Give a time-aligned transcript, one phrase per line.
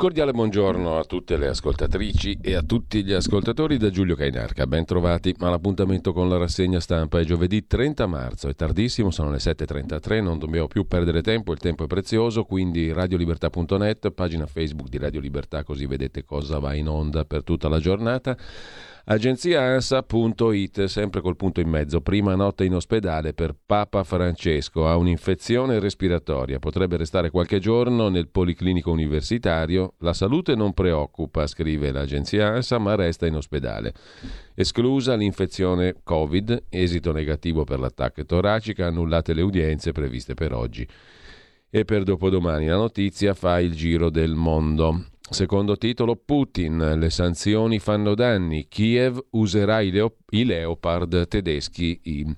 [0.00, 4.66] Cordiale buongiorno a tutte le ascoltatrici e a tutti gli ascoltatori da Giulio Cainarca.
[4.66, 7.20] Ben trovati all'appuntamento con la rassegna stampa.
[7.20, 11.58] È giovedì 30 marzo, è tardissimo, sono le 7.33, non dobbiamo più perdere tempo, il
[11.58, 16.88] tempo è prezioso, quindi radiolibertà.net, pagina Facebook di Radio Libertà, così vedete cosa va in
[16.88, 18.38] onda per tutta la giornata.
[19.04, 22.00] Agenziaansa.it, sempre col punto in mezzo.
[22.00, 24.86] Prima notte in ospedale per Papa Francesco.
[24.86, 26.58] Ha un'infezione respiratoria.
[26.58, 29.94] Potrebbe restare qualche giorno nel Policlinico Universitario.
[29.98, 33.94] La salute non preoccupa, scrive l'agenzia ANSA, ma resta in ospedale.
[34.54, 40.86] Esclusa l'infezione Covid, esito negativo per l'attacco toracica, annullate le udienze previste per oggi.
[41.70, 45.04] E per dopodomani la notizia fa il giro del mondo.
[45.32, 52.36] Secondo titolo Putin, le sanzioni fanno danni, Kiev userà i, leo- i leopard tedeschi, i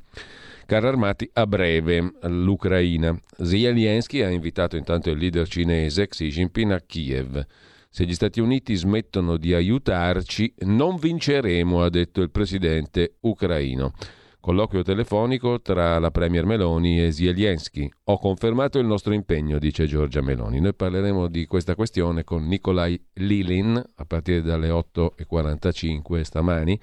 [0.66, 3.18] carri armati a breve l'Ucraina.
[3.42, 7.42] Zelensky ha invitato intanto il leader cinese Xi Jinping a Kiev.
[7.88, 13.94] Se gli Stati Uniti smettono di aiutarci, non vinceremo, ha detto il presidente ucraino.
[14.42, 17.88] Colloquio telefonico tra la Premier Meloni e Zelensky.
[18.06, 20.58] Ho confermato il nostro impegno, dice Giorgia Meloni.
[20.58, 26.76] Noi parleremo di questa questione con Nikolai Lilin a partire dalle 8.45 stamani.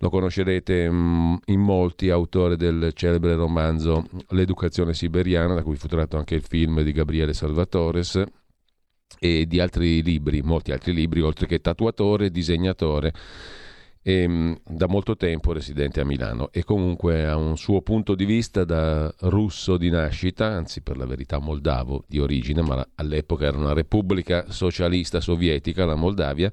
[0.00, 6.18] Lo conoscerete mm, in molti, autore del celebre romanzo L'educazione siberiana, da cui fu tratto
[6.18, 8.22] anche il film di Gabriele Salvatores
[9.18, 13.14] e di altri libri, molti altri libri, oltre che tatuatore, disegnatore
[14.02, 18.24] e, ehm, da molto tempo residente a Milano e comunque ha un suo punto di
[18.24, 23.58] vista da russo di nascita, anzi per la verità moldavo di origine, ma all'epoca era
[23.58, 26.50] una repubblica socialista sovietica, la Moldavia,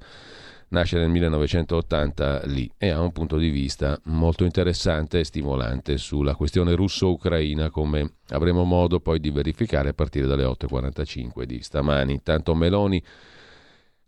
[0.69, 6.35] nasce nel 1980 lì e ha un punto di vista molto interessante e stimolante sulla
[6.35, 12.14] questione russo-ucraina come avremo modo poi di verificare a partire dalle 8.45 di stamani.
[12.14, 13.02] Intanto Meloni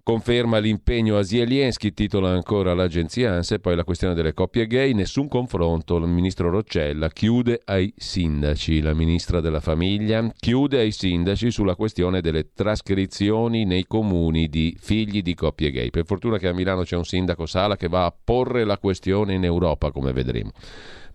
[0.10, 5.28] Conferma l'impegno a Zelensky, titola ancora l'agenzia ANSE, poi la questione delle coppie gay, nessun
[5.28, 11.76] confronto, il ministro Roccella chiude ai sindaci, la ministra della famiglia chiude ai sindaci sulla
[11.76, 15.92] questione delle trascrizioni nei comuni di figli di coppie gay.
[15.92, 19.36] Per fortuna che a Milano c'è un sindaco Sala che va a porre la questione
[19.36, 20.50] in Europa, come vedremo,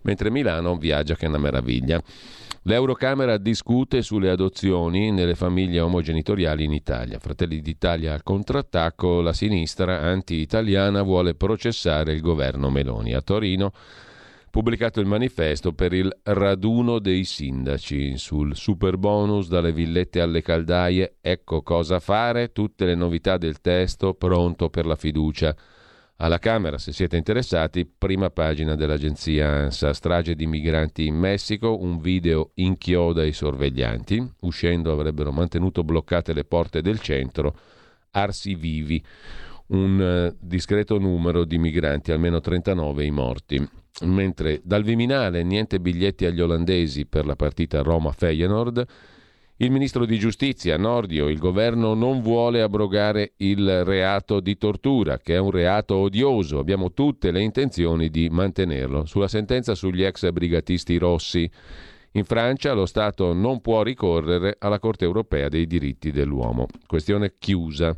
[0.03, 2.01] mentre Milano viaggia che è una meraviglia.
[2.67, 7.19] L'Eurocamera discute sulle adozioni nelle famiglie omogenitoriali in Italia.
[7.19, 13.13] Fratelli d'Italia al contrattacco, la sinistra anti-italiana vuole processare il governo Meloni.
[13.13, 13.71] A Torino
[14.49, 21.17] pubblicato il manifesto per il raduno dei sindaci sul super bonus dalle villette alle caldaie.
[21.21, 25.55] Ecco cosa fare, tutte le novità del testo pronto per la fiducia
[26.17, 31.99] alla Camera, se siete interessati, prima pagina dell'agenzia ANSA, strage di migranti in Messico, un
[31.99, 37.57] video inchioda i sorveglianti, uscendo avrebbero mantenuto bloccate le porte del centro,
[38.11, 39.03] arsi vivi,
[39.67, 43.69] un eh, discreto numero di migranti, almeno 39 i morti.
[44.01, 48.85] Mentre dal Viminale niente biglietti agli olandesi per la partita Roma-Feyenoord,
[49.57, 55.35] il ministro di giustizia Nordio, il governo non vuole abrogare il reato di tortura, che
[55.35, 56.59] è un reato odioso.
[56.59, 59.05] Abbiamo tutte le intenzioni di mantenerlo.
[59.05, 61.49] Sulla sentenza sugli ex brigatisti rossi,
[62.11, 66.67] in Francia lo Stato non può ricorrere alla Corte europea dei diritti dell'uomo.
[66.85, 67.95] Questione chiusa.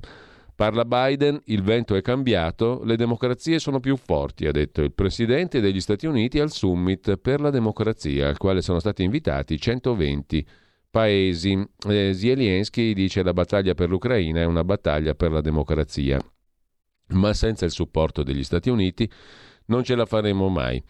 [0.56, 5.60] Parla Biden, il vento è cambiato, le democrazie sono più forti, ha detto il presidente
[5.60, 10.45] degli Stati Uniti al summit per la democrazia, al quale sono stati invitati 120
[10.89, 11.68] paesi.
[11.88, 16.19] Eh, Zelensky dice la battaglia per l'Ucraina è una battaglia per la democrazia,
[17.10, 19.10] ma senza il supporto degli Stati Uniti
[19.68, 20.81] non ce la faremo mai.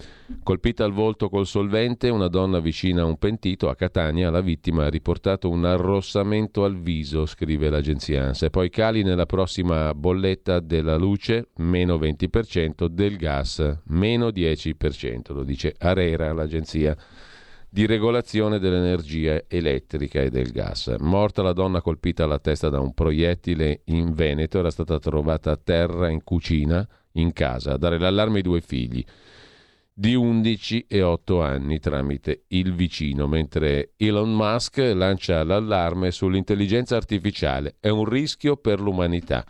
[0.44, 4.86] Colpita al volto col solvente, una donna vicina a un pentito a Catania, la vittima
[4.86, 10.60] ha riportato un arrossamento al viso, scrive l'agenzia ANSA, e poi cali nella prossima bolletta
[10.60, 16.96] della luce, meno 20%, del gas, meno 10%, lo dice Arera, l'agenzia
[17.78, 20.96] di regolazione dell'energia elettrica e del gas.
[20.98, 25.60] Morta la donna colpita alla testa da un proiettile in Veneto, era stata trovata a
[25.64, 29.06] terra in cucina, in casa, a dare l'allarme ai due figli
[29.94, 37.76] di 11 e 8 anni tramite il vicino, mentre Elon Musk lancia l'allarme sull'intelligenza artificiale.
[37.80, 39.46] È un rischio per l'umanità.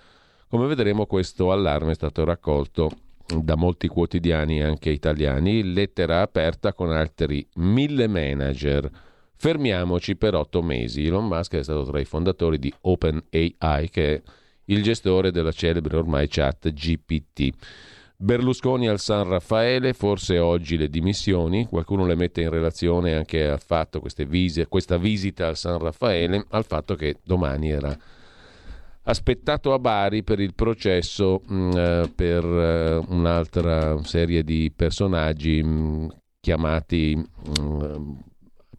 [0.50, 2.91] Come vedremo questo allarme è stato raccolto
[3.35, 8.89] da molti quotidiani anche italiani, lettera aperta con altri mille manager.
[9.35, 11.06] Fermiamoci per otto mesi.
[11.06, 14.21] Elon Musk è stato tra i fondatori di OpenAI, che è
[14.65, 17.50] il gestore della celebre ormai chat GPT.
[18.19, 23.62] Berlusconi al San Raffaele, forse oggi le dimissioni, qualcuno le mette in relazione anche al
[23.62, 27.95] fatto, vise, questa visita al San Raffaele, al fatto che domani era
[29.07, 35.63] aspettato a Bari per il processo mh, mm, eh, per uh, un'altra serie di personaggi
[35.63, 36.07] mh, mm,
[36.42, 38.12] chiamati mh, mm,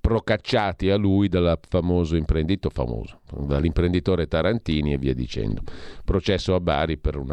[0.01, 5.63] procacciati a lui dal famoso imprenditore famoso, dall'imprenditore Tarantini e via dicendo.
[6.05, 7.31] Processo a Bari per un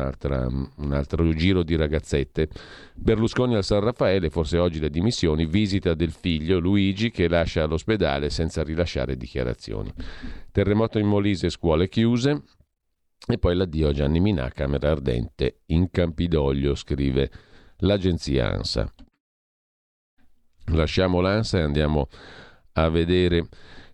[0.92, 2.50] altro giro di ragazzette.
[2.96, 8.30] Berlusconi al San Raffaele, forse oggi le dimissioni, visita del figlio Luigi che lascia l'ospedale
[8.30, 9.94] senza rilasciare dichiarazioni.
[10.52, 12.42] Terremoto in Molise, scuole chiuse.
[13.28, 17.32] E poi l'addio a Gianni Minà, Camera Ardente in Campidoglio, scrive
[17.78, 18.94] l'agenzia ANSA.
[20.74, 22.08] Lasciamo l'ANSA e andiamo
[22.74, 23.48] a vedere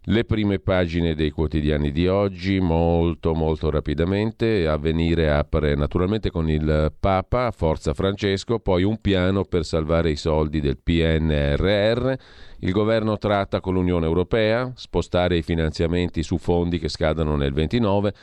[0.05, 4.67] le prime pagine dei quotidiani di oggi, molto molto rapidamente.
[4.67, 10.59] Avvenire apre naturalmente con il Papa, Forza Francesco, poi un piano per salvare i soldi
[10.59, 12.13] del PNRR.
[12.59, 18.13] Il governo tratta con l'Unione Europea, spostare i finanziamenti su fondi che scadono nel 29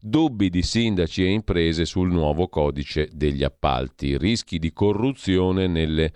[0.00, 6.12] Dubbi di sindaci e imprese sul nuovo codice degli appalti, rischi di corruzione nelle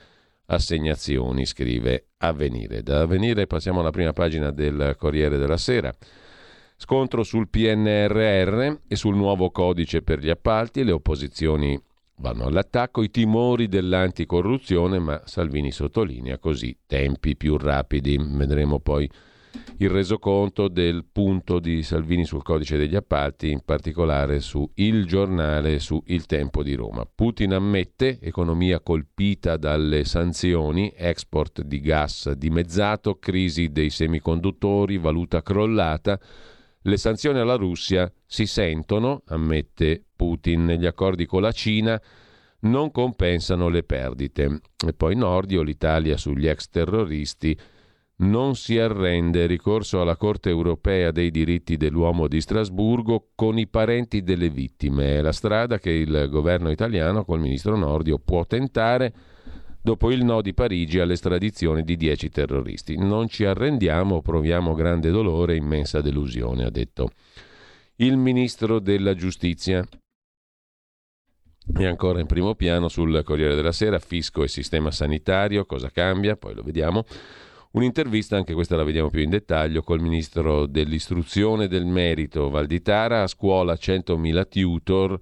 [0.47, 2.85] assegnazioni, scrive Avvenire.
[2.85, 5.93] Da Avvenire passiamo alla prima pagina del Corriere della Sera.
[6.77, 11.77] Scontro sul PNRR e sul nuovo codice per gli appalti, le opposizioni
[12.19, 18.17] vanno all'attacco, i timori dell'anticorruzione, ma Salvini sottolinea così tempi più rapidi.
[18.17, 19.11] Vedremo poi
[19.85, 25.81] il resoconto del punto di Salvini sul codice degli appalti, in particolare su Il Giornale
[25.81, 27.05] su Il Tempo di Roma.
[27.13, 36.19] Putin ammette economia colpita dalle sanzioni, export di gas dimezzato, crisi dei semiconduttori, valuta crollata.
[36.83, 42.01] Le sanzioni alla Russia si sentono, ammette Putin, negli accordi con la Cina
[42.61, 44.61] non compensano le perdite.
[44.87, 47.59] E poi Nordio, l'Italia sugli ex terroristi
[48.17, 54.23] non si arrende, ricorso alla Corte europea dei diritti dell'uomo di Strasburgo con i parenti
[54.23, 55.17] delle vittime.
[55.17, 59.13] È la strada che il governo italiano col ministro Nordio può tentare
[59.83, 62.97] dopo il no di Parigi all'estradizione di dieci terroristi.
[62.97, 67.11] Non ci arrendiamo, proviamo grande dolore e immensa delusione, ha detto
[67.97, 69.87] il ministro della giustizia.
[71.77, 76.37] E ancora in primo piano sul Corriere della Sera, fisco e sistema sanitario, cosa cambia?
[76.37, 77.05] Poi lo vediamo.
[77.73, 83.27] Un'intervista, anche questa la vediamo più in dettaglio, col ministro dell'istruzione del merito Valditara, a
[83.27, 85.19] scuola 100.000 tutor,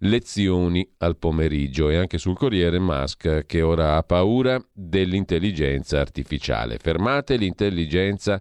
[0.00, 6.76] lezioni al pomeriggio e anche sul Corriere Musk che ora ha paura dell'intelligenza artificiale.
[6.76, 8.38] Fermate l'intelligenza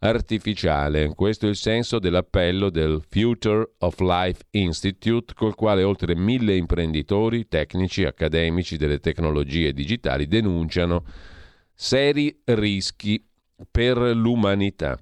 [0.00, 1.14] artificiale.
[1.14, 7.48] Questo è il senso dell'appello del Future of Life Institute, col quale oltre mille imprenditori,
[7.48, 11.02] tecnici, accademici delle tecnologie digitali denunciano
[11.74, 13.22] seri rischi
[13.70, 14.98] per l'umanità.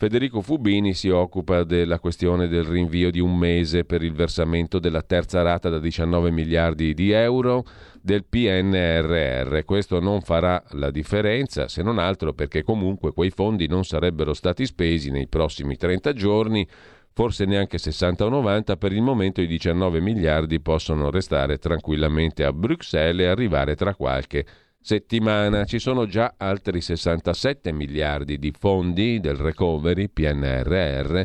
[0.00, 5.02] Federico Fubini si occupa della questione del rinvio di un mese per il versamento della
[5.02, 7.66] terza rata da 19 miliardi di euro
[8.00, 9.62] del PNRR.
[9.66, 14.64] Questo non farà la differenza, se non altro perché comunque quei fondi non sarebbero stati
[14.64, 16.66] spesi nei prossimi 30 giorni,
[17.12, 22.54] forse neanche 60 o 90, per il momento i 19 miliardi possono restare tranquillamente a
[22.54, 24.46] Bruxelles e arrivare tra qualche
[24.80, 25.64] settimana.
[25.64, 31.22] Ci sono già altri 67 miliardi di fondi del recovery PNRR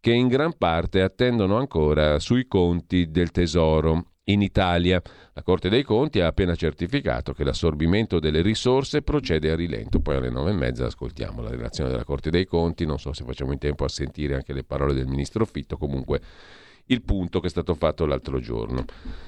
[0.00, 4.12] che in gran parte attendono ancora sui conti del Tesoro.
[4.28, 5.00] In Italia
[5.32, 10.00] la Corte dei Conti ha appena certificato che l'assorbimento delle risorse procede a rilento.
[10.00, 13.24] Poi alle nove e mezza ascoltiamo la relazione della Corte dei Conti, non so se
[13.24, 16.20] facciamo in tempo a sentire anche le parole del Ministro Fitto, comunque
[16.86, 18.84] il punto che è stato fatto l'altro giorno.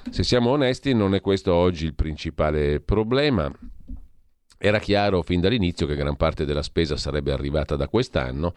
[0.09, 3.51] Se siamo onesti non è questo oggi il principale problema.
[4.57, 8.53] Era chiaro fin dall'inizio che gran parte della spesa sarebbe arrivata da quest'anno,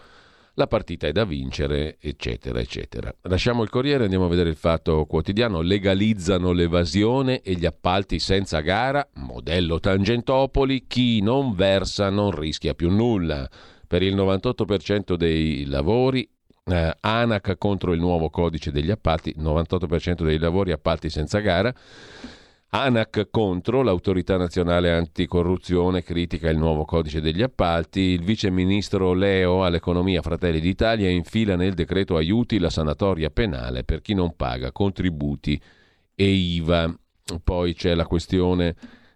[0.55, 3.15] la partita è da vincere, eccetera, eccetera.
[3.23, 5.63] Lasciamo il Corriere andiamo a vedere il fatto quotidiano.
[5.63, 12.91] Legalizzano l'evasione e gli appalti senza gara, modello Tangentopoli, chi non versa non rischia più
[12.91, 13.49] nulla.
[13.87, 16.29] Per il 98% dei lavori
[16.65, 21.75] eh, ANAC contro il nuovo codice degli appalti, 98% dei lavori appalti senza gara.
[22.75, 29.63] ANAC contro, l'autorità nazionale anticorruzione critica il nuovo codice degli appalti, il vice ministro Leo
[29.63, 35.61] all'economia Fratelli d'Italia infila nel decreto aiuti la sanatoria penale per chi non paga contributi
[36.15, 36.97] e IVA.
[37.45, 38.75] Poi c'è la questione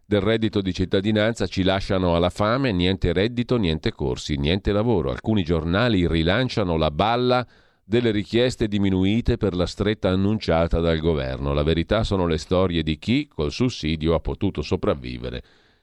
[0.08, 5.10] del reddito di cittadinanza ci lasciano alla fame, niente reddito, niente corsi, niente lavoro.
[5.10, 7.44] Alcuni giornali rilanciano la balla
[7.84, 11.52] delle richieste diminuite per la stretta annunciata dal governo.
[11.52, 15.42] La verità sono le storie di chi col sussidio ha potuto sopravvivere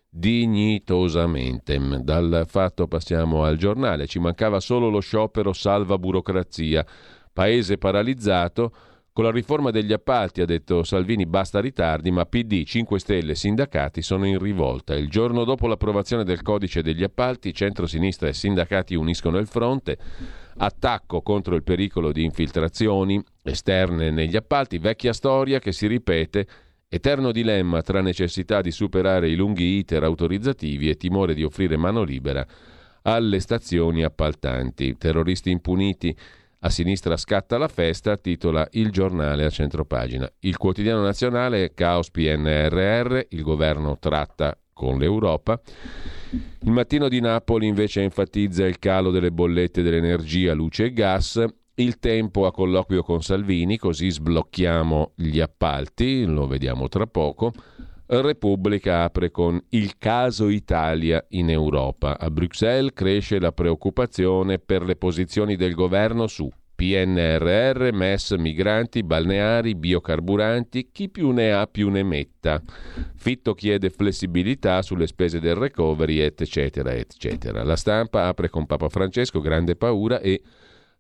[0.10, 1.77] dignitosamente.
[2.01, 4.08] Dal fatto passiamo al giornale.
[4.08, 6.86] Ci mancava solo lo sciopero salva burocrazia.
[7.34, 8.72] Paese paralizzato
[9.13, 13.36] con la riforma degli appalti, ha detto Salvini, basta ritardi, ma PD, 5 Stelle e
[13.36, 14.96] sindacati sono in rivolta.
[14.96, 19.98] Il giorno dopo l'approvazione del codice degli appalti, centro-sinistra e sindacati uniscono il fronte.
[20.58, 26.48] Attacco contro il pericolo di infiltrazioni esterne negli appalti, vecchia storia che si ripete
[26.93, 32.03] Eterno dilemma tra necessità di superare i lunghi iter autorizzativi e timore di offrire mano
[32.03, 32.46] libera
[33.01, 34.96] alle stazioni appaltanti.
[34.96, 36.15] Terroristi impuniti
[36.65, 40.29] a sinistra scatta la festa, titola Il giornale a centropagina.
[40.39, 45.60] Il quotidiano nazionale, caos PNRR, il governo tratta con l'Europa.
[46.32, 51.43] Il mattino di Napoli invece enfatizza il calo delle bollette dell'energia, luce e gas.
[51.75, 57.51] Il tempo a colloquio con Salvini, così sblocchiamo gli appalti, lo vediamo tra poco.
[58.22, 62.17] Repubblica apre con il caso Italia in Europa.
[62.20, 69.75] A Bruxelles cresce la preoccupazione per le posizioni del governo su PNRR, MES, migranti, balneari,
[69.75, 72.62] biocarburanti, chi più ne ha più ne metta.
[73.15, 77.63] Fitto chiede flessibilità sulle spese del recovery, eccetera, eccetera.
[77.63, 80.41] La stampa apre con Papa Francesco, grande paura e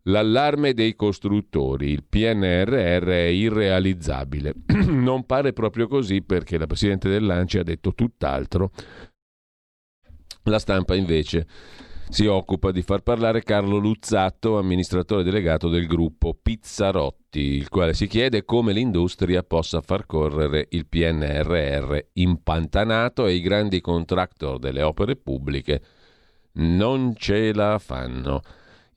[0.07, 4.53] L'allarme dei costruttori, il PNRR è irrealizzabile.
[4.87, 8.71] non pare proprio così perché la Presidente dell'ANCI ha detto tutt'altro.
[10.43, 11.47] La stampa invece
[12.09, 18.07] si occupa di far parlare Carlo Luzzatto, amministratore delegato del gruppo Pizzarotti, il quale si
[18.07, 25.15] chiede come l'industria possa far correre il PNRR impantanato e i grandi contractor delle opere
[25.15, 25.81] pubbliche
[26.55, 28.41] non ce la fanno.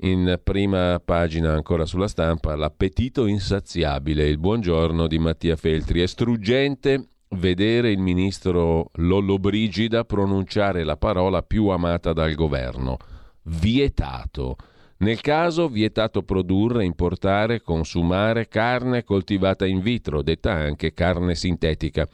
[0.01, 6.03] In prima pagina ancora sulla stampa, l'appetito insaziabile, il buongiorno di Mattia Feltri.
[6.03, 12.99] È struggente vedere il ministro Lollobrigida pronunciare la parola più amata dal governo,
[13.45, 14.57] vietato.
[14.99, 22.07] Nel caso vietato produrre, importare, consumare carne coltivata in vitro, detta anche carne sintetica.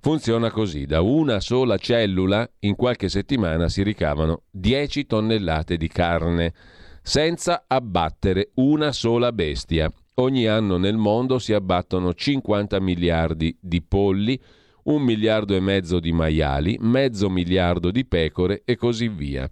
[0.00, 6.52] Funziona così, da una sola cellula in qualche settimana si ricavano 10 tonnellate di carne
[7.02, 9.92] senza abbattere una sola bestia.
[10.14, 14.40] Ogni anno nel mondo si abbattono 50 miliardi di polli,
[14.84, 19.48] un miliardo e mezzo di maiali, mezzo miliardo di pecore e così via.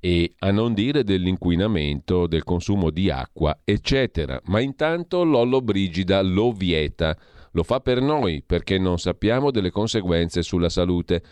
[0.00, 4.40] E a non dire dell'inquinamento, del consumo di acqua, eccetera.
[4.46, 7.16] Ma intanto Lollo Brigida lo vieta.
[7.52, 11.22] Lo fa per noi perché non sappiamo delle conseguenze sulla salute.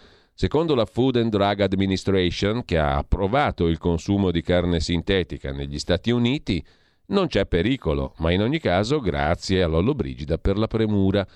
[0.41, 5.79] Secondo la Food and Drug Administration, che ha approvato il consumo di carne sintetica negli
[5.79, 6.65] Stati Uniti,
[7.09, 11.27] non c'è pericolo, ma in ogni caso grazie a Lollo Brigida per la premura.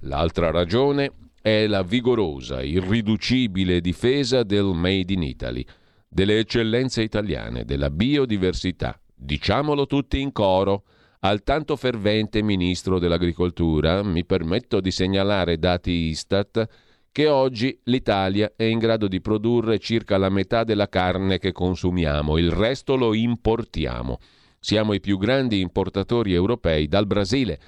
[0.00, 5.62] L'altra ragione è la vigorosa, irriducibile difesa del Made in Italy,
[6.08, 10.84] delle eccellenze italiane, della biodiversità, Diciamolo tutti in coro.
[11.20, 16.66] Al tanto fervente ministro dell'Agricoltura mi permetto di segnalare dati Istat
[17.14, 22.38] che oggi l'Italia è in grado di produrre circa la metà della carne che consumiamo,
[22.38, 24.18] il resto lo importiamo.
[24.58, 27.60] Siamo i più grandi importatori europei dal Brasile.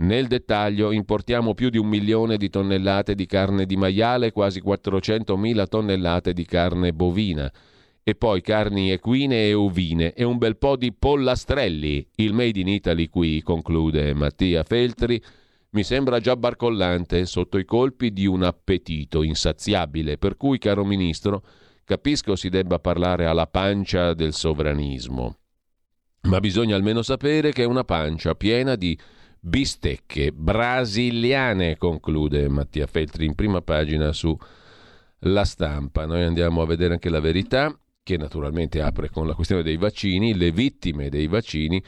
[0.00, 4.62] Nel dettaglio importiamo più di un milione di tonnellate di carne di maiale e quasi
[4.62, 7.50] 400.000 tonnellate di carne bovina
[8.02, 12.06] e poi carni equine e ovine e un bel po' di pollastrelli.
[12.16, 15.18] Il Made in Italy qui, conclude Mattia Feltri,
[15.72, 21.42] mi sembra già barcollante sotto i colpi di un appetito insaziabile, per cui, caro Ministro,
[21.84, 25.38] capisco si debba parlare alla pancia del sovranismo.
[26.22, 28.98] Ma bisogna almeno sapere che è una pancia piena di
[29.40, 34.36] bistecche brasiliane, conclude Mattia Feltri in prima pagina su
[35.20, 36.04] La Stampa.
[36.04, 40.36] Noi andiamo a vedere anche la verità che naturalmente apre con la questione dei vaccini,
[40.36, 41.82] le vittime dei vaccini.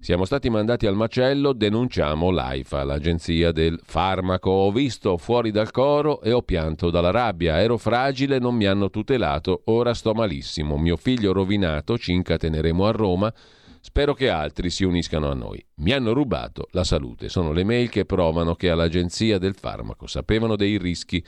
[0.00, 4.48] Siamo stati mandati al macello, denunciamo l'AIFA, l'agenzia del farmaco.
[4.48, 7.60] Ho visto fuori dal coro e ho pianto dalla rabbia.
[7.60, 10.78] Ero fragile, non mi hanno tutelato, ora sto malissimo.
[10.78, 13.34] Mio figlio rovinato, ci incateneremo a Roma.
[13.80, 15.62] Spero che altri si uniscano a noi.
[15.78, 17.28] Mi hanno rubato la salute.
[17.28, 21.22] Sono le mail che provano che all'agenzia del farmaco sapevano dei rischi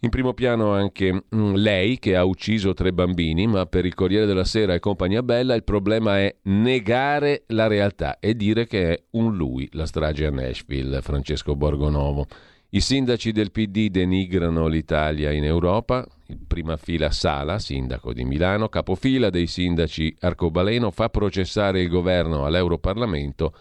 [0.00, 4.26] in primo piano anche mm, lei che ha ucciso tre bambini, ma per il Corriere
[4.26, 9.02] della Sera e compagnia bella il problema è negare la realtà e dire che è
[9.12, 12.26] un lui la strage a Nashville, Francesco Borgonovo.
[12.70, 18.68] I sindaci del PD denigrano l'Italia in Europa, in prima fila Sala, sindaco di Milano,
[18.68, 23.54] capofila dei sindaci Arcobaleno, fa processare il governo all'Europarlamento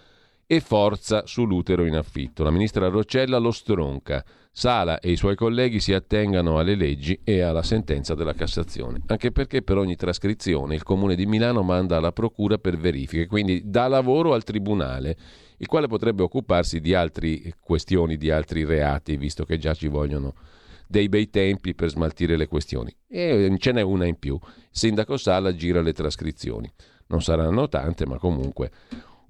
[0.45, 2.43] e forza sull'utero in affitto.
[2.43, 4.23] La ministra Roccella lo stronca.
[4.59, 9.31] Sala e i suoi colleghi si attengano alle leggi e alla sentenza della Cassazione, anche
[9.31, 13.87] perché per ogni trascrizione il Comune di Milano manda alla Procura per verifiche, quindi dà
[13.87, 15.15] lavoro al Tribunale,
[15.57, 20.33] il quale potrebbe occuparsi di altre questioni, di altri reati, visto che già ci vogliono
[20.87, 22.91] dei bei tempi per smaltire le questioni.
[23.07, 24.39] E ce n'è una in più.
[24.41, 26.67] Il sindaco Sala gira le trascrizioni.
[27.09, 28.71] Non saranno tante, ma comunque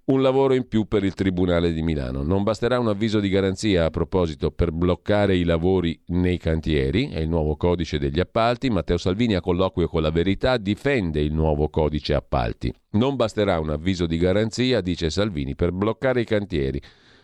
[0.09, 2.23] un lavoro in più per il Tribunale di Milano.
[2.23, 7.19] Non basterà un avviso di garanzia a proposito per bloccare i lavori nei cantieri, è
[7.19, 8.69] il nuovo codice degli appalti.
[8.69, 12.73] Matteo Salvini a colloquio con la verità difende il nuovo codice appalti.
[12.91, 16.81] Non basterà un avviso di garanzia, dice Salvini, per bloccare i cantieri.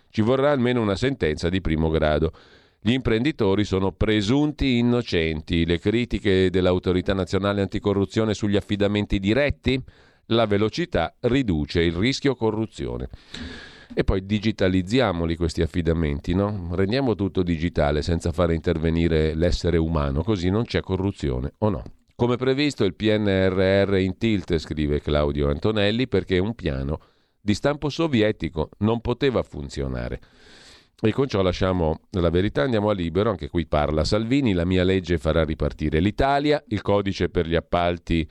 [0.10, 2.34] Ci vorrà almeno una sentenza di primo grado.
[2.82, 5.65] Gli imprenditori sono presunti innocenti.
[5.65, 9.82] Le critiche dell'autorità nazionale anticorruzione sugli affidamenti diretti?
[10.34, 13.08] La velocità riduce il rischio corruzione.
[13.93, 16.69] E poi digitalizziamoli questi affidamenti, no?
[16.72, 21.84] Rendiamo tutto digitale senza fare intervenire l'essere umano, così non c'è corruzione, o no?
[22.15, 27.00] Come previsto il PNRR in tilt, scrive Claudio Antonelli, perché un piano
[27.39, 30.19] di stampo sovietico non poteva funzionare.
[31.00, 34.84] E con ciò lasciamo la verità, andiamo a libero, anche qui parla Salvini, la mia
[34.84, 38.28] legge farà ripartire l'Italia, il codice per gli appalti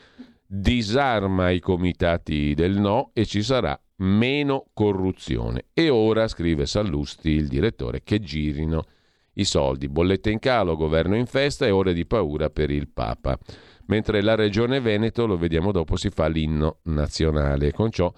[0.55, 5.67] disarma i comitati del no e ci sarà meno corruzione.
[5.73, 8.85] E ora, scrive Sallusti, il direttore, che girino
[9.35, 9.89] i soldi.
[9.89, 13.39] Bollette in calo, governo in festa e ore di paura per il Papa.
[13.87, 17.73] Mentre la regione Veneto, lo vediamo dopo, si fa l'inno nazionale.
[17.73, 18.13] Con ciò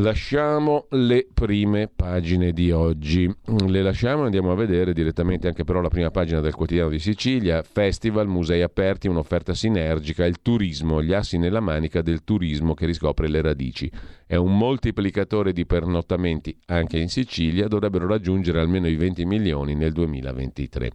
[0.00, 3.30] Lasciamo le prime pagine di oggi.
[3.66, 7.62] Le lasciamo, andiamo a vedere direttamente anche però la prima pagina del quotidiano di Sicilia.
[7.62, 13.28] Festival, musei aperti, un'offerta sinergica, il turismo, gli assi nella manica del turismo che riscopre
[13.28, 13.92] le radici.
[14.26, 19.92] È un moltiplicatore di pernottamenti anche in Sicilia, dovrebbero raggiungere almeno i 20 milioni nel
[19.92, 20.90] 2023.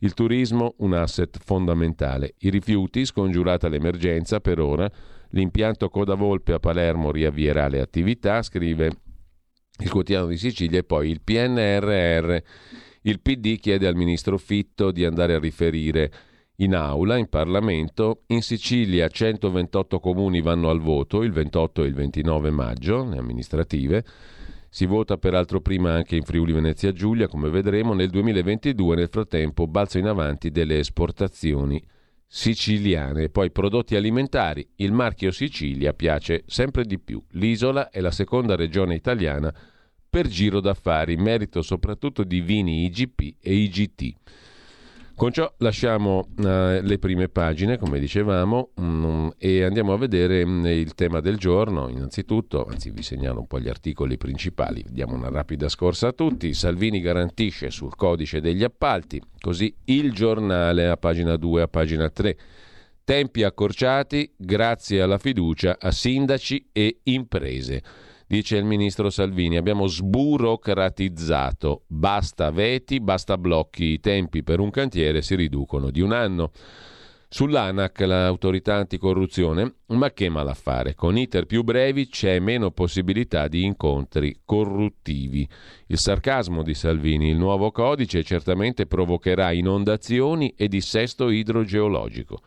[0.00, 2.34] Il turismo un asset fondamentale.
[2.40, 4.90] I rifiuti, scongiurata l'emergenza per ora,
[5.34, 8.90] L'impianto Coda Volpe a Palermo riavvierà le attività, scrive
[9.78, 12.36] il quotidiano di Sicilia e poi il PNRR.
[13.02, 16.12] Il PD chiede al ministro Fitto di andare a riferire
[16.56, 18.22] in aula, in Parlamento.
[18.28, 24.04] In Sicilia 128 comuni vanno al voto il 28 e il 29 maggio, le amministrative.
[24.68, 27.94] Si vota peraltro prima anche in Friuli Venezia Giulia, come vedremo.
[27.94, 31.82] Nel 2022, nel frattempo, balzo in avanti delle esportazioni
[32.34, 34.66] siciliane, poi prodotti alimentari.
[34.76, 37.22] Il marchio Sicilia piace sempre di più.
[37.32, 39.54] L'isola è la seconda regione italiana
[40.08, 44.14] per giro d'affari, merito soprattutto di vini IGP e IGT.
[45.14, 46.42] Con ciò lasciamo uh,
[46.80, 51.88] le prime pagine, come dicevamo, um, e andiamo a vedere um, il tema del giorno.
[51.88, 56.54] Innanzitutto, anzi vi segnalo un po' gli articoli principali, diamo una rapida scorsa a tutti.
[56.54, 62.36] Salvini garantisce sul codice degli appalti, così il giornale a pagina 2, a pagina 3.
[63.04, 67.82] Tempi accorciati grazie alla fiducia a sindaci e imprese.
[68.32, 75.20] Dice il ministro Salvini, abbiamo sburocratizzato, basta veti, basta blocchi, i tempi per un cantiere
[75.20, 76.50] si riducono di un anno.
[77.28, 80.94] Sull'ANAC, l'autorità anticorruzione, ma che malaffare.
[80.94, 85.46] Con iter più brevi c'è meno possibilità di incontri corruttivi.
[85.88, 92.40] Il sarcasmo di Salvini, il nuovo codice certamente provocherà inondazioni e dissesto idrogeologico.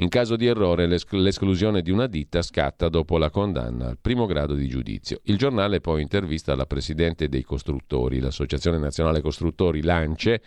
[0.00, 4.54] In caso di errore l'esclusione di una ditta scatta dopo la condanna al primo grado
[4.54, 5.18] di giudizio.
[5.24, 10.40] Il giornale poi intervista la presidente dei costruttori, l'Associazione Nazionale Costruttori Lance,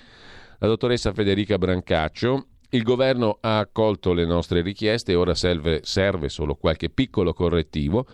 [0.57, 2.45] la dottoressa Federica Brancaccio.
[2.69, 8.07] Il governo ha accolto le nostre richieste e ora serve, serve solo qualche piccolo correttivo.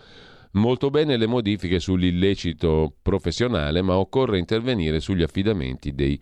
[0.54, 6.20] Molto bene le modifiche sull'illecito professionale, ma occorre intervenire sugli affidamenti dei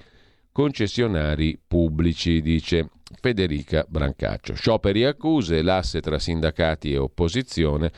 [0.57, 2.88] concessionari pubblici, dice
[3.21, 4.55] Federica Brancaccio.
[4.55, 7.92] Scioperi e accuse, l'asse tra sindacati e opposizione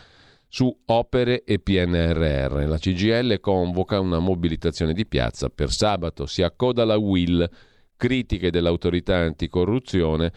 [0.48, 2.64] su opere e PNRR.
[2.66, 6.26] La CGL convoca una mobilitazione di piazza per sabato.
[6.26, 7.48] Si accoda la Will,
[7.96, 10.32] critiche dell'autorità anticorruzione,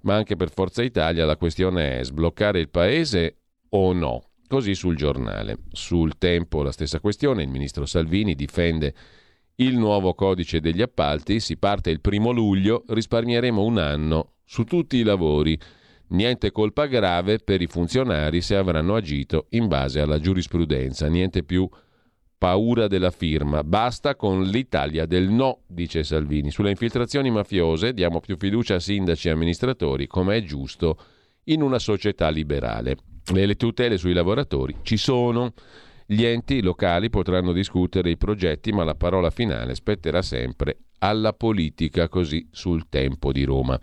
[0.00, 4.30] ma anche per Forza Italia la questione è sbloccare il paese o no.
[4.48, 5.58] Così sul giornale.
[5.72, 8.94] Sul tempo la stessa questione, il ministro Salvini difende
[9.56, 14.96] il nuovo codice degli appalti, si parte il primo luglio, risparmieremo un anno su tutti
[14.96, 15.58] i lavori.
[16.08, 21.68] Niente colpa grave per i funzionari se avranno agito in base alla giurisprudenza, niente più
[22.38, 23.64] paura della firma.
[23.64, 26.50] Basta con l'Italia del no, dice Salvini.
[26.50, 30.98] Sulle infiltrazioni mafiose diamo più fiducia a sindaci e amministratori, come è giusto
[31.44, 32.96] in una società liberale.
[33.32, 35.54] Le tutele sui lavoratori ci sono.
[36.06, 42.08] Gli enti locali potranno discutere i progetti, ma la parola finale spetterà sempre alla politica,
[42.08, 43.78] così sul tempo di Roma.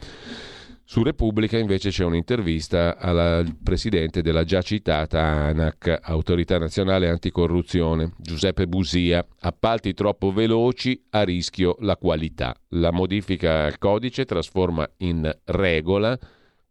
[0.85, 8.67] Su Repubblica invece c'è un'intervista al presidente della già citata ANAC, Autorità Nazionale Anticorruzione, Giuseppe
[8.67, 9.25] Busia.
[9.39, 12.55] Appalti troppo veloci, a rischio la qualità.
[12.69, 16.17] La modifica al codice trasforma in regola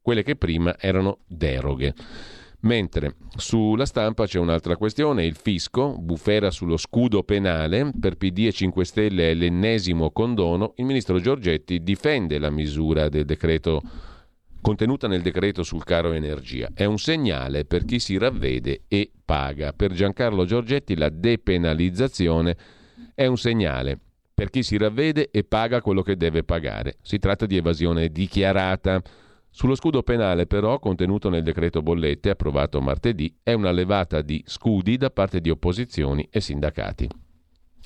[0.00, 1.94] quelle che prima erano deroghe.
[2.62, 8.52] Mentre sulla stampa c'è un'altra questione, il fisco, bufera sullo scudo penale, per PD e
[8.52, 13.82] 5 Stelle è l'ennesimo condono, il ministro Giorgetti difende la misura del decreto
[14.60, 16.68] contenuta nel decreto sul caro energia.
[16.72, 19.72] È un segnale per chi si ravvede e paga.
[19.72, 22.56] Per Giancarlo Giorgetti la depenalizzazione
[23.12, 23.98] è un segnale
[24.32, 26.96] per chi si ravvede e paga quello che deve pagare.
[27.02, 29.02] Si tratta di evasione dichiarata.
[29.54, 34.96] Sullo scudo penale, però, contenuto nel decreto bollette approvato martedì, è una levata di scudi
[34.96, 37.06] da parte di opposizioni e sindacati.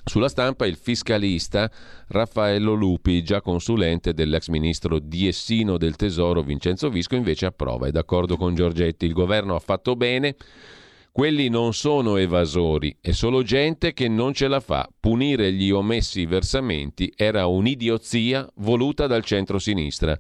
[0.05, 1.69] Sulla stampa il fiscalista
[2.07, 7.89] Raffaello Lupi, già consulente dell'ex ministro Diessino del Tesoro Vincenzo Visco, invece approva.
[7.89, 9.05] È d'accordo con Giorgetti.
[9.05, 10.37] Il governo ha fatto bene.
[11.11, 14.89] Quelli non sono evasori, è solo gente che non ce la fa.
[15.01, 20.17] Punire gli omessi versamenti era un'idiozia voluta dal centro-sinistra.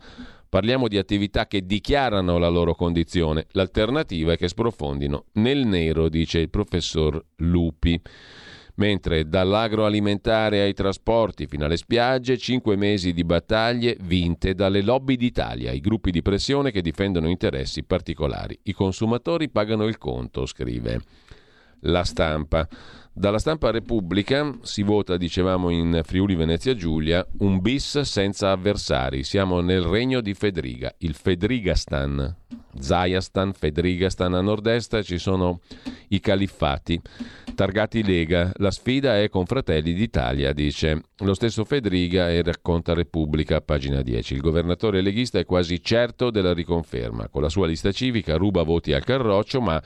[0.49, 3.47] Parliamo di attività che dichiarano la loro condizione.
[3.53, 8.01] L'alternativa è che sprofondino nel nero, dice il professor Lupi.
[8.79, 15.73] Mentre dall'agroalimentare ai trasporti fino alle spiagge, cinque mesi di battaglie vinte dalle lobby d'Italia,
[15.73, 18.59] i gruppi di pressione che difendono interessi particolari.
[18.65, 21.01] I consumatori pagano il conto, scrive
[21.87, 22.69] la stampa.
[23.19, 29.25] Dalla stampa Repubblica si vota, dicevamo in Friuli Venezia Giulia, un bis senza avversari.
[29.25, 32.37] Siamo nel regno di Fedriga, il Fedrigastan.
[32.79, 35.61] Zayastan, Fedrigastan a nord-est ci sono
[36.09, 37.01] i califfati.
[37.55, 43.63] Targati Lega, la sfida è con Fratelli d'Italia, dice lo stesso Fedriga e racconta Repubblica,
[43.63, 44.35] pagina 10.
[44.35, 47.29] Il governatore leghista è quasi certo della riconferma.
[47.29, 49.83] Con la sua lista civica ruba voti al Carroccio, ma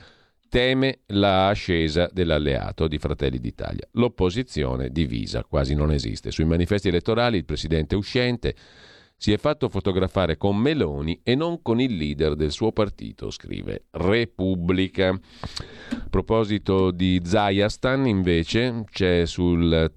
[0.51, 3.87] teme la ascesa dell'alleato di Fratelli d'Italia.
[3.91, 6.29] L'opposizione divisa, quasi non esiste.
[6.29, 8.53] Sui manifesti elettorali il presidente uscente
[9.15, 13.85] si è fatto fotografare con Meloni e non con il leader del suo partito, scrive
[13.91, 15.11] Repubblica.
[15.11, 19.89] A proposito di Zayastan, invece, c'è sul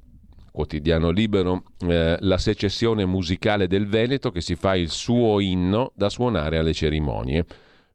[0.52, 6.08] quotidiano libero eh, la secessione musicale del Veneto che si fa il suo inno da
[6.08, 7.44] suonare alle cerimonie.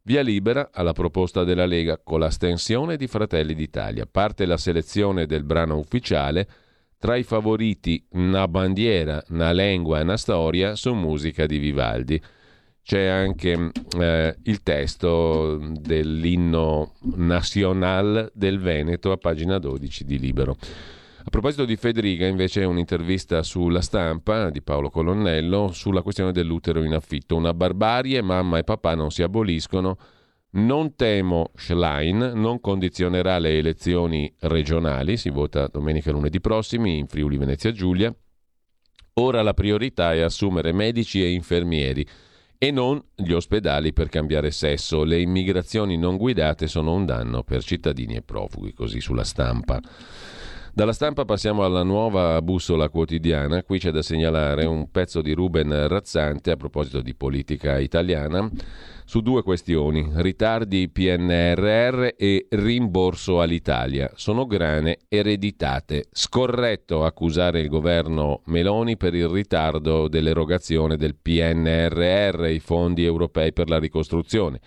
[0.10, 4.08] Via libera alla proposta della Lega con l'astensione di Fratelli d'Italia.
[4.10, 6.48] Parte la selezione del brano ufficiale
[6.98, 12.19] tra i favoriti Una bandiera, Una lingua e una storia su musica di Vivaldi.
[12.82, 13.69] C'è anche
[14.00, 20.58] eh, il testo dell'inno nazionale del Veneto a pagina 12 di Libero.
[21.30, 26.96] A proposito di Federica, invece, un'intervista sulla stampa di Paolo Colonnello sulla questione dell'utero in
[26.96, 27.36] affitto.
[27.36, 29.96] Una barbarie, mamma e papà non si aboliscono.
[30.54, 37.06] Non temo Schlein, non condizionerà le elezioni regionali, si vota domenica e lunedì prossimi in
[37.06, 38.12] Friuli Venezia Giulia.
[39.13, 42.04] Ora la priorità è assumere medici e infermieri
[42.58, 45.04] e non gli ospedali per cambiare sesso.
[45.04, 49.80] Le immigrazioni non guidate sono un danno per cittadini e profughi, così sulla stampa.
[50.71, 53.63] Dalla stampa passiamo alla nuova bussola quotidiana.
[53.63, 58.47] Qui c'è da segnalare un pezzo di Ruben Razzante a proposito di politica italiana
[59.03, 64.12] su due questioni, ritardi PNRR e rimborso all'Italia.
[64.13, 66.05] Sono grane ereditate.
[66.12, 73.69] Scorretto accusare il governo Meloni per il ritardo dell'erogazione del PNRR, i fondi europei per
[73.69, 74.60] la ricostruzione.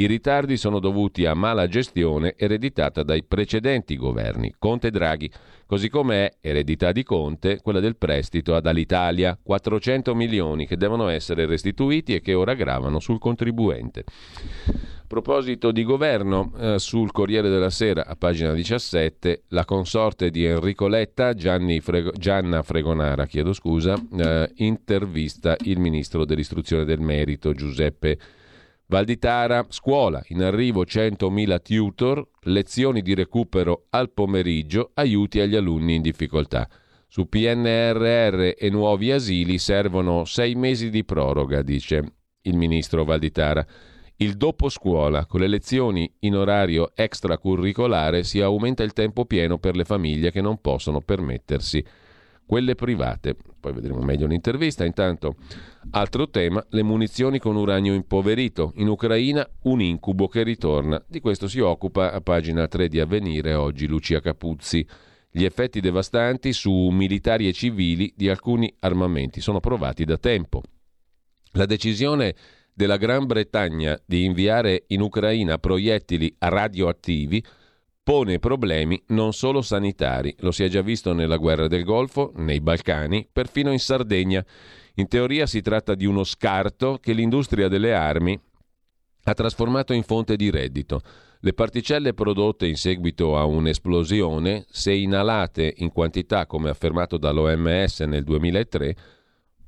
[0.00, 5.30] I ritardi sono dovuti a mala gestione ereditata dai precedenti governi, Conte e Draghi,
[5.66, 11.08] così come è eredità di Conte quella del prestito ad Alitalia, 400 milioni che devono
[11.08, 14.04] essere restituiti e che ora gravano sul contribuente.
[14.68, 20.46] A proposito di governo, eh, sul Corriere della Sera, a pagina 17, la consorte di
[20.46, 28.18] Enrico Letta, Frego, Gianna Fregonara, chiedo scusa, eh, intervista il ministro dell'istruzione del merito Giuseppe
[28.90, 36.02] Valditara, scuola, in arrivo 100.000 tutor, lezioni di recupero al pomeriggio, aiuti agli alunni in
[36.02, 36.68] difficoltà.
[37.06, 43.64] Su PNRR e nuovi asili servono sei mesi di proroga, dice il ministro Valditara.
[44.16, 49.76] Il dopo scuola, con le lezioni in orario extracurricolare, si aumenta il tempo pieno per
[49.76, 51.84] le famiglie che non possono permettersi
[52.44, 53.36] quelle private.
[53.60, 54.84] Poi vedremo meglio l'intervista.
[54.84, 55.36] Intanto,
[55.90, 58.72] altro tema, le munizioni con uranio impoverito.
[58.76, 61.02] In Ucraina un incubo che ritorna.
[61.06, 64.86] Di questo si occupa a pagina 3 di Avvenire oggi Lucia Capuzzi.
[65.30, 70.62] Gli effetti devastanti su militari e civili di alcuni armamenti sono provati da tempo.
[71.52, 72.34] La decisione
[72.72, 77.44] della Gran Bretagna di inviare in Ucraina proiettili radioattivi
[78.10, 82.60] pone problemi non solo sanitari, lo si è già visto nella guerra del Golfo, nei
[82.60, 84.44] Balcani, perfino in Sardegna.
[84.94, 88.36] In teoria si tratta di uno scarto che l'industria delle armi
[89.22, 91.02] ha trasformato in fonte di reddito.
[91.38, 98.24] Le particelle prodotte in seguito a un'esplosione, se inalate in quantità come affermato dall'OMS nel
[98.24, 98.96] 2003,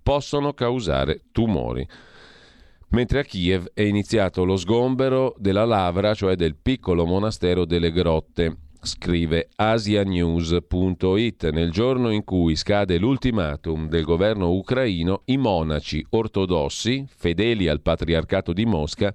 [0.02, 1.86] possono causare tumori
[2.92, 8.56] mentre a Kiev è iniziato lo sgombero della Lavra, cioè del piccolo monastero delle grotte.
[8.84, 17.68] Scrive asianews.it nel giorno in cui scade l'ultimatum del governo ucraino, i monaci ortodossi, fedeli
[17.68, 19.14] al patriarcato di Mosca,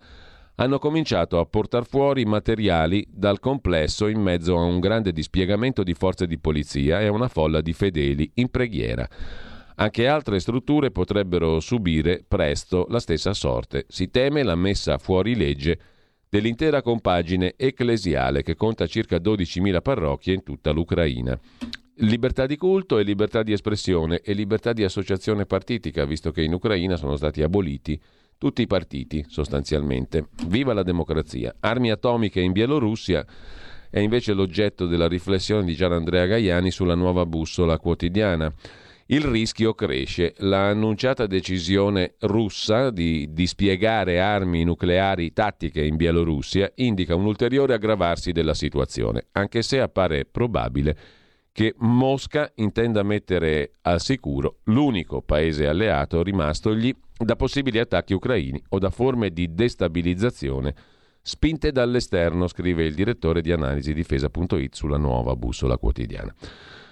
[0.55, 5.93] hanno cominciato a portare fuori materiali dal complesso in mezzo a un grande dispiegamento di
[5.93, 9.07] forze di polizia e a una folla di fedeli in preghiera.
[9.79, 13.85] Anche altre strutture potrebbero subire presto la stessa sorte.
[13.87, 15.79] Si teme la messa fuori legge
[16.29, 21.39] dell'intera compagine ecclesiale che conta circa 12.000 parrocchie in tutta l'Ucraina.
[21.97, 26.53] Libertà di culto e libertà di espressione e libertà di associazione partitica, visto che in
[26.53, 27.99] Ucraina sono stati aboliti
[28.35, 30.29] tutti i partiti sostanzialmente.
[30.47, 31.55] Viva la democrazia!
[31.59, 33.23] Armi atomiche in Bielorussia
[33.91, 38.51] è invece l'oggetto della riflessione di Gian Andrea Gaiani sulla nuova bussola quotidiana.
[39.09, 40.33] Il rischio cresce.
[40.39, 48.33] La annunciata decisione russa di dispiegare armi nucleari tattiche in Bielorussia indica un ulteriore aggravarsi
[48.33, 50.97] della situazione, anche se appare probabile
[51.53, 58.77] che Mosca intenda mettere al sicuro l'unico paese alleato rimastogli da possibili attacchi ucraini o
[58.77, 60.75] da forme di destabilizzazione
[61.21, 66.35] spinte dall'esterno, scrive il direttore di analisi difesa.it sulla nuova bussola quotidiana.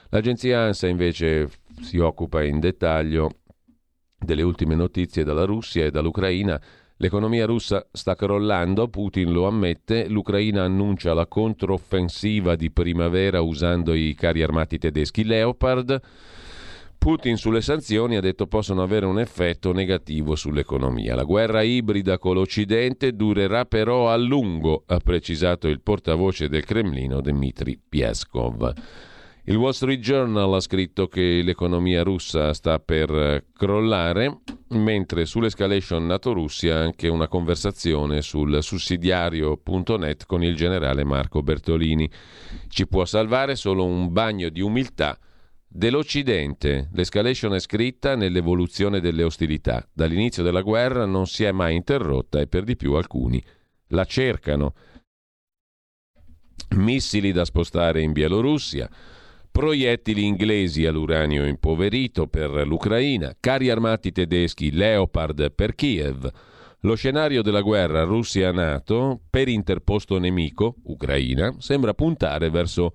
[0.09, 1.49] L'agenzia ANSA invece
[1.81, 3.29] si occupa in dettaglio
[4.17, 6.59] delle ultime notizie dalla Russia e dall'Ucraina.
[6.97, 14.15] L'economia russa sta crollando, Putin lo ammette, l'Ucraina annuncia la controffensiva di primavera usando i
[14.15, 16.01] carri armati tedeschi Leopard.
[16.97, 21.13] Putin sulle sanzioni ha detto possono avere un effetto negativo sull'economia.
[21.13, 27.21] La guerra ibrida con l'Occidente durerà però a lungo, ha precisato il portavoce del Cremlino
[27.21, 28.73] Dmitry Pieskov.
[29.47, 36.79] Il Wall Street Journal ha scritto che l'economia russa sta per crollare, mentre sull'escalation NATO-Russia
[36.79, 42.09] anche una conversazione sul sussidiario.net con il generale Marco Bertolini.
[42.67, 45.15] Ci può salvare solo un bagno di umiltà
[45.67, 46.89] dell'Occidente.
[46.93, 49.87] L'escalation è scritta nell'evoluzione delle ostilità.
[49.93, 53.39] Dall'inizio della guerra non si è mai interrotta e per di più alcuni
[53.89, 54.73] la cercano.
[56.77, 58.89] Missili da spostare in Bielorussia
[59.55, 66.29] proiettili inglesi all'uranio impoverito per l'Ucraina, carri armati tedeschi Leopard per Kiev.
[66.81, 72.91] Lo scenario della guerra Russia-NATO per interposto nemico, Ucraina, sembra puntare verso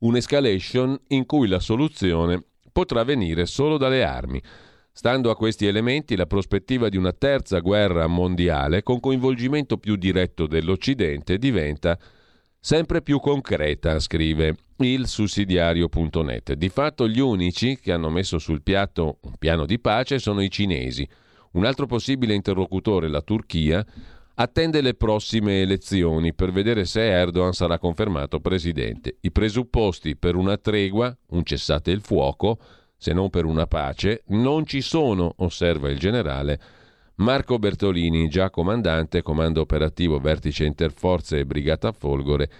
[0.00, 2.42] un'escalation in cui la soluzione
[2.72, 4.42] potrà venire solo dalle armi.
[4.90, 10.48] Stando a questi elementi, la prospettiva di una terza guerra mondiale con coinvolgimento più diretto
[10.48, 11.96] dell'Occidente diventa
[12.60, 16.52] sempre più concreta, scrive il sussidiario.net.
[16.52, 20.50] Di fatto gli unici che hanno messo sul piatto un piano di pace sono i
[20.50, 21.08] cinesi.
[21.52, 23.84] Un altro possibile interlocutore, la Turchia,
[24.34, 29.16] attende le prossime elezioni per vedere se Erdogan sarà confermato presidente.
[29.20, 32.58] I presupposti per una tregua, un cessate il fuoco,
[32.96, 36.60] se non per una pace, non ci sono, osserva il generale
[37.20, 42.50] Marco Bertolini, già comandante, comando operativo vertice interforze e brigata Folgore,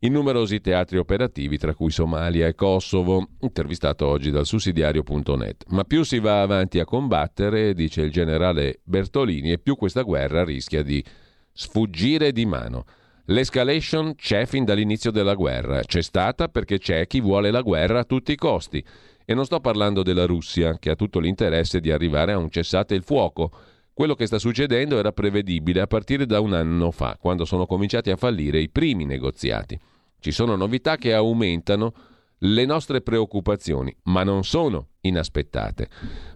[0.00, 5.64] in numerosi teatri operativi, tra cui Somalia e Kosovo, intervistato oggi dal sussidiario.net.
[5.70, 10.44] Ma più si va avanti a combattere, dice il generale Bertolini, e più questa guerra
[10.44, 11.04] rischia di
[11.52, 12.84] sfuggire di mano.
[13.24, 18.04] L'escalation c'è fin dall'inizio della guerra, c'è stata perché c'è chi vuole la guerra a
[18.04, 18.84] tutti i costi.
[19.24, 22.94] E non sto parlando della Russia, che ha tutto l'interesse di arrivare a un cessate
[22.94, 23.50] il fuoco,
[23.94, 28.10] quello che sta succedendo era prevedibile a partire da un anno fa, quando sono cominciati
[28.10, 29.78] a fallire i primi negoziati.
[30.18, 31.94] Ci sono novità che aumentano
[32.38, 35.88] le nostre preoccupazioni, ma non sono inaspettate.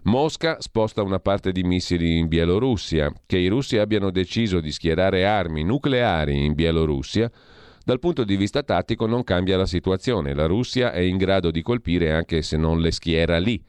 [0.03, 3.11] Mosca sposta una parte di missili in Bielorussia.
[3.25, 7.29] Che i russi abbiano deciso di schierare armi nucleari in Bielorussia,
[7.83, 10.33] dal punto di vista tattico non cambia la situazione.
[10.33, 13.61] La Russia è in grado di colpire anche se non le schiera lì.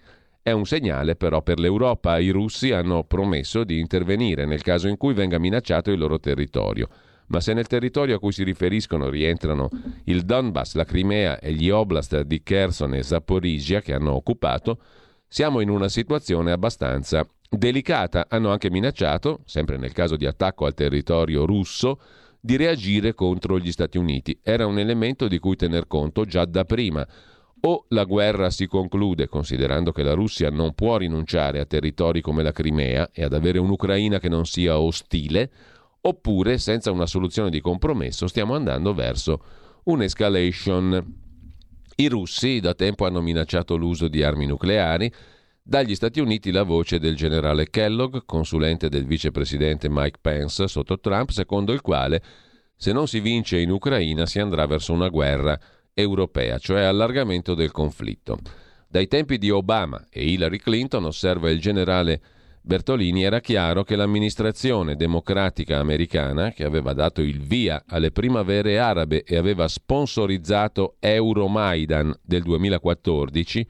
[0.51, 2.19] È un segnale però per l'Europa.
[2.19, 6.89] I russi hanno promesso di intervenire nel caso in cui venga minacciato il loro territorio.
[7.27, 9.69] Ma se nel territorio a cui si riferiscono rientrano
[10.07, 14.81] il Donbass, la Crimea e gli oblast di Kherson e Zaporizhia che hanno occupato,
[15.29, 18.27] siamo in una situazione abbastanza delicata.
[18.29, 22.01] Hanno anche minacciato, sempre nel caso di attacco al territorio russo,
[22.41, 24.37] di reagire contro gli Stati Uniti.
[24.43, 27.07] Era un elemento di cui tener conto già da prima.
[27.63, 32.43] O la guerra si conclude considerando che la Russia non può rinunciare a territori come
[32.43, 35.51] la Crimea e ad avere un'Ucraina che non sia ostile,
[36.01, 39.43] oppure senza una soluzione di compromesso stiamo andando verso
[39.85, 41.15] un'escalation.
[41.97, 45.13] I russi da tempo hanno minacciato l'uso di armi nucleari,
[45.63, 51.29] dagli Stati Uniti la voce del generale Kellogg, consulente del vicepresidente Mike Pence sotto Trump,
[51.29, 52.23] secondo il quale
[52.75, 55.61] se non si vince in Ucraina si andrà verso una guerra
[55.95, 58.39] europea, cioè allargamento del conflitto.
[58.89, 62.21] Dai tempi di Obama e Hillary Clinton, osserva il generale
[62.63, 69.23] Bertolini, era chiaro che l'amministrazione democratica americana, che aveva dato il via alle primavere arabe
[69.25, 73.67] e aveva sponsorizzato Euromaidan del 2014,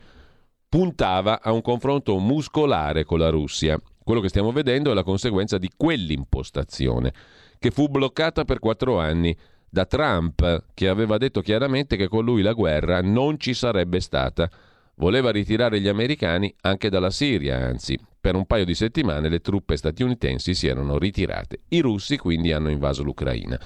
[0.68, 3.80] puntava a un confronto muscolare con la Russia.
[4.02, 7.12] Quello che stiamo vedendo è la conseguenza di quell'impostazione,
[7.58, 9.36] che fu bloccata per quattro anni
[9.70, 14.50] da Trump, che aveva detto chiaramente che con lui la guerra non ci sarebbe stata.
[14.96, 19.76] Voleva ritirare gli americani anche dalla Siria, anzi, per un paio di settimane le truppe
[19.76, 21.60] statunitensi si erano ritirate.
[21.68, 23.58] I russi quindi hanno invaso l'Ucraina.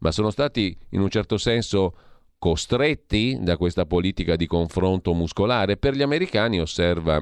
[0.00, 1.96] Ma sono stati in un certo senso
[2.38, 5.76] costretti da questa politica di confronto muscolare.
[5.76, 7.20] Per gli americani, osserva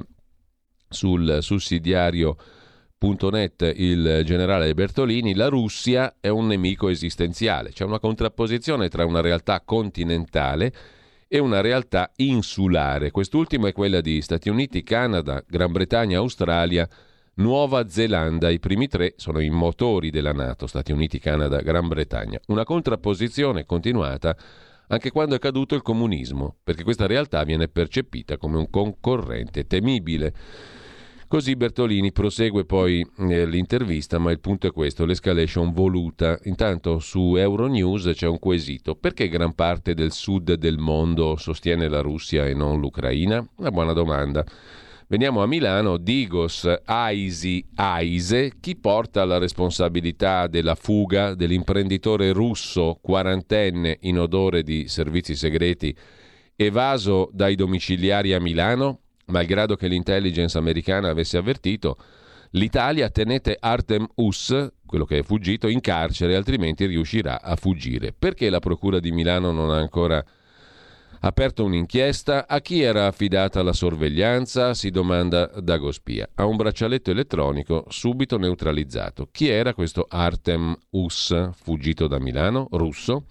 [0.87, 2.35] sul sussidiario
[2.99, 7.69] Net, il generale Bertolini, la Russia è un nemico esistenziale.
[7.69, 10.73] C'è una contrapposizione tra una realtà continentale
[11.27, 13.11] e una realtà insulare.
[13.11, 16.89] Quest'ultima è quella di Stati Uniti, Canada, Gran Bretagna, Australia,
[17.35, 18.49] Nuova Zelanda.
[18.49, 22.39] I primi tre sono i motori della Nato, Stati Uniti, Canada, Gran Bretagna.
[22.47, 24.35] Una contrapposizione continuata
[24.87, 30.33] anche quando è caduto il comunismo, perché questa realtà viene percepita come un concorrente temibile.
[31.29, 36.39] Così Bertolini prosegue poi eh, l'intervista, ma il punto è questo, l'escalation voluta.
[36.43, 38.95] Intanto su Euronews c'è un quesito.
[38.95, 43.45] Perché gran parte del sud del mondo sostiene la Russia e non l'Ucraina?
[43.57, 44.45] Una buona domanda.
[45.09, 53.97] Veniamo a Milano, Digos Aisi Aise, chi porta la responsabilità della fuga dell'imprenditore russo quarantenne
[54.01, 55.93] in odore di servizi segreti
[56.55, 59.01] evaso dai domiciliari a Milano?
[59.27, 61.97] Malgrado che l'intelligence americana avesse avvertito,
[62.51, 68.13] l'Italia tenete Artem Us, quello che è fuggito, in carcere, altrimenti riuscirà a fuggire.
[68.17, 70.23] Perché la Procura di Milano non ha ancora
[71.19, 72.47] aperto un'inchiesta?
[72.47, 74.73] A chi era affidata la sorveglianza?
[74.73, 76.29] Si domanda Dagospia.
[76.35, 79.27] A un braccialetto elettronico subito neutralizzato.
[79.29, 83.25] Chi era questo Artem Us, fuggito da Milano, russo?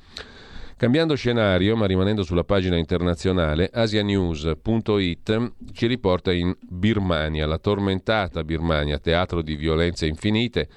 [0.79, 8.99] Cambiando scenario, ma rimanendo sulla pagina internazionale, asianews.it ci riporta in Birmania, la tormentata Birmania,
[8.99, 10.69] teatro di violenze infinite,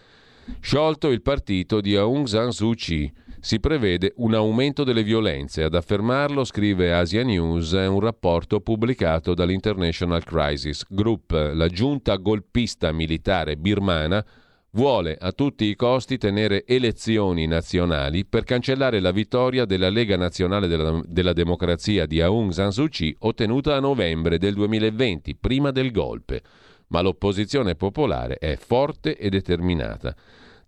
[0.62, 3.12] sciolto il partito di Aung San Suu Kyi.
[3.42, 5.64] Si prevede un aumento delle violenze.
[5.64, 11.32] Ad affermarlo, scrive Asia News, un rapporto pubblicato dall'International Crisis Group.
[11.32, 14.26] La giunta golpista militare birmana
[14.72, 20.68] vuole a tutti i costi tenere elezioni nazionali per cancellare la vittoria della Lega Nazionale
[20.68, 25.92] della, della, Democrazia di Aung San Suu Kyi ottenuta a novembre del 2020, prima del
[25.92, 26.42] golpe.
[26.88, 30.16] Ma l'opposizione popolare è forte e determinata.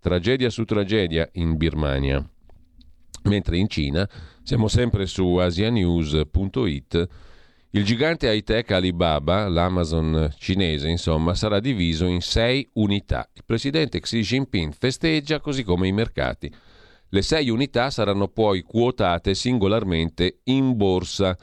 [0.00, 2.24] Tragedia su tragedia in Birmania.
[3.24, 4.08] Mentre in Cina,
[4.42, 7.08] siamo sempre su asianews.it,
[7.74, 13.26] il gigante high-tech Alibaba, l'Amazon cinese, insomma, sarà diviso in sei unità.
[13.32, 16.52] Il presidente Xi Jinping festeggia così come i mercati.
[17.08, 21.34] Le sei unità saranno poi quotate singolarmente in borsa.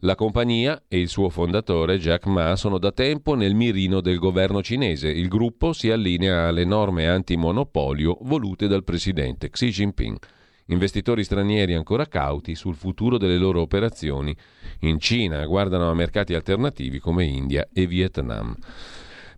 [0.00, 4.62] La compagnia e il suo fondatore Jack Ma sono da tempo nel mirino del governo
[4.62, 5.08] cinese.
[5.08, 10.18] Il gruppo si allinea alle norme antimonopolio volute dal presidente Xi Jinping.
[10.66, 14.32] Investitori stranieri ancora cauti sul futuro delle loro operazioni
[14.80, 18.54] in Cina guardano a mercati alternativi come India e Vietnam.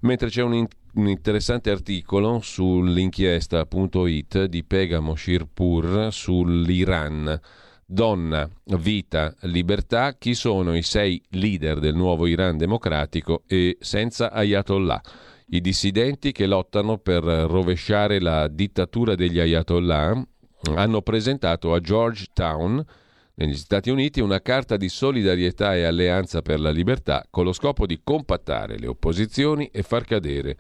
[0.01, 7.41] Mentre c'è un, in- un interessante articolo sull'inchiesta.it di Pegamo Shirpur sull'Iran.
[7.87, 8.49] Donna,
[8.79, 15.03] vita, libertà, chi sono i sei leader del nuovo Iran democratico e senza Ayatollah?
[15.49, 20.27] I dissidenti che lottano per rovesciare la dittatura degli Ayatollah
[20.75, 22.85] hanno presentato a Georgetown,
[23.37, 27.85] negli Stati Uniti, una carta di solidarietà e alleanza per la libertà con lo scopo
[27.85, 30.57] di compattare le opposizioni e far cadere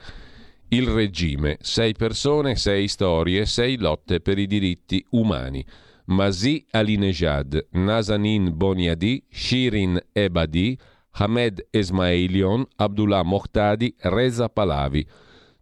[0.68, 1.56] il regime.
[1.60, 5.64] Sei persone, sei storie, sei lotte per i diritti umani.
[6.06, 10.76] Masi Alinejad, Nazanin Boniadi, Shirin Ebadi,
[11.12, 15.06] Hamed Esmailion, Abdullah Mohtadi, Reza Palavi.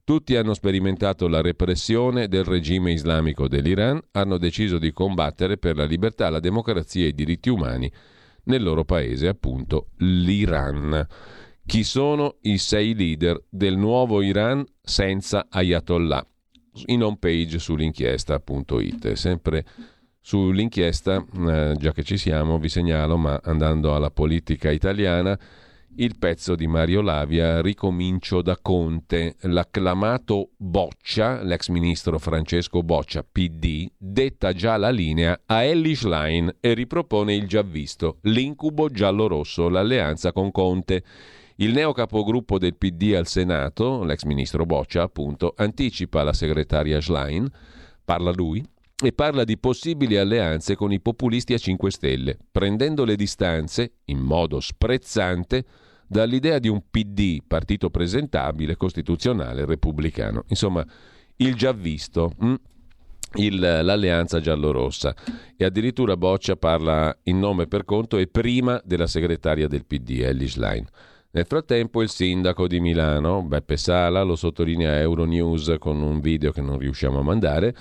[0.04, 5.84] Tutti hanno sperimentato la repressione del regime islamico dell'Iran, hanno deciso di combattere per la
[5.84, 7.90] libertà, la democrazia e i diritti umani
[8.44, 11.06] nel loro paese, appunto l'Iran.
[11.64, 16.26] Chi sono i sei leader del nuovo Iran senza Ayatollah?
[16.86, 19.12] In home page sull'inchiesta.it.
[19.12, 19.64] Sempre
[20.20, 25.38] sull'inchiesta, eh, già che ci siamo, vi segnalo, ma andando alla politica italiana,
[25.96, 29.36] il pezzo di Mario Lavia Ricomincio da Conte.
[29.42, 36.72] L'acclamato Boccia, l'ex ministro Francesco Boccia, PD, detta già la linea a Ellie Schlein e
[36.72, 41.04] ripropone il già visto, l'incubo giallo-rosso, l'alleanza con Conte.
[41.56, 47.46] Il neo capogruppo del PD al Senato, l'ex ministro Boccia, appunto, anticipa la segretaria Schlein,
[48.04, 48.64] parla lui,
[49.04, 54.20] e parla di possibili alleanze con i populisti a 5 Stelle, prendendo le distanze, in
[54.20, 55.64] modo sprezzante,
[56.12, 60.44] dall'idea di un PD, partito presentabile, costituzionale, repubblicano.
[60.48, 60.84] Insomma,
[61.36, 62.54] il già visto, hm?
[63.36, 65.14] il, l'alleanza giallorossa.
[65.56, 70.48] E addirittura Boccia parla in nome per conto e prima della segretaria del PD, Ellie
[70.48, 70.86] Schlein.
[71.30, 76.60] Nel frattempo il sindaco di Milano, Beppe Sala, lo sottolinea Euronews con un video che
[76.60, 77.74] non riusciamo a mandare,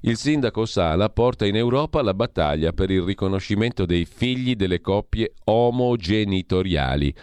[0.00, 5.34] il sindaco Sala porta in Europa la battaglia per il riconoscimento dei figli delle coppie
[5.44, 7.14] omogenitoriali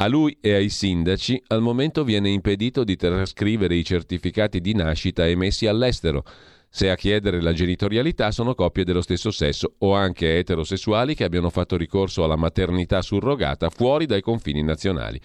[0.00, 5.26] a lui e ai sindaci al momento viene impedito di trascrivere i certificati di nascita
[5.26, 6.22] emessi all'estero,
[6.70, 11.50] se a chiedere la genitorialità sono coppie dello stesso sesso o anche eterosessuali che abbiano
[11.50, 15.20] fatto ricorso alla maternità surrogata fuori dai confini nazionali.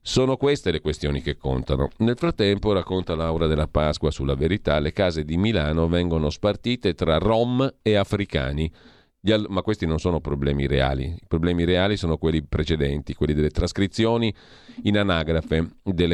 [0.00, 1.88] Sono queste le questioni che contano.
[1.98, 7.18] Nel frattempo, racconta Laura della Pasqua sulla verità, le case di Milano vengono spartite tra
[7.18, 8.70] rom e africani
[9.32, 11.04] al- ma questi non sono problemi reali.
[11.04, 14.34] I problemi reali sono quelli precedenti, quelli delle trascrizioni
[14.82, 15.66] in anagrafe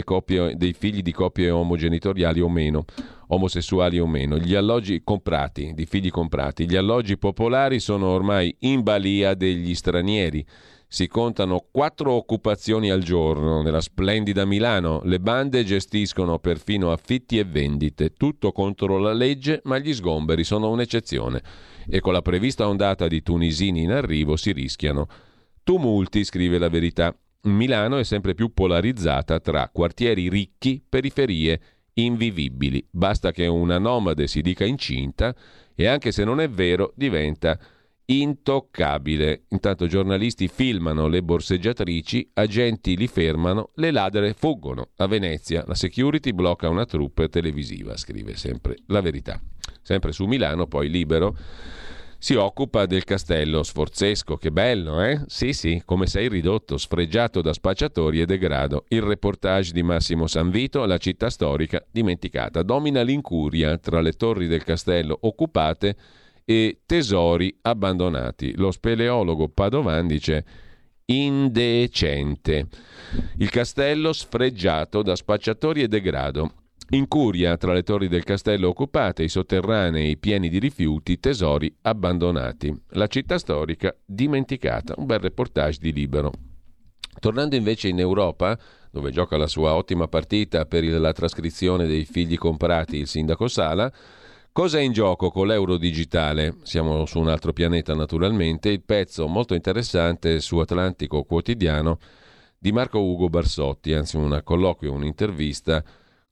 [0.04, 2.84] coppie, dei figli di coppie omogenitoriali o meno,
[3.28, 6.68] omosessuali o meno, gli alloggi comprati, di figli comprati.
[6.68, 10.44] Gli alloggi popolari sono ormai in balia degli stranieri.
[10.92, 15.00] Si contano quattro occupazioni al giorno nella splendida Milano.
[15.04, 18.12] Le bande gestiscono perfino affitti e vendite.
[18.14, 21.42] Tutto contro la legge, ma gli sgomberi sono un'eccezione
[21.88, 25.06] e con la prevista ondata di tunisini in arrivo si rischiano
[25.62, 27.16] tumulti, scrive la verità.
[27.42, 31.60] Milano è sempre più polarizzata tra quartieri ricchi, periferie
[31.94, 32.84] invivibili.
[32.90, 35.32] Basta che una nomade si dica incinta
[35.72, 37.56] e anche se non è vero diventa
[38.18, 39.44] intoccabile.
[39.50, 44.88] Intanto giornalisti filmano le borseggiatrici, agenti li fermano, le ladre fuggono.
[44.96, 49.40] A Venezia la security blocca una troupe televisiva, scrive sempre la verità.
[49.82, 51.36] Sempre su Milano, poi libero
[52.18, 54.36] si occupa del castello sforzesco.
[54.36, 55.22] Che bello, eh?
[55.26, 58.84] Sì, sì, come sei ridotto, sfregiato da spacciatori e degrado.
[58.88, 62.62] Il reportage di Massimo Sanvito, la città storica dimenticata.
[62.62, 65.96] Domina l'incuria tra le torri del castello occupate
[66.50, 68.56] e tesori abbandonati.
[68.56, 70.44] Lo speleologo Padovan dice
[71.04, 72.66] indecente.
[73.36, 76.54] Il castello sfregiato da spacciatori e degrado.
[76.88, 82.76] Incuria tra le torri del castello occupate, i sotterranei pieni di rifiuti, tesori abbandonati.
[82.94, 84.94] La città storica dimenticata.
[84.96, 86.32] Un bel reportage di Libero.
[87.20, 88.58] Tornando invece in Europa,
[88.90, 93.92] dove gioca la sua ottima partita per la trascrizione dei figli comprati il sindaco Sala,
[94.52, 96.56] Cosa è in gioco con l'euro digitale?
[96.64, 98.68] Siamo su un altro pianeta naturalmente.
[98.70, 101.98] Il pezzo molto interessante su Atlantico Quotidiano
[102.58, 105.84] di Marco Ugo Barsotti, anzi un colloquio, un'intervista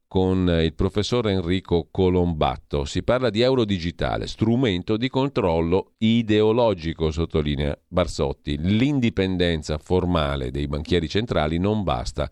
[0.08, 2.84] con il professor Enrico Colombatto.
[2.84, 8.58] Si parla di euro digitale, strumento di controllo ideologico, sottolinea Barsotti.
[8.58, 12.28] L'indipendenza formale dei banchieri centrali non basta.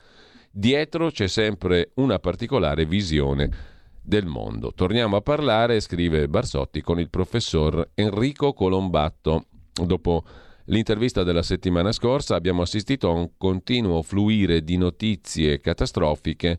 [0.50, 3.74] Dietro c'è sempre una particolare visione
[4.06, 4.72] del mondo.
[4.72, 9.46] Torniamo a parlare, scrive Barsotti, con il professor Enrico Colombatto.
[9.72, 10.24] Dopo
[10.66, 16.58] l'intervista della settimana scorsa abbiamo assistito a un continuo fluire di notizie catastrofiche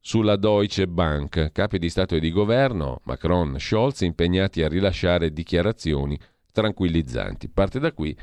[0.00, 6.18] sulla Deutsche Bank, capi di Stato e di Governo, Macron, Scholz, impegnati a rilasciare dichiarazioni
[6.52, 7.48] tranquillizzanti.
[7.48, 8.16] Parte da qui,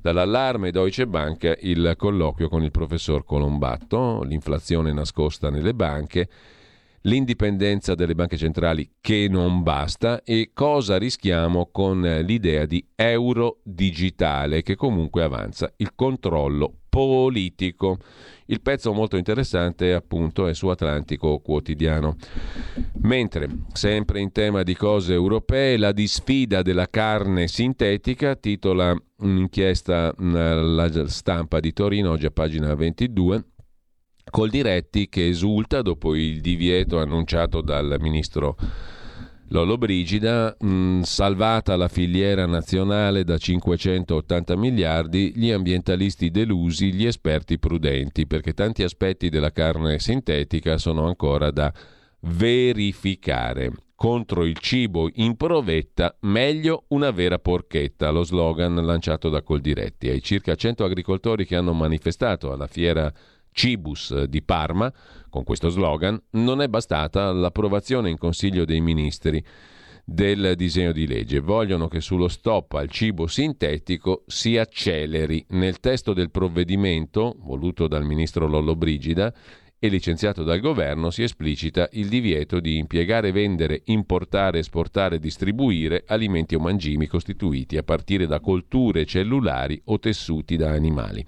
[0.00, 6.28] dall'allarme Deutsche Bank, il colloquio con il professor Colombatto, l'inflazione nascosta nelle banche,
[7.02, 14.62] l'indipendenza delle banche centrali che non basta e cosa rischiamo con l'idea di euro digitale
[14.62, 17.98] che comunque avanza il controllo politico.
[18.46, 22.16] Il pezzo molto interessante appunto è su Atlantico Quotidiano.
[23.02, 31.06] Mentre, sempre in tema di cose europee, la disfida della carne sintetica titola un'inchiesta alla
[31.06, 33.44] stampa di Torino, oggi a pagina 22,
[34.30, 38.56] Coldiretti che esulta dopo il divieto annunciato dal ministro
[39.52, 47.58] Lollo Brigida, mh, salvata la filiera nazionale da 580 miliardi, gli ambientalisti delusi, gli esperti
[47.58, 51.72] prudenti, perché tanti aspetti della carne sintetica sono ancora da
[52.20, 53.72] verificare.
[53.96, 60.08] Contro il cibo in provetta, meglio una vera porchetta, lo slogan lanciato da Coldiretti.
[60.08, 63.12] Ai circa 100 agricoltori che hanno manifestato alla fiera
[63.52, 64.92] Cibus di Parma,
[65.28, 69.44] con questo slogan, non è bastata l'approvazione in Consiglio dei Ministri
[70.04, 71.38] del disegno di legge.
[71.38, 75.44] Vogliono che sullo stop al cibo sintetico si acceleri.
[75.50, 79.32] Nel testo del provvedimento, voluto dal ministro Lollobrigida
[79.78, 86.04] e licenziato dal governo, si esplicita il divieto di impiegare, vendere, importare, esportare e distribuire
[86.06, 91.24] alimenti o mangimi costituiti a partire da colture cellulari o tessuti da animali.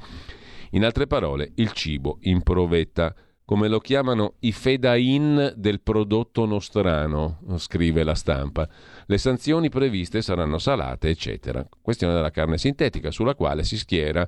[0.74, 3.14] In altre parole, il cibo in provetta,
[3.44, 8.66] come lo chiamano i fedain del prodotto nostrano, scrive la stampa.
[9.06, 11.66] Le sanzioni previste saranno salate, eccetera.
[11.80, 14.26] Questione della carne sintetica, sulla quale si schiera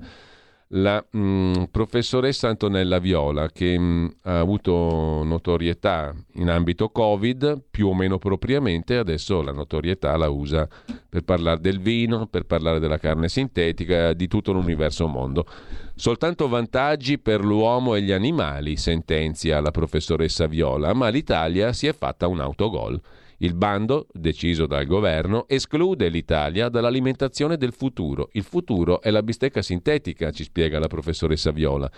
[0.68, 7.62] la mh, mm, professoressa Antonella Viola, che mh, mm, ha avuto notorietà in ambito Covid,
[7.70, 10.68] più o meno propriamente, adesso la notorietà la usa
[11.08, 15.46] per parlare del vino, per parlare della carne sintetica, di tutto l'universo mondo.
[15.96, 21.94] Soltanto vantaggi per l'uomo e gli animali, sentenzia la professoressa Viola, ma l'Italia si è
[21.94, 23.00] fatta un autogol.
[23.38, 28.28] Il bando, deciso dal governo, esclude l'Italia dall'alimentazione del futuro.
[28.32, 31.90] Il futuro è la bistecca sintetica, ci spiega la professoressa Viola.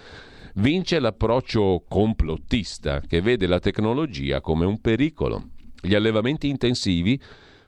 [0.57, 5.51] Vince l'approccio complottista che vede la tecnologia come un pericolo.
[5.81, 7.21] Gli allevamenti intensivi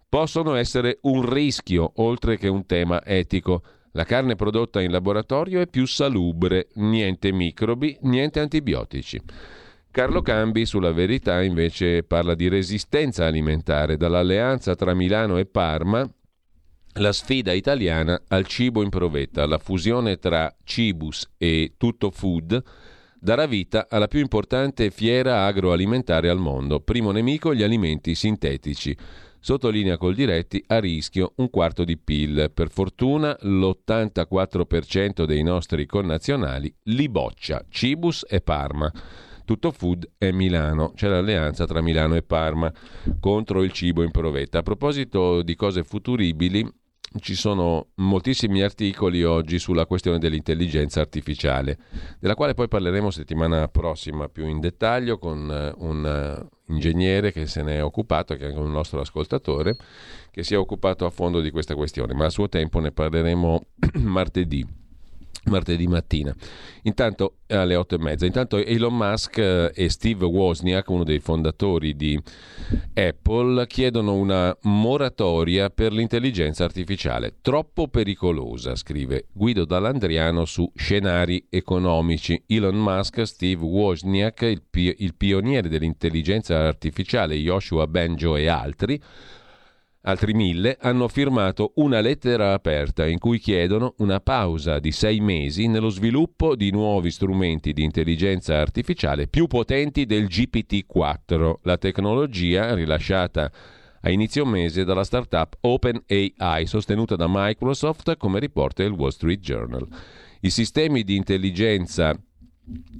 [0.08, 3.62] possono essere un rischio oltre che un tema etico.
[3.92, 9.20] La carne prodotta in laboratorio è più salubre, niente microbi, niente antibiotici.
[9.90, 16.08] Carlo Cambi sulla verità invece parla di resistenza alimentare dall'alleanza tra Milano e Parma,
[16.94, 22.62] la sfida italiana al cibo in provetta, la fusione tra Cibus e Tutto Food
[23.20, 26.80] darà vita alla più importante fiera agroalimentare al mondo.
[26.80, 28.96] Primo nemico gli alimenti sintetici.
[29.40, 32.50] Sottolinea col diretti a rischio un quarto di PIL.
[32.52, 38.92] Per fortuna l'84% dei nostri connazionali li boccia Cibus e Parma.
[39.44, 40.92] Tutto Food è Milano.
[40.94, 42.70] C'è l'alleanza tra Milano e Parma
[43.18, 44.58] contro il cibo in provetta.
[44.58, 46.70] A proposito di cose futuribili,
[47.20, 51.78] ci sono moltissimi articoli oggi sulla questione dell'intelligenza artificiale,
[52.20, 57.46] della quale poi parleremo settimana prossima più in dettaglio con uh, un uh, ingegnere che
[57.46, 59.76] se ne è occupato, che è anche un nostro ascoltatore,
[60.30, 63.66] che si è occupato a fondo di questa questione, ma a suo tempo ne parleremo
[64.00, 64.86] martedì
[65.48, 66.34] martedì mattina.
[66.82, 68.26] Intanto alle otto e mezza.
[68.26, 72.20] Intanto Elon Musk eh, e Steve Wozniak, uno dei fondatori di
[72.94, 77.36] Apple, chiedono una moratoria per l'intelligenza artificiale.
[77.40, 82.42] Troppo pericolosa, scrive Guido Dallandriano su Scenari economici.
[82.46, 89.00] Elon Musk, Steve Wozniak, il, pi- il pioniere dell'intelligenza artificiale, Joshua Benjo e altri
[90.02, 95.66] Altri mille hanno firmato una lettera aperta in cui chiedono una pausa di sei mesi
[95.66, 103.50] nello sviluppo di nuovi strumenti di intelligenza artificiale più potenti del GPT-4, la tecnologia rilasciata
[104.00, 109.84] a inizio mese dalla startup OpenAI, sostenuta da Microsoft, come riporta il Wall Street Journal.
[110.40, 112.16] I sistemi di intelligenza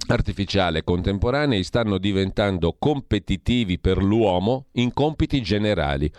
[0.07, 6.11] artificiale contemporanei stanno diventando competitivi per l'uomo in compiti generali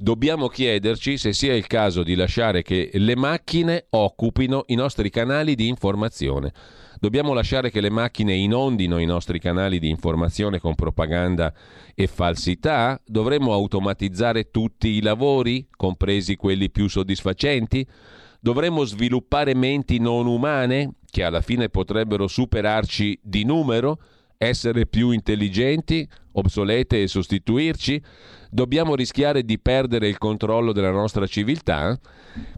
[0.00, 5.56] dobbiamo chiederci se sia il caso di lasciare che le macchine occupino i nostri canali
[5.56, 6.52] di informazione.
[7.00, 11.52] Dobbiamo lasciare che le macchine inondino i nostri canali di informazione con propaganda
[11.94, 13.00] e falsità?
[13.04, 17.86] Dovremmo automatizzare tutti i lavori, compresi quelli più soddisfacenti?
[18.40, 23.98] Dovremmo sviluppare menti non umane, che alla fine potrebbero superarci di numero?
[24.36, 28.02] Essere più intelligenti, obsolete e sostituirci?
[28.50, 31.98] Dobbiamo rischiare di perdere il controllo della nostra civiltà?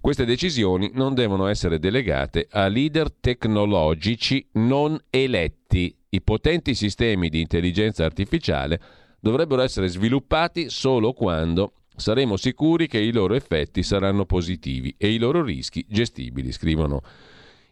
[0.01, 5.93] Queste decisioni non devono essere delegate a leader tecnologici non eletti.
[6.11, 8.81] I potenti sistemi di intelligenza artificiale
[9.19, 15.19] dovrebbero essere sviluppati solo quando saremo sicuri che i loro effetti saranno positivi e i
[15.19, 17.03] loro rischi gestibili, scrivono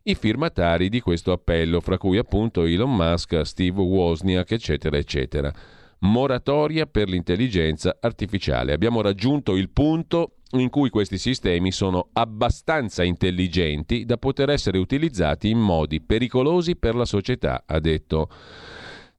[0.02, 5.52] i firmatari di questo appello, fra cui appunto Elon Musk, Steve Wozniak, eccetera, eccetera
[6.00, 8.72] moratoria per l'intelligenza artificiale.
[8.72, 15.50] Abbiamo raggiunto il punto in cui questi sistemi sono abbastanza intelligenti da poter essere utilizzati
[15.50, 18.28] in modi pericolosi per la società, ha detto.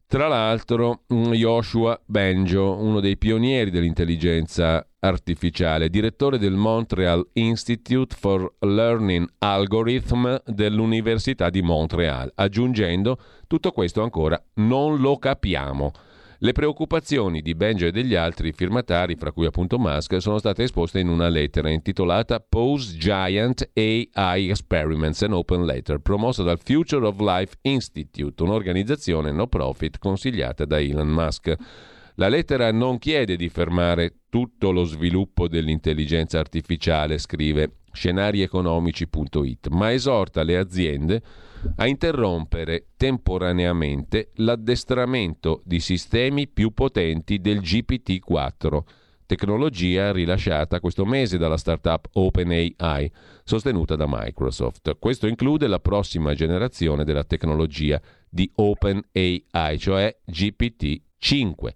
[0.08, 8.56] Tra l'altro, mm, Joshua Benjo, uno dei pionieri dell'intelligenza artificiale, direttore del Montreal Institute for
[8.62, 15.92] Learning Algorithm dell'Università di Montreal, aggiungendo tutto questo ancora non lo capiamo.
[16.42, 21.02] Le preoccupazioni di Benjo e degli altri firmatari, fra cui appunto Musk, sono state esposte
[21.02, 27.20] in una lettera intitolata Pose Giant AI Experiments, an Open Letter, promossa dal Future of
[27.20, 31.54] Life Institute, un'organizzazione no profit consigliata da Elon Musk.
[32.16, 40.44] La lettera non chiede di fermare tutto lo sviluppo dell'intelligenza artificiale, scrive scenarieconomici.it, ma esorta
[40.44, 41.22] le aziende
[41.76, 48.80] a interrompere temporaneamente l'addestramento di sistemi più potenti del GPT-4,
[49.26, 53.12] tecnologia rilasciata questo mese dalla startup OpenAI,
[53.44, 54.98] sostenuta da Microsoft.
[54.98, 61.70] Questo include la prossima generazione della tecnologia di OpenAI, cioè GPT-5.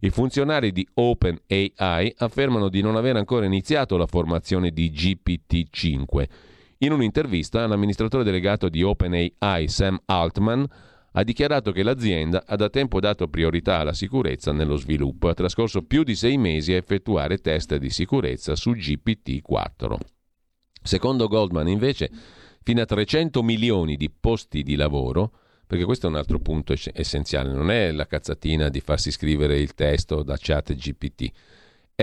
[0.00, 6.50] I funzionari di OpenAI affermano di non aver ancora iniziato la formazione di GPT-5
[6.84, 10.66] in un'intervista, l'amministratore delegato di OpenAI, Sam Altman,
[11.12, 15.34] ha dichiarato che l'azienda ha da tempo dato priorità alla sicurezza nello sviluppo e ha
[15.34, 19.96] trascorso più di sei mesi a effettuare test di sicurezza su GPT-4.
[20.82, 22.10] Secondo Goldman, invece,
[22.62, 25.32] fino a 300 milioni di posti di lavoro,
[25.66, 29.74] perché questo è un altro punto essenziale, non è la cazzatina di farsi scrivere il
[29.74, 31.30] testo da chat GPT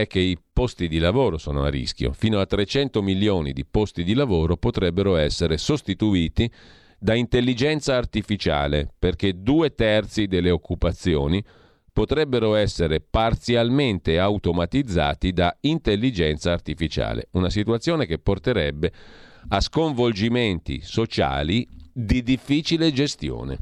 [0.02, 2.12] è che i posti di lavoro sono a rischio.
[2.14, 6.52] Fino a 300 milioni di posti di lavoro potrebbero essere sostituiti
[6.97, 11.43] da intelligenza artificiale, perché due terzi delle occupazioni
[11.91, 18.91] potrebbero essere parzialmente automatizzati da intelligenza artificiale, una situazione che porterebbe
[19.50, 23.58] a sconvolgimenti sociali di difficile gestione.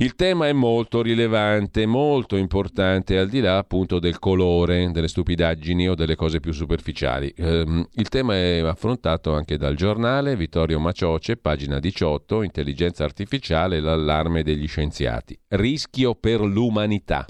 [0.00, 5.88] Il tema è molto rilevante, molto importante, al di là appunto del colore, delle stupidaggini
[5.88, 7.34] o delle cose più superficiali.
[7.38, 14.44] Um, il tema è affrontato anche dal giornale Vittorio Macioce, pagina 18, Intelligenza artificiale, l'allarme
[14.44, 15.36] degli scienziati.
[15.48, 17.26] Rischio per l'umanità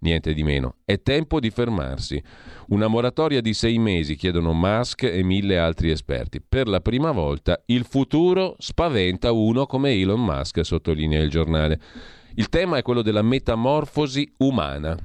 [0.00, 0.76] niente di meno.
[0.84, 2.22] È tempo di fermarsi.
[2.68, 6.40] Una moratoria di sei mesi, chiedono Musk e mille altri esperti.
[6.40, 11.80] Per la prima volta il futuro spaventa uno come Elon Musk, sottolinea il giornale.
[12.34, 14.96] Il tema è quello della metamorfosi umana.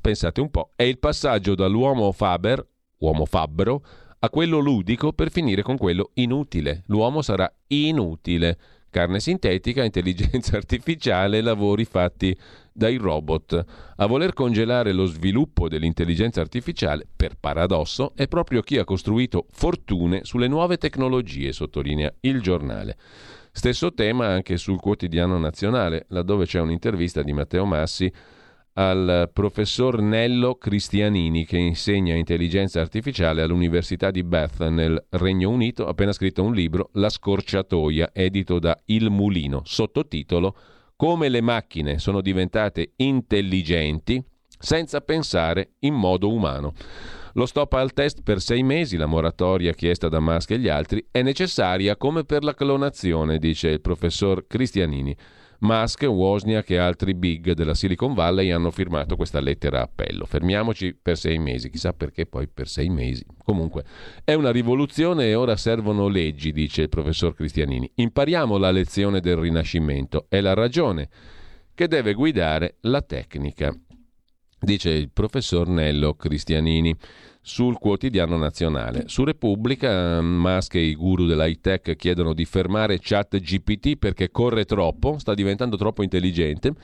[0.00, 2.64] Pensate un po', è il passaggio dall'uomo Faber,
[2.98, 3.82] uomo fabbro,
[4.20, 6.82] a quello ludico per finire con quello inutile.
[6.86, 8.58] L'uomo sarà inutile.
[8.90, 12.36] Carne sintetica, intelligenza artificiale, lavori fatti
[12.78, 13.64] dai robot.
[13.96, 20.20] A voler congelare lo sviluppo dell'intelligenza artificiale, per paradosso, è proprio chi ha costruito fortune
[20.22, 22.96] sulle nuove tecnologie, sottolinea il giornale.
[23.50, 28.10] Stesso tema anche sul quotidiano nazionale, laddove c'è un'intervista di Matteo Massi
[28.74, 35.90] al professor Nello Cristianini che insegna intelligenza artificiale all'Università di Bath nel Regno Unito, ha
[35.90, 40.54] appena scritto un libro, La scorciatoia, edito da Il Mulino, sottotitolo
[41.00, 44.20] Come le macchine sono diventate intelligenti
[44.58, 46.72] senza pensare in modo umano.
[47.34, 51.06] Lo stop al test per sei mesi, la moratoria chiesta da Musk e gli altri,
[51.12, 55.16] è necessaria come per la clonazione, dice il professor Cristianini.
[55.60, 60.24] Musk, Wozniak e altri big della Silicon Valley hanno firmato questa lettera appello.
[60.24, 63.24] Fermiamoci per sei mesi, chissà perché poi per sei mesi.
[63.42, 63.84] Comunque,
[64.22, 67.90] è una rivoluzione e ora servono leggi, dice il professor Cristianini.
[67.96, 71.08] Impariamo la lezione del Rinascimento, è la ragione
[71.74, 73.74] che deve guidare la tecnica,
[74.60, 76.94] dice il professor Nello Cristianini
[77.40, 79.04] sul quotidiano nazionale.
[79.06, 84.64] Su Repubblica, Musk e i guru dell'high tech chiedono di fermare chat GPT perché corre
[84.66, 86.74] troppo, sta diventando troppo intelligente.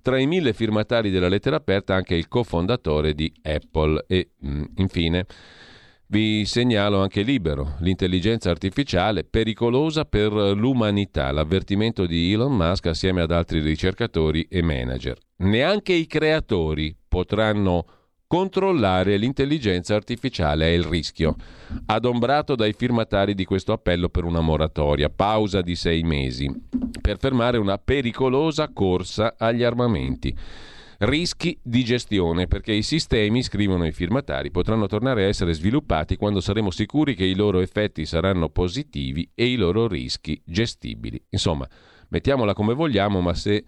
[0.00, 4.04] Tra i mille firmatari della lettera aperta anche il cofondatore di Apple.
[4.08, 5.26] E mm, infine
[6.14, 13.32] vi segnalo anche Libero, l'intelligenza artificiale pericolosa per l'umanità, l'avvertimento di Elon Musk assieme ad
[13.32, 15.18] altri ricercatori e manager.
[15.38, 17.84] Neanche i creatori potranno
[18.26, 21.36] Controllare l'intelligenza artificiale è il rischio.
[21.86, 26.50] Adombrato dai firmatari di questo appello per una moratoria, pausa di sei mesi,
[27.00, 30.36] per fermare una pericolosa corsa agli armamenti.
[31.06, 36.40] Rischi di gestione, perché i sistemi, scrivono i firmatari, potranno tornare a essere sviluppati quando
[36.40, 41.22] saremo sicuri che i loro effetti saranno positivi e i loro rischi gestibili.
[41.28, 41.68] Insomma,
[42.08, 43.64] mettiamola come vogliamo, ma se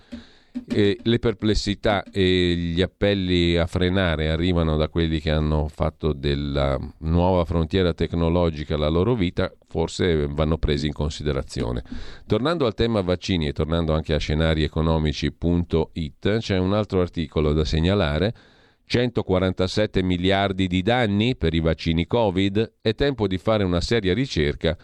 [0.69, 6.79] e le perplessità e gli appelli a frenare arrivano da quelli che hanno fatto della
[7.01, 11.85] nuova frontiera tecnologica la loro vita, forse vanno presi in considerazione.
[12.27, 18.35] Tornando al tema vaccini e tornando anche a scenarieconomici.it, c'è un altro articolo da segnalare.
[18.87, 24.75] 147 miliardi di danni per i vaccini Covid, è tempo di fare una seria ricerca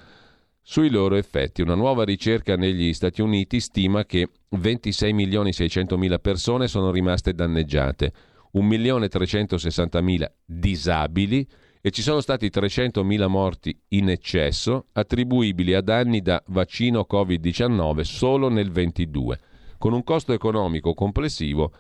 [0.60, 1.62] sui loro effetti.
[1.62, 7.32] Una nuova ricerca negli Stati Uniti stima che 26 milioni 600 mila persone sono rimaste
[7.32, 8.12] danneggiate,
[8.50, 11.48] 1 milione 360 mila disabili
[11.84, 18.00] e ci sono stati 300 mila morti in eccesso attribuibili a danni da vaccino Covid-19
[18.02, 19.40] solo nel 22,
[19.78, 21.72] con un costo economico complessivo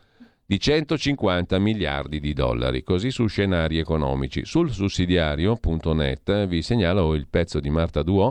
[0.44, 4.44] di 150 miliardi di dollari, così su scenari economici.
[4.44, 8.30] Sul sussidiario.net vi segnalo il pezzo di Marta Duò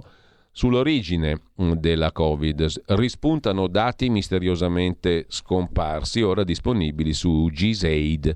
[0.53, 8.36] Sull'origine mm, della Covid rispuntano dati misteriosamente scomparsi, ora disponibili su GSAID.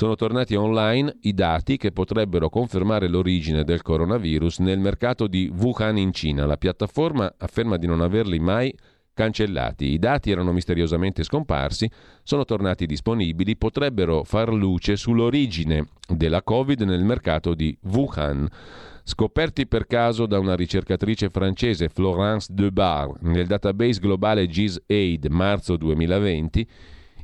[0.00, 5.98] Sono tornati online i dati che potrebbero confermare l'origine del coronavirus nel mercato di Wuhan
[5.98, 6.46] in Cina.
[6.46, 8.74] La piattaforma afferma di non averli mai
[9.12, 9.88] cancellati.
[9.88, 11.86] I dati erano misteriosamente scomparsi,
[12.22, 18.48] sono tornati disponibili, potrebbero far luce sull'origine della Covid nel mercato di Wuhan.
[19.04, 26.66] Scoperti per caso da una ricercatrice francese, Florence Debar, nel database globale GIS-AID marzo 2020,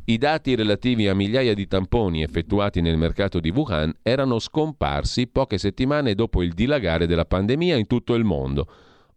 [0.08, 5.58] i dati relativi a migliaia di tamponi effettuati nel mercato di Wuhan erano scomparsi poche
[5.58, 8.68] settimane dopo il dilagare della pandemia in tutto il mondo.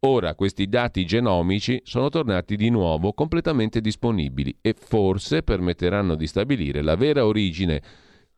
[0.02, 6.82] Ora questi dati genomici sono tornati di nuovo completamente disponibili e forse permetteranno di stabilire
[6.82, 7.82] la vera origine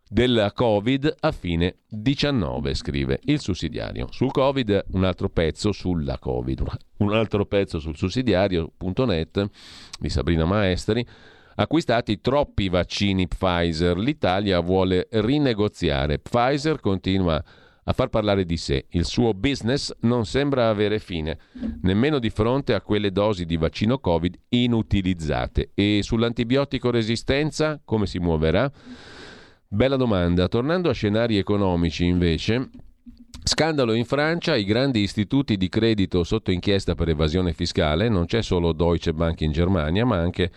[0.09, 4.07] della Covid a fine 19, scrive il sussidiario.
[4.11, 6.63] Sul Covid un altro pezzo sulla Covid,
[6.97, 9.49] un altro pezzo sul sussidiario.net
[9.97, 11.07] di Sabrina Maestri.
[11.55, 16.19] Acquistati troppi vaccini Pfizer, l'Italia vuole rinegoziare.
[16.19, 17.43] Pfizer continua
[17.83, 18.85] a far parlare di sé.
[18.89, 21.37] Il suo business non sembra avere fine,
[21.81, 25.71] nemmeno di fronte a quelle dosi di vaccino Covid inutilizzate.
[25.73, 28.71] E sull'antibiotico resistenza come si muoverà?
[29.67, 30.47] Bella domanda.
[30.47, 32.69] Tornando a scenari economici, invece,
[33.43, 38.43] Scandalo in Francia, i grandi istituti di credito sotto inchiesta per evasione fiscale, non c'è
[38.43, 40.51] solo Deutsche Bank in Germania, ma anche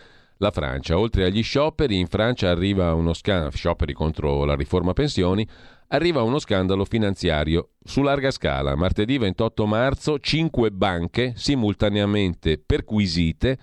[0.44, 0.98] la Francia.
[0.98, 5.46] Oltre agli scioperi, in Francia arriva uno scandalo, scioperi contro la riforma pensioni,
[5.88, 8.76] arriva uno scandalo finanziario su larga scala.
[8.76, 13.58] Martedì 28 marzo, cinque banche simultaneamente perquisite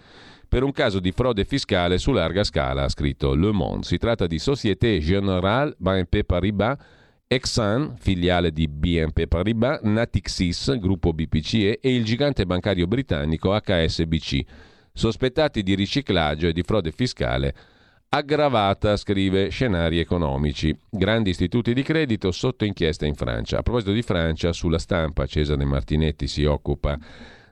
[0.52, 3.86] per un caso di frode fiscale su larga scala, ha scritto Le Monde.
[3.86, 6.78] Si tratta di Société Générale BNP Paribas,
[7.26, 14.44] Exxon, filiale di BNP Paribas, Natixis, gruppo BPCE e il gigante bancario britannico HSBC,
[14.94, 17.54] sospettati di riciclaggio e di frode fiscale
[18.14, 20.78] aggravata, scrive Scenari economici.
[20.90, 23.60] Grandi istituti di credito sotto inchiesta in Francia.
[23.60, 26.98] A proposito di Francia, sulla stampa Cesare Martinetti si occupa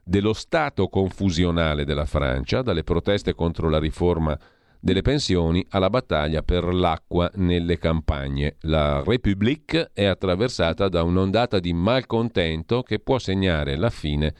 [0.03, 4.37] dello stato confusionale della Francia, dalle proteste contro la riforma
[4.81, 8.57] delle pensioni alla battaglia per l'acqua nelle campagne.
[8.61, 14.33] La République è attraversata da un'ondata di malcontento che può segnare la fine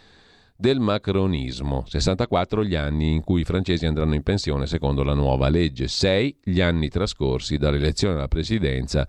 [0.60, 1.86] del macronismo.
[1.88, 6.39] 64 gli anni in cui i francesi andranno in pensione secondo la nuova legge, 6
[6.43, 9.07] gli anni trascorsi dall'elezione alla presidenza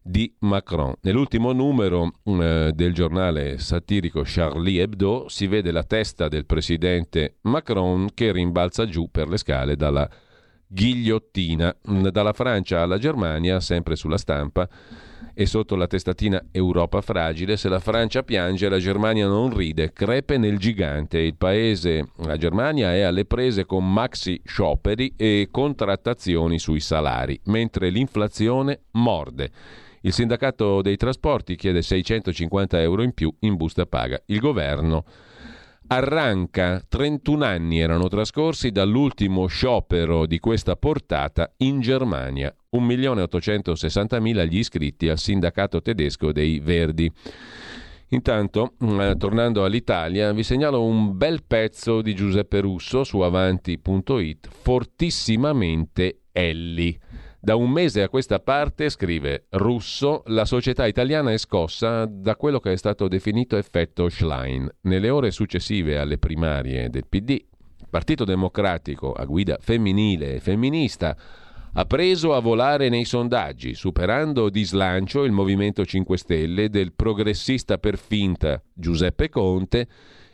[0.00, 0.94] di Macron.
[1.00, 8.10] Nell'ultimo numero eh, del giornale satirico Charlie Hebdo si vede la testa del presidente Macron
[8.14, 10.08] che rimbalza giù per le scale dalla
[10.68, 11.76] ghigliottina.
[12.12, 14.68] Dalla Francia alla Germania, sempre sulla stampa,
[15.34, 20.38] e sotto la testatina Europa fragile, se la Francia piange la Germania non ride, crepe
[20.38, 21.18] nel gigante.
[21.18, 27.90] Il paese, la Germania, è alle prese con maxi scioperi e contrattazioni sui salari, mentre
[27.90, 29.50] l'inflazione morde.
[30.02, 34.20] Il sindacato dei trasporti chiede 650 euro in più in busta paga.
[34.26, 35.04] Il governo
[35.88, 42.54] arranca 31 anni erano trascorsi dall'ultimo sciopero di questa portata in Germania.
[42.72, 47.10] 1.860.000 gli iscritti al sindacato tedesco dei Verdi.
[48.10, 56.20] Intanto, eh, tornando all'Italia, vi segnalo un bel pezzo di Giuseppe Russo su avanti.it, fortissimamente
[56.32, 56.98] Elli.
[57.40, 62.58] Da un mese a questa parte, scrive Russo, la società italiana è scossa da quello
[62.58, 64.68] che è stato definito effetto Schlein.
[64.82, 67.40] Nelle ore successive alle primarie del PD,
[67.88, 71.16] Partito Democratico a guida femminile e femminista
[71.74, 77.78] ha preso a volare nei sondaggi, superando di slancio il Movimento 5 Stelle del progressista
[77.78, 79.86] per finta Giuseppe Conte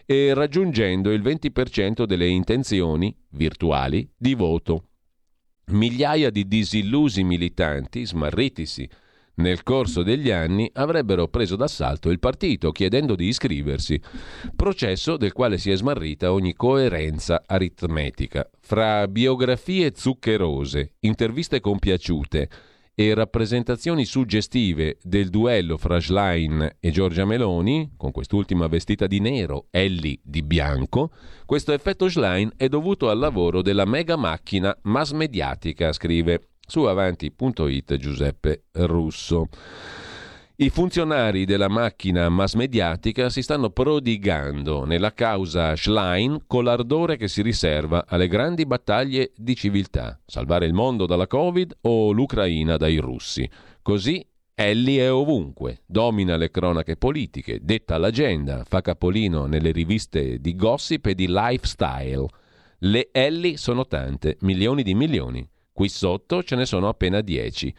[0.07, 4.85] e raggiungendo il 20% delle intenzioni virtuali di voto.
[5.67, 8.87] Migliaia di disillusi militanti, smarritisi
[9.37, 14.01] nel corso degli anni, avrebbero preso d'assalto il partito chiedendo di iscriversi,
[14.55, 18.49] processo del quale si è smarrita ogni coerenza aritmetica.
[18.61, 22.49] Fra biografie zuccherose, interviste compiaciute,
[22.97, 29.67] e rappresentazioni suggestive del duello fra Schlein e Giorgia Meloni, con quest'ultima vestita di nero,
[29.71, 31.11] Ellie di bianco,
[31.45, 37.97] questo effetto Schlein è dovuto al lavoro della mega macchina mass mediatica, scrive su avanti.it
[37.97, 39.49] Giuseppe Russo.
[40.57, 47.27] I funzionari della macchina mass mediatica si stanno prodigando nella causa Schlein con l'ardore che
[47.27, 52.99] si riserva alle grandi battaglie di civiltà, salvare il mondo dalla Covid o l'Ucraina dai
[52.99, 53.51] russi.
[53.83, 54.25] Così
[54.55, 61.07] Ellie è ovunque, domina le cronache politiche, detta l'agenda, fa capolino nelle riviste di gossip
[61.07, 62.29] e di lifestyle.
[62.79, 65.45] Le Ellie sono tante, milioni di milioni.
[65.73, 67.75] Qui sotto ce ne sono appena dieci.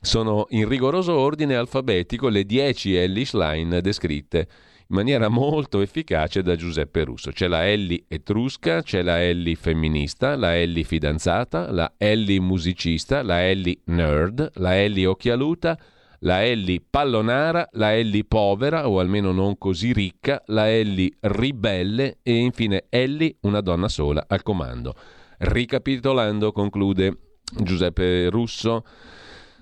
[0.00, 4.48] Sono in rigoroso ordine alfabetico le 10 Ellis line descritte
[4.88, 7.32] in maniera molto efficace da Giuseppe Russo.
[7.32, 13.44] C'è la Ellie etrusca, c'è la Ellie femminista, la Ellie fidanzata, la Ellie musicista, la
[13.44, 15.76] Ellie nerd, la Ellie occhialuta,
[16.20, 22.34] la Ellie pallonara, la Ellie povera o almeno non così ricca, la Ellie ribelle e
[22.34, 24.94] infine Ellie una donna sola al comando.
[25.38, 27.18] Ricapitolando, conclude
[27.60, 28.84] Giuseppe Russo,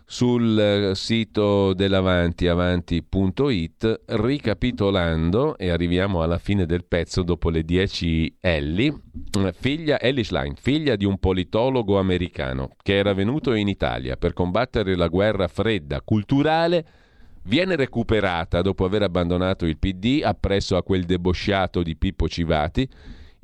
[0.07, 8.37] sul eh, sito dell'Avanti, avanti.it, ricapitolando, e arriviamo alla fine del pezzo dopo le 10
[8.41, 9.01] Ellie,
[9.53, 14.95] figlia, Ellie Schlein, figlia di un politologo americano che era venuto in Italia per combattere
[14.95, 16.87] la guerra fredda culturale,
[17.45, 22.89] viene recuperata dopo aver abbandonato il PD appresso a quel debosciato di Pippo Civati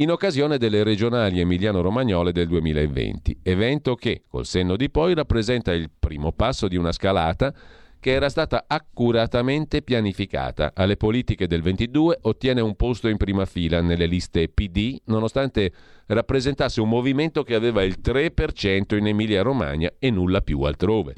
[0.00, 5.90] in occasione delle regionali emiliano-romagnole del 2020, evento che, col senno di poi, rappresenta il
[5.90, 7.52] primo passo di una scalata
[8.00, 10.72] che era stata accuratamente pianificata.
[10.74, 15.70] Alle politiche del 22 ottiene un posto in prima fila nelle liste PD, nonostante
[16.06, 21.14] rappresentasse un movimento che aveva il 3% in Emilia-Romagna e nulla più altrove.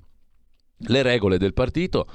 [0.77, 2.09] Le regole del partito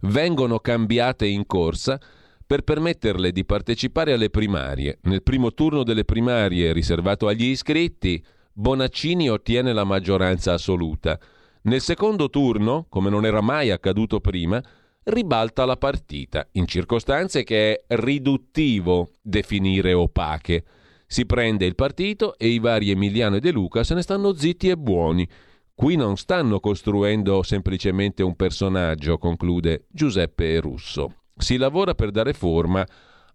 [0.00, 2.00] vengono cambiate in corsa
[2.46, 4.98] per permetterle di partecipare alle primarie.
[5.02, 8.22] Nel primo turno delle primarie riservato agli iscritti,
[8.52, 11.18] Bonaccini ottiene la maggioranza assoluta.
[11.62, 14.62] Nel secondo turno, come non era mai accaduto prima,
[15.04, 20.64] ribalta la partita, in circostanze che è riduttivo definire opache.
[21.06, 24.68] Si prende il partito e i vari Emiliano e De Luca se ne stanno zitti
[24.68, 25.28] e buoni.
[25.74, 32.86] Qui non stanno costruendo semplicemente un personaggio, conclude Giuseppe Russo si lavora per dare forma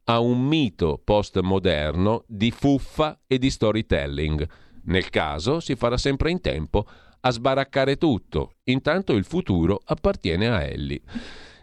[0.05, 4.47] a un mito postmoderno di fuffa e di storytelling.
[4.85, 6.85] Nel caso si farà sempre in tempo
[7.21, 8.55] a sbaraccare tutto.
[8.65, 11.01] Intanto il futuro appartiene a Ellie.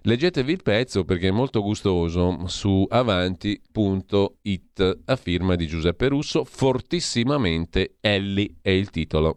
[0.02, 7.96] Leggetevi il pezzo perché è molto gustoso su avanti.it a firma di Giuseppe Russo, fortissimamente
[8.00, 9.36] Ellie è il titolo.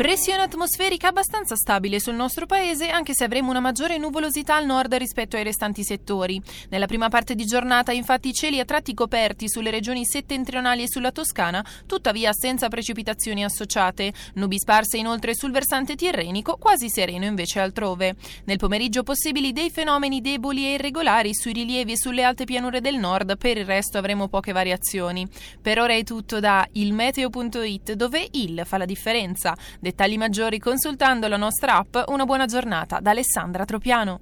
[0.00, 4.94] Pressione atmosferica abbastanza stabile sul nostro paese, anche se avremo una maggiore nuvolosità al nord
[4.94, 6.40] rispetto ai restanti settori.
[6.70, 11.12] Nella prima parte di giornata, infatti, cieli a tratti coperti sulle regioni settentrionali e sulla
[11.12, 14.10] Toscana, tuttavia senza precipitazioni associate.
[14.36, 18.14] Nubi sparse inoltre sul versante tirrenico, quasi sereno invece altrove.
[18.46, 22.96] Nel pomeriggio possibili dei fenomeni deboli e irregolari sui rilievi e sulle alte pianure del
[22.96, 25.28] nord, per il resto avremo poche variazioni.
[25.60, 29.54] Per ora è tutto da ilmeteo.it, dove il fa la differenza.
[29.90, 31.96] Dettagli maggiori consultando la nostra app.
[32.10, 34.20] Una buona giornata da Alessandra Tropiano.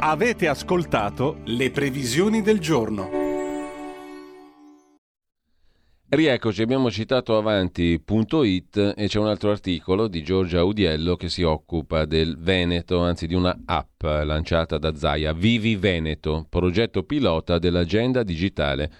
[0.00, 3.08] Avete ascoltato le previsioni del giorno.
[6.10, 12.04] Rieccoci, abbiamo citato avanti.it e c'è un altro articolo di Giorgia Audiello che si occupa
[12.04, 18.92] del Veneto, anzi di una app lanciata da Zaia, Vivi Veneto, progetto pilota dell'agenda digitale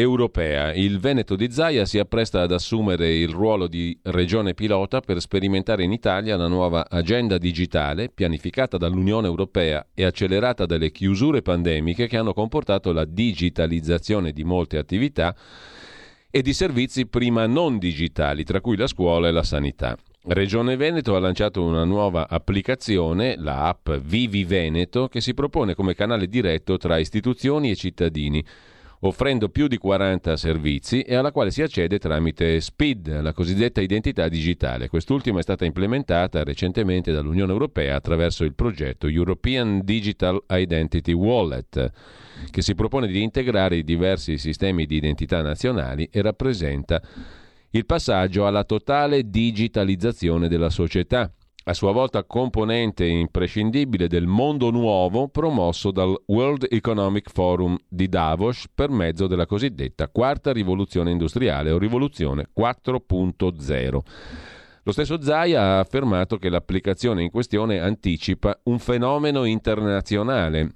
[0.00, 0.72] europea.
[0.72, 5.84] Il Veneto di Zaia si appresta ad assumere il ruolo di regione pilota per sperimentare
[5.84, 12.16] in Italia la nuova agenda digitale pianificata dall'Unione Europea e accelerata dalle chiusure pandemiche che
[12.16, 15.34] hanno comportato la digitalizzazione di molte attività
[16.30, 19.96] e di servizi prima non digitali, tra cui la scuola e la sanità.
[20.26, 25.94] Regione Veneto ha lanciato una nuova applicazione, la app Vivi Veneto, che si propone come
[25.94, 28.44] canale diretto tra istituzioni e cittadini
[29.00, 34.28] offrendo più di 40 servizi e alla quale si accede tramite SPID, la cosiddetta identità
[34.28, 34.88] digitale.
[34.88, 41.92] Quest'ultima è stata implementata recentemente dall'Unione Europea attraverso il progetto European Digital Identity Wallet,
[42.50, 47.00] che si propone di integrare i diversi sistemi di identità nazionali e rappresenta
[47.70, 51.32] il passaggio alla totale digitalizzazione della società
[51.70, 58.66] a sua volta componente imprescindibile del mondo nuovo promosso dal World Economic Forum di Davos
[58.74, 63.98] per mezzo della cosiddetta quarta rivoluzione industriale o rivoluzione 4.0.
[64.82, 70.74] Lo stesso Zai ha affermato che l'applicazione in questione anticipa un fenomeno internazionale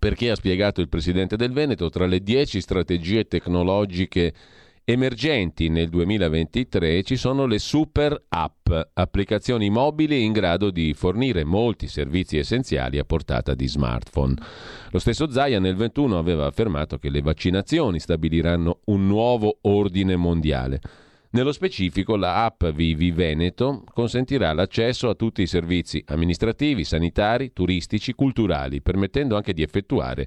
[0.00, 4.34] perché ha spiegato il presidente del Veneto tra le dieci strategie tecnologiche
[4.90, 11.86] Emergenti nel 2023 ci sono le super app, applicazioni mobili in grado di fornire molti
[11.86, 14.36] servizi essenziali a portata di smartphone.
[14.88, 20.80] Lo stesso Zaia nel 2021 aveva affermato che le vaccinazioni stabiliranno un nuovo ordine mondiale.
[21.32, 28.14] Nello specifico, la app Vivi Veneto consentirà l'accesso a tutti i servizi amministrativi, sanitari, turistici,
[28.14, 30.26] culturali, permettendo anche di effettuare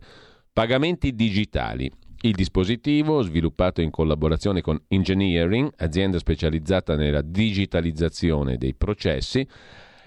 [0.54, 1.92] pagamenti digitali
[2.22, 9.48] il dispositivo, sviluppato in collaborazione con Engineering, azienda specializzata nella digitalizzazione dei processi,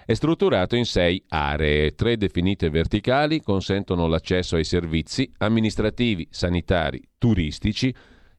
[0.05, 1.95] è strutturato in sei aree.
[1.95, 7.93] Tre definite verticali consentono l'accesso ai servizi amministrativi, sanitari, turistici,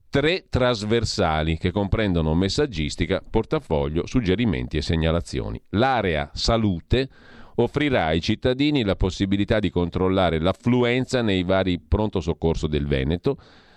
[0.08, 5.60] tre trasversali che comprendono messaggistica, portafoglio, suggerimenti e segnalazioni.
[5.70, 7.08] L'area salute
[7.56, 13.36] offrirà ai cittadini la possibilità di controllare l'affluenza nei vari pronto soccorso del Veneto,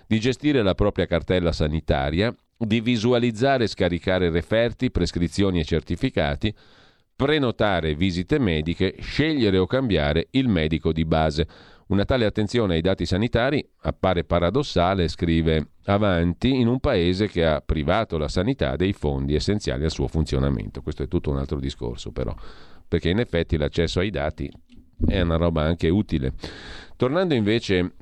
[0.09, 6.51] di gestire la propria cartella sanitaria, di visualizzare e scaricare referti, prescrizioni e certificati,
[7.15, 11.47] prenotare visite mediche, scegliere o cambiare il medico di base.
[11.89, 17.61] Una tale attenzione ai dati sanitari appare paradossale, scrive Avanti, in un paese che ha
[17.61, 20.81] privato la sanità dei fondi essenziali al suo funzionamento.
[20.81, 22.33] Questo è tutto un altro discorso però,
[22.87, 24.51] perché in effetti l'accesso ai dati
[25.05, 26.33] è una roba anche utile.
[26.95, 27.93] Tornando invece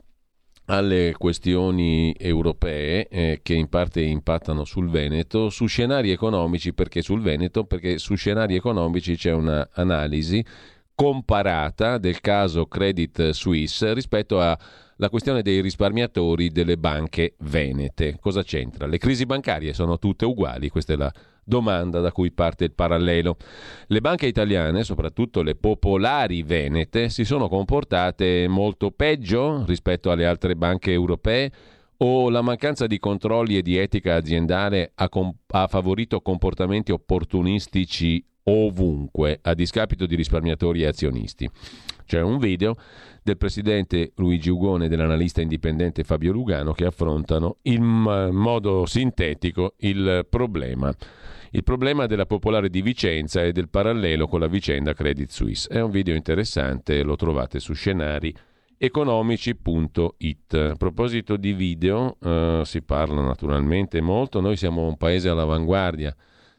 [0.69, 7.21] alle questioni europee eh, che in parte impattano sul Veneto, su scenari economici, perché sul
[7.21, 7.63] Veneto?
[7.63, 10.43] Perché su scenari economici c'è un'analisi
[10.93, 18.17] comparata del caso Credit Suisse rispetto alla questione dei risparmiatori delle banche venete.
[18.19, 18.87] Cosa c'entra?
[18.87, 21.13] Le crisi bancarie sono tutte uguali, questa è la
[21.47, 23.37] domanda da cui parte il parallelo.
[23.87, 30.55] Le banche italiane, soprattutto le popolari venete, si sono comportate molto peggio rispetto alle altre
[30.55, 31.51] banche europee
[31.99, 38.23] o la mancanza di controlli e di etica aziendale ha, comp- ha favorito comportamenti opportunistici
[38.43, 41.49] ovunque, a discapito di risparmiatori e azionisti.
[42.05, 42.75] C'è un video
[43.23, 50.25] del presidente Luigi Ugone e dell'analista indipendente Fabio Lugano che affrontano in modo sintetico il
[50.29, 50.93] problema.
[51.57, 55.67] Il problema della popolare di Vicenza e del parallelo con la vicenda Credit Suisse.
[55.67, 58.33] È un video interessante, lo trovate su scenari
[58.77, 60.53] economici.it.
[60.53, 66.15] A proposito di video, eh, si parla naturalmente molto, noi siamo un paese all'avanguardia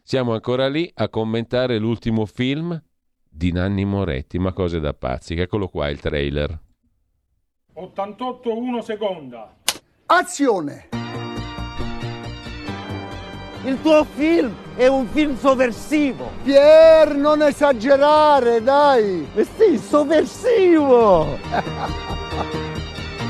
[0.09, 2.83] siamo ancora lì a commentare l'ultimo film
[3.29, 5.35] di Nanni Moretti, ma cose da pazzi.
[5.35, 6.59] Eccolo qua il trailer.
[7.75, 9.55] 88 1 seconda.
[10.07, 10.89] Azione!
[13.69, 16.31] Il tuo film è un film sovversivo.
[16.43, 19.29] Pier, non esagerare, dai!
[19.35, 21.37] Eh sì, sovversivo!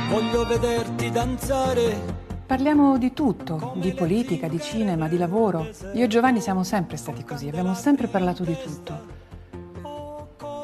[0.09, 5.69] Voglio vederti danzare Parliamo di tutto, di politica, di cinema, di lavoro.
[5.95, 9.17] Io e Giovanni siamo sempre stati così, abbiamo sempre parlato di tutto.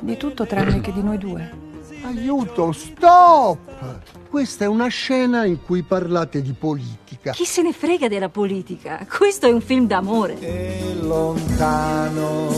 [0.03, 1.64] Di tutto tranne che di noi due.
[2.05, 3.59] Aiuto, stop!
[4.29, 7.33] Questa è una scena in cui parlate di politica.
[7.33, 9.07] Chi se ne frega della politica?
[9.09, 10.39] Questo è un film d'amore.
[10.39, 12.51] E lontano,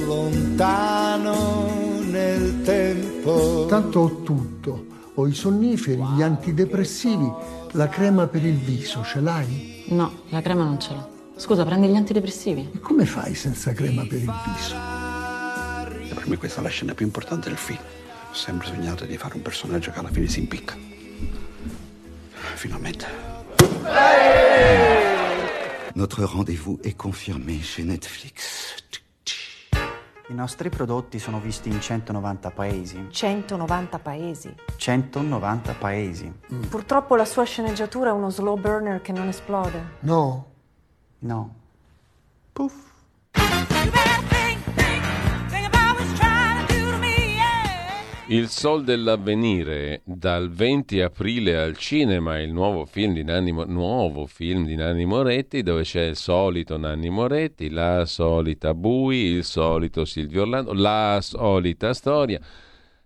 [0.00, 1.70] lontano
[2.10, 3.64] nel tempo.
[3.70, 4.84] Tanto ho tutto.
[5.14, 7.32] Ho i sonniferi, gli antidepressivi
[7.70, 9.84] la crema per il viso ce l'hai?
[9.88, 11.08] No, la crema non ce l'ho.
[11.36, 12.68] Scusa, prendi gli antidepressivi?
[12.74, 14.76] E come fai senza crema per il viso?
[16.10, 17.78] E per me questa è la scena più importante del film.
[18.34, 20.76] Ho sempre sognato di fare un personaggio che alla fine si impicca.
[22.56, 23.06] Finalmente.
[25.94, 28.74] Notre rendez-vous est confirmé chez Netflix.
[30.30, 33.06] I nostri prodotti sono visti in 190 paesi.
[33.08, 34.52] 190 paesi?
[34.78, 36.32] 190 paesi.
[36.52, 36.62] Mm.
[36.62, 39.98] Purtroppo la sua sceneggiatura è uno slow burner che non esplode.
[40.00, 40.46] No.
[41.20, 41.54] No.
[42.52, 44.33] Puff.
[48.28, 54.64] Il Sol dell'Avvenire, dal 20 aprile al cinema, il nuovo film di Nanni, nuovo film
[54.64, 60.40] di Nanni Moretti, dove c'è il solito Nanni Moretti, la solita Bui, il solito Silvio
[60.42, 62.40] Orlando, la solita storia.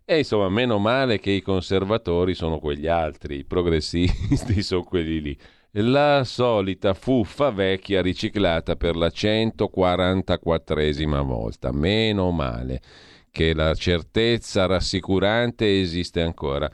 [0.04, 5.36] E insomma, meno male che i conservatori sono quegli altri, i progressisti sono quelli lì.
[5.72, 12.80] La solita fuffa vecchia riciclata per la 144esima volta, meno male
[13.30, 16.70] che la certezza rassicurante esiste ancora.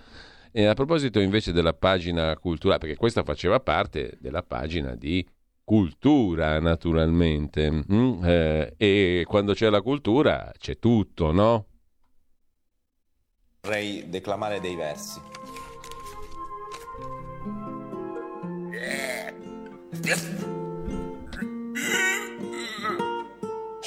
[0.53, 5.27] E a proposito invece della pagina culturale, perché questa faceva parte della pagina di
[5.65, 8.25] cultura naturalmente, mm?
[8.25, 11.67] eh, e quando c'è la cultura c'è tutto, no?
[13.63, 15.21] Vorrei declamare dei versi.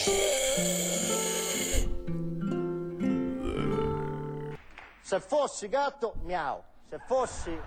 [0.05, 0.96] Yeah.
[5.07, 6.61] Se fossi gatto, miau.
[6.89, 7.57] Se fossi,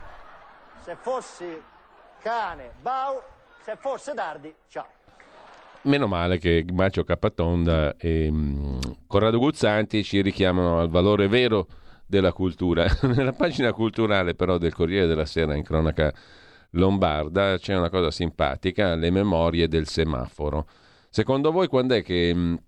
[0.84, 1.46] se fossi
[2.20, 3.18] cane, bau.
[3.62, 4.84] Se fosse Dardi, ciao.
[5.84, 11.66] Meno male che Macio Capatonda e um, Corrado Guzzanti ci richiamano al valore vero
[12.04, 12.84] della cultura.
[13.08, 16.12] Nella pagina culturale però del Corriere della Sera in cronaca
[16.72, 20.66] lombarda c'è una cosa simpatica, le memorie del semaforo.
[21.08, 22.58] Secondo voi quando è che um,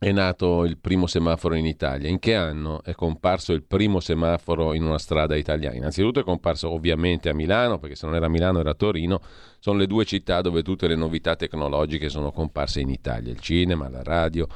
[0.00, 2.08] è nato il primo semaforo in Italia.
[2.08, 5.74] In che anno è comparso il primo semaforo in una strada italiana?
[5.74, 9.20] Innanzitutto è comparso ovviamente a Milano, perché se non era Milano era Torino.
[9.58, 13.88] Sono le due città dove tutte le novità tecnologiche sono comparse in Italia, il cinema,
[13.88, 14.46] la radio,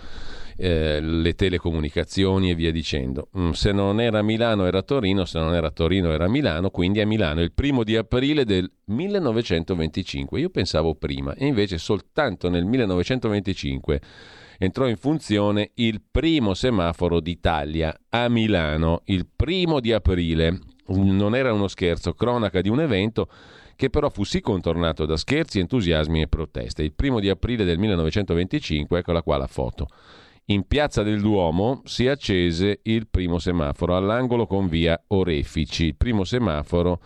[0.57, 3.29] eh, le telecomunicazioni e via dicendo.
[3.37, 7.07] Mm, se non era Milano era Torino, se non era Torino era Milano, quindi a
[7.07, 10.39] Milano il primo di aprile del 1925.
[10.39, 14.01] Io pensavo prima, e invece soltanto nel 1925
[14.65, 20.57] entrò in funzione il primo semaforo d'Italia a Milano, il primo di aprile.
[20.87, 23.29] Non era uno scherzo, cronaca di un evento
[23.75, 26.85] che però fu sì contornato da scherzi, entusiasmi e proteste.
[26.85, 29.89] Il primo di aprile del 1925, eccola qua la foto.
[30.47, 36.23] In piazza del Duomo si accese il primo semaforo all'angolo con via Orefici, il primo
[36.23, 37.01] semaforo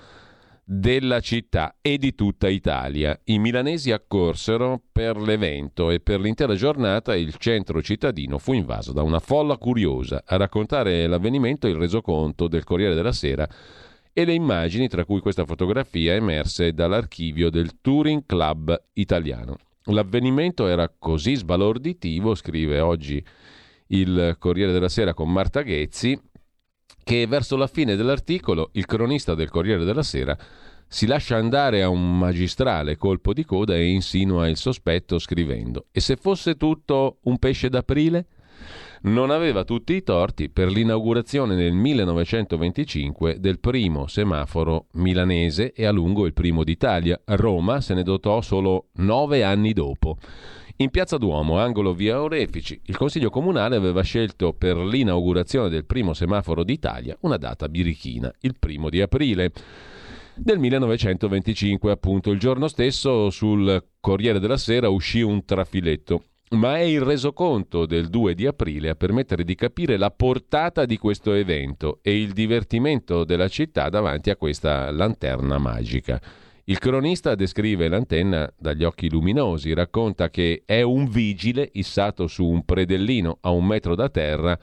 [0.69, 3.17] della città e di tutta Italia.
[3.27, 9.03] I milanesi accorsero per l'evento e per l'intera giornata il centro cittadino fu invaso da
[9.03, 10.25] una folla curiosa.
[10.27, 13.49] A raccontare l'avvenimento il resoconto del Corriere della Sera
[14.13, 19.59] e le immagini, tra cui questa fotografia, emerse dall'archivio del Touring Club italiano.
[19.85, 23.25] L'avvenimento era così sbalorditivo, scrive oggi
[23.89, 26.21] il Corriere della Sera con Marta Ghezzi,
[27.07, 30.37] che verso la fine dell'articolo il cronista del Corriere della Sera
[30.89, 36.01] si lascia andare a un magistrale colpo di coda e insinua il sospetto scrivendo E
[36.01, 38.27] se fosse tutto un pesce d'aprile?
[39.03, 45.93] Non aveva tutti i torti per l'inaugurazione nel 1925 del primo semaforo milanese e a
[45.93, 47.21] lungo il primo d'Italia.
[47.25, 50.17] Roma se ne dotò solo nove anni dopo.
[50.79, 56.13] In Piazza Duomo, angolo via Orefici, il Consiglio Comunale aveva scelto per l'inaugurazione del primo
[56.13, 59.53] semaforo d'Italia una data birichina, il primo di aprile
[60.35, 62.31] del 1925, appunto.
[62.31, 66.25] Il giorno stesso sul Corriere della Sera uscì un trafiletto.
[66.51, 70.99] Ma è il resoconto del 2 di aprile a permettere di capire la portata di
[70.99, 76.21] questo evento e il divertimento della città davanti a questa lanterna magica.
[76.69, 82.65] Il cronista descrive l'antenna dagli occhi luminosi, racconta che è un vigile issato su un
[82.65, 84.59] predellino a un metro da terra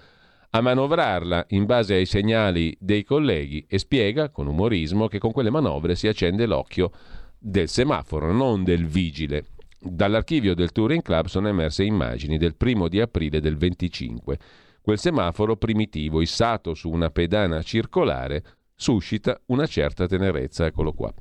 [0.49, 5.49] a manovrarla in base ai segnali dei colleghi e spiega con umorismo che con quelle
[5.49, 6.91] manovre si accende l'occhio
[7.39, 9.45] del semaforo, non del vigile.
[9.79, 14.37] Dall'archivio del Touring Club sono emerse immagini del primo di aprile del 25.
[14.81, 18.43] Quel semaforo primitivo issato su una pedana circolare
[18.75, 21.13] suscita una certa tenerezza, eccolo qua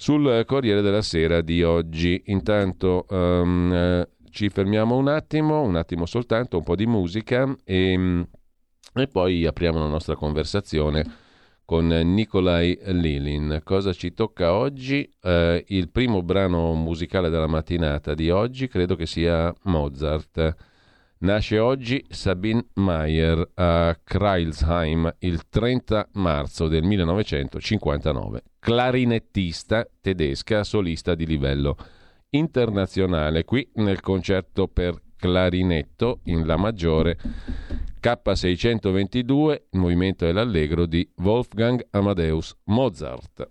[0.00, 2.22] sul Corriere della Sera di oggi.
[2.26, 8.24] Intanto um, ci fermiamo un attimo, un attimo soltanto, un po' di musica e,
[8.94, 11.04] e poi apriamo la nostra conversazione
[11.64, 13.60] con Nikolai Lilin.
[13.64, 15.10] Cosa ci tocca oggi?
[15.20, 20.54] Eh, il primo brano musicale della mattinata di oggi credo che sia Mozart.
[21.20, 31.26] Nasce oggi Sabine Mayer a Kreilsheim il 30 marzo del 1959 clarinettista tedesca solista di
[31.26, 31.76] livello
[32.30, 33.42] internazionale.
[33.44, 37.18] Qui nel concerto per clarinetto in La maggiore
[38.00, 43.50] K622, il movimento è l'allegro di Wolfgang Amadeus Mozart.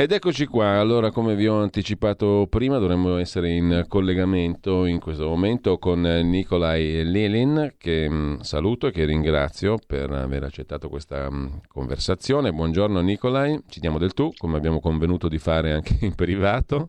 [0.00, 5.28] Ed eccoci qua, allora come vi ho anticipato prima dovremmo essere in collegamento in questo
[5.28, 11.48] momento con Nikolai Lilin che mm, saluto e che ringrazio per aver accettato questa mm,
[11.68, 12.50] conversazione.
[12.50, 16.88] Buongiorno Nikolai, ci diamo del tu come abbiamo convenuto di fare anche in privato.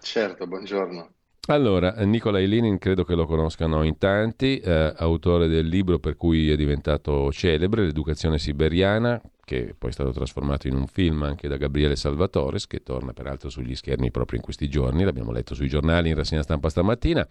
[0.00, 1.17] Certo, buongiorno.
[1.50, 6.50] Allora, Nicola Ilinin credo che lo conoscano in tanti, eh, autore del libro per cui
[6.50, 11.56] è diventato celebre, L'educazione siberiana, che poi è stato trasformato in un film anche da
[11.56, 16.10] Gabriele Salvatores, che torna peraltro sugli schermi proprio in questi giorni, l'abbiamo letto sui giornali
[16.10, 17.26] in rassegna stampa stamattina.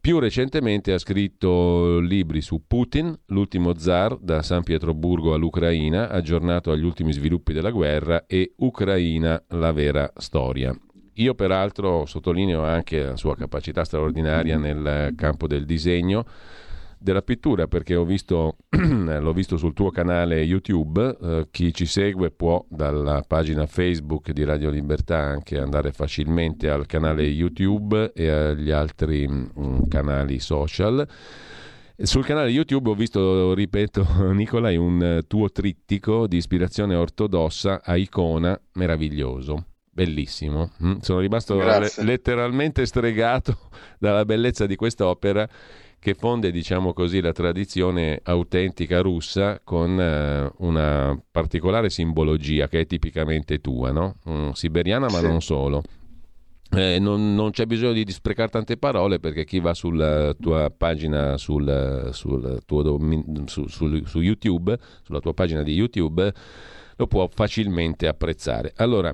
[0.00, 6.84] Più recentemente ha scritto libri su Putin, l'ultimo zar da San Pietroburgo all'Ucraina, aggiornato agli
[6.84, 10.76] ultimi sviluppi della guerra, e Ucraina, la vera storia.
[11.18, 16.26] Io peraltro sottolineo anche la sua capacità straordinaria nel campo del disegno,
[16.98, 22.30] della pittura, perché ho visto, l'ho visto sul tuo canale YouTube, eh, chi ci segue
[22.30, 28.70] può dalla pagina Facebook di Radio Libertà anche andare facilmente al canale YouTube e agli
[28.70, 31.06] altri mh, mm, canali social.
[31.98, 38.58] Sul canale YouTube ho visto, ripeto, Nicolai, un tuo trittico di ispirazione ortodossa a icona
[38.74, 39.64] meraviglioso
[39.96, 40.72] bellissimo.
[40.84, 40.98] Mm?
[41.00, 43.56] Sono rimasto le- letteralmente stregato
[43.98, 45.48] dalla bellezza di quest'opera
[45.98, 52.86] che fonde, diciamo così, la tradizione autentica russa con eh, una particolare simbologia che è
[52.86, 54.16] tipicamente tua, no?
[54.28, 55.26] mm, siberiana ma sì.
[55.26, 55.82] non solo.
[56.70, 61.38] Eh, non, non, c'è bisogno di sprecare tante parole perché chi va sulla tua pagina
[61.38, 63.00] sul, sul tuo,
[63.46, 66.32] su, su, su YouTube, sulla tua pagina di YouTube,
[66.96, 68.72] lo può facilmente apprezzare.
[68.76, 69.12] Allora,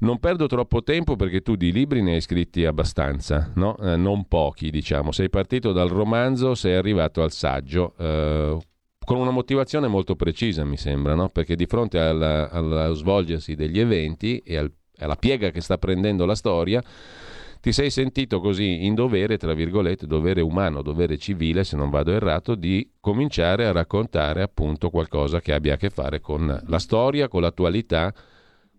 [0.00, 3.76] non perdo troppo tempo perché tu di libri ne hai scritti abbastanza, no?
[3.78, 5.12] eh, non pochi diciamo.
[5.12, 7.94] Sei partito dal romanzo, sei arrivato al saggio.
[7.98, 8.58] Eh,
[9.04, 11.28] con una motivazione molto precisa, mi sembra, no?
[11.28, 16.34] perché di fronte allo svolgersi degli eventi e al, alla piega che sta prendendo la
[16.34, 16.82] storia,
[17.64, 22.12] ti sei sentito così in dovere, tra virgolette, dovere umano, dovere civile, se non vado
[22.12, 27.26] errato, di cominciare a raccontare appunto qualcosa che abbia a che fare con la storia,
[27.26, 28.12] con l'attualità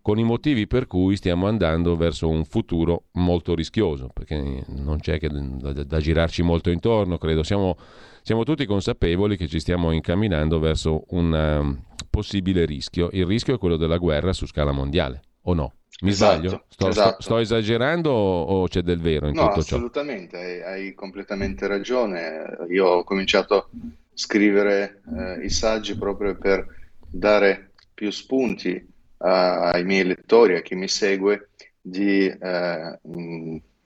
[0.03, 5.17] con i motivi per cui stiamo andando verso un futuro molto rischioso, perché non c'è
[5.17, 7.41] che da, da girarci molto intorno, credo.
[7.41, 7.75] Siamo,
[8.21, 13.09] siamo, tutti consapevoli che ci stiamo incamminando verso un um, possibile rischio.
[13.13, 15.73] Il rischio è quello della guerra su scala mondiale, o no?
[16.01, 16.63] Mi esatto, sbaglio?
[16.67, 17.21] Sto, esatto.
[17.21, 19.75] sto, esagerando o c'è del vero in no, tutto ciò?
[19.75, 22.57] Assolutamente, hai, hai, completamente ragione.
[22.69, 23.67] Io ho cominciato a
[24.13, 26.67] scrivere eh, i saggi proprio per
[27.07, 31.49] dare più spunti ai miei lettori, a chi mi segue,
[31.81, 32.99] di eh,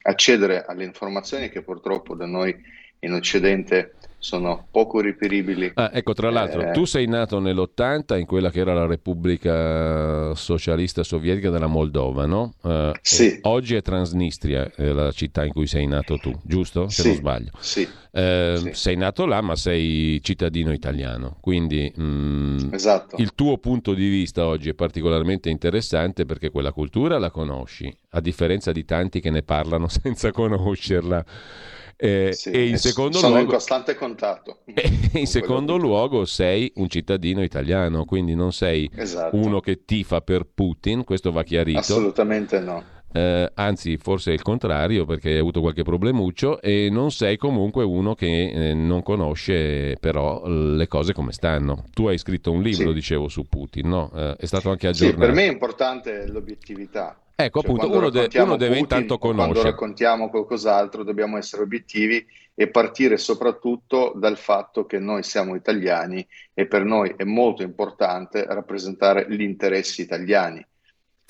[0.01, 2.55] accedere alle informazioni che purtroppo da noi
[2.99, 5.71] in Occidente sono poco reperibili.
[5.75, 10.35] Ah, ecco, tra l'altro, eh, tu sei nato nell'80 in quella che era la Repubblica
[10.35, 12.53] Socialista Sovietica della Moldova, no?
[12.61, 13.39] Uh, sì.
[13.43, 16.89] Oggi è Transnistria, eh, la città in cui sei nato tu, giusto?
[16.89, 17.07] Se sì.
[17.07, 17.51] non sbaglio.
[17.59, 17.87] Sì.
[18.11, 18.69] Eh, sì.
[18.73, 23.15] Sei nato là, ma sei cittadino italiano, quindi mh, mm, esatto.
[23.19, 28.19] il tuo punto di vista oggi è particolarmente interessante perché quella cultura la conosci, a
[28.19, 31.25] differenza di tanti che ne parlano senza conoscerla.
[32.01, 34.59] Eh, sì, e in secondo sono luogo, in costante contatto.
[35.15, 39.35] in secondo luogo sei un cittadino italiano, quindi non sei esatto.
[39.35, 41.79] uno che tifa per Putin, questo va chiarito.
[41.79, 42.97] Assolutamente no.
[43.11, 47.83] Eh, anzi, forse è il contrario perché hai avuto qualche problemuccio e non sei comunque
[47.83, 51.83] uno che eh, non conosce però le cose come stanno.
[51.91, 52.93] Tu hai scritto un libro, sì.
[52.93, 54.11] dicevo, su Putin, no?
[54.15, 55.19] Eh, è stato anche aggiornato.
[55.19, 59.17] Sì, per me è importante l'obiettività Ecco, cioè, appunto, uno, de- uno, deve Putin, intanto
[59.17, 59.51] conoscere.
[59.53, 66.27] Quando raccontiamo qualcos'altro dobbiamo essere obiettivi e partire soprattutto dal fatto che noi siamo italiani
[66.53, 70.65] e per noi è molto importante rappresentare gli interessi italiani.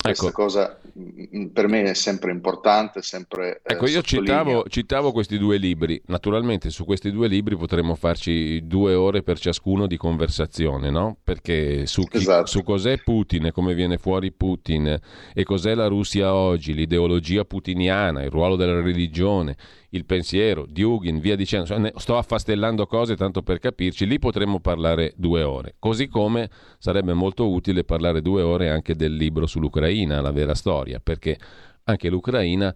[0.00, 0.42] Questa ecco.
[0.42, 3.60] cosa mm, per me è sempre importante, sempre...
[3.62, 8.66] Eh, ecco, io citavo, citavo, questi due libri, naturalmente su questi due libri potremmo farci
[8.66, 11.18] due ore per ciascuno di conversazione, no?
[11.22, 12.46] Perché su, chi, esatto.
[12.46, 14.98] su cos'è Putin e come viene fuori Putin
[15.34, 19.56] e cos'è la Russia oggi, l'ideologia putiniana, il ruolo della religione,
[19.90, 25.42] il pensiero, Dugin, via dicendo, sto affastellando cose tanto per capirci, lì potremmo parlare due
[25.42, 26.48] ore, così come
[26.78, 31.38] sarebbe molto utile parlare due ore anche del libro sull'Ucraina, la vera storia, perché
[31.84, 32.74] anche l'Ucraina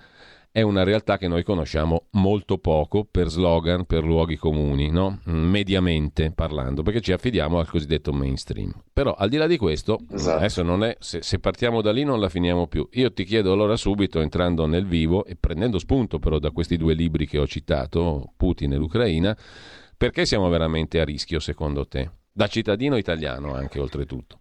[0.57, 5.19] è una realtà che noi conosciamo molto poco per slogan, per luoghi comuni, no?
[5.25, 8.73] mediamente parlando, perché ci affidiamo al cosiddetto mainstream.
[8.93, 10.37] Però al di là di questo, esatto.
[10.37, 12.87] adesso non è, se, se, partiamo da lì non la finiamo più.
[12.93, 16.95] Io ti chiedo allora subito, entrando nel vivo e prendendo spunto però da questi due
[16.95, 19.37] libri che ho citato, Putin e l'Ucraina,
[19.97, 22.09] perché siamo veramente a rischio secondo te?
[22.31, 24.39] Da cittadino italiano anche oltretutto.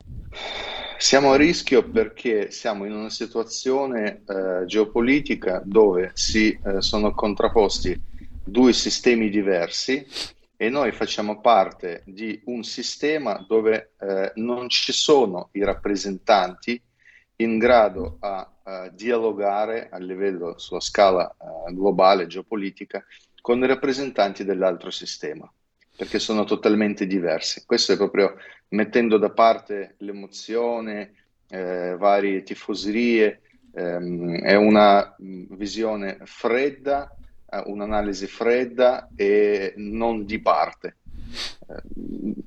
[1.03, 8.01] Siamo a rischio perché siamo in una situazione eh, geopolitica dove si eh, sono contrapposti
[8.41, 10.07] due sistemi diversi
[10.55, 16.81] e noi facciamo parte di un sistema dove eh, non ci sono i rappresentanti
[17.35, 23.03] in grado a uh, dialogare a livello sulla scala uh, globale geopolitica
[23.41, 25.51] con i rappresentanti dell'altro sistema,
[25.95, 27.63] perché sono totalmente diversi.
[27.65, 28.35] Questo è proprio
[28.69, 31.13] mettendo da parte l'emozione,
[31.49, 33.41] eh, varie tifoserie,
[33.75, 37.15] ehm, è una visione fredda,
[37.49, 40.97] eh, un'analisi fredda e non di parte.
[41.67, 42.43] Eh,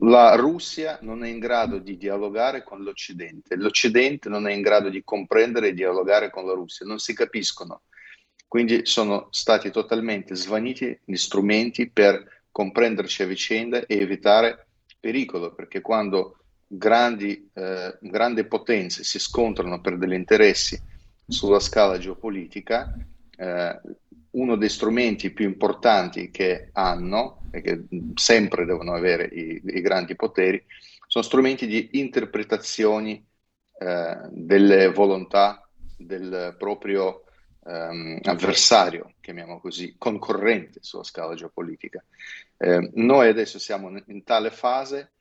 [0.00, 4.88] la Russia non è in grado di dialogare con l'Occidente, l'Occidente non è in grado
[4.88, 7.82] di comprendere e dialogare con la Russia, non si capiscono.
[8.48, 14.66] Quindi sono stati totalmente svaniti gli strumenti per comprenderci a vicenda e evitare
[15.00, 20.80] pericolo, perché quando grandi, eh, grandi potenze si scontrano per degli interessi
[21.26, 22.94] sulla scala geopolitica,
[23.36, 23.80] eh,
[24.32, 27.84] uno dei strumenti più importanti che hanno e che
[28.14, 30.62] sempre devono avere i, i grandi poteri
[31.06, 33.22] sono strumenti di interpretazioni
[33.78, 35.68] eh, delle volontà
[35.98, 37.24] del proprio
[37.64, 42.02] ehm, avversario, chiamiamo così, concorrente sulla scala geopolitica.
[42.56, 45.12] Eh, noi adesso siamo in, tale fase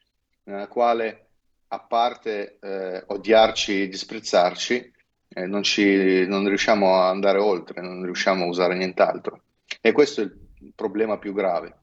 [0.43, 1.27] nella quale,
[1.69, 4.93] a parte eh, odiarci e disprezzarci,
[5.33, 9.43] eh, non, ci, non riusciamo a andare oltre, non riusciamo a usare nient'altro.
[9.79, 11.75] E questo è il problema più grave.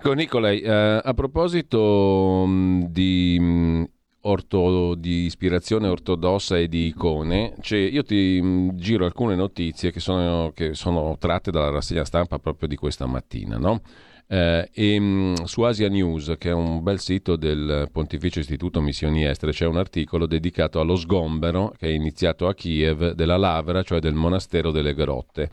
[0.00, 3.90] Con Nicolai, eh, a proposito mh, di, mh,
[4.22, 10.00] orto, di, ispirazione ortodossa e di icone, cioè io ti mh, giro alcune notizie che
[10.00, 13.56] sono, che sono, tratte dalla rassegna stampa proprio di questa mattina.
[13.56, 13.80] No?
[14.26, 19.24] Eh, e, mh, su Asia News, che è un bel sito del Pontificio Istituto Missioni
[19.24, 24.00] Estere, c'è un articolo dedicato allo sgombero che è iniziato a Kiev della Lavra, cioè
[24.00, 25.50] del monastero delle grotte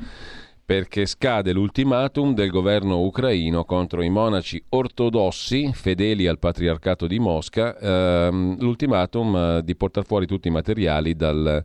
[0.67, 7.77] perché scade l'ultimatum del governo ucraino contro i monaci ortodossi fedeli al patriarcato di Mosca,
[7.77, 11.63] ehm, l'ultimatum eh, di portare fuori tutti i materiali dal,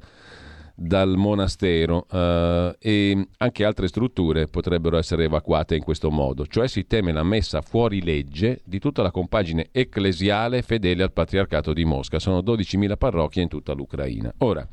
[0.73, 6.87] dal monastero eh, e anche altre strutture potrebbero essere evacuate in questo modo, cioè si
[6.87, 12.21] teme la messa fuori legge di tutta la compagine ecclesiale fedele al patriarcato di Mosca.
[12.21, 14.33] Sono 12.000 parrocchie in tutta l'Ucraina.
[14.39, 14.65] Ora,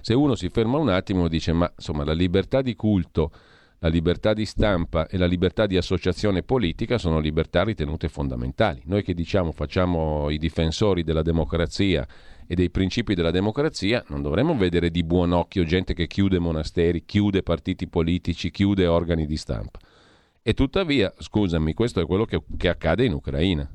[0.00, 3.30] se uno si ferma un attimo dice ma insomma la libertà di culto,
[3.80, 8.82] la libertà di stampa e la libertà di associazione politica sono libertà ritenute fondamentali.
[8.86, 12.06] Noi che diciamo facciamo i difensori della democrazia
[12.46, 17.04] e dei principi della democrazia, non dovremmo vedere di buon occhio gente che chiude monasteri,
[17.04, 19.78] chiude partiti politici, chiude organi di stampa.
[20.42, 23.68] E tuttavia, scusami, questo è quello che, che accade in Ucraina.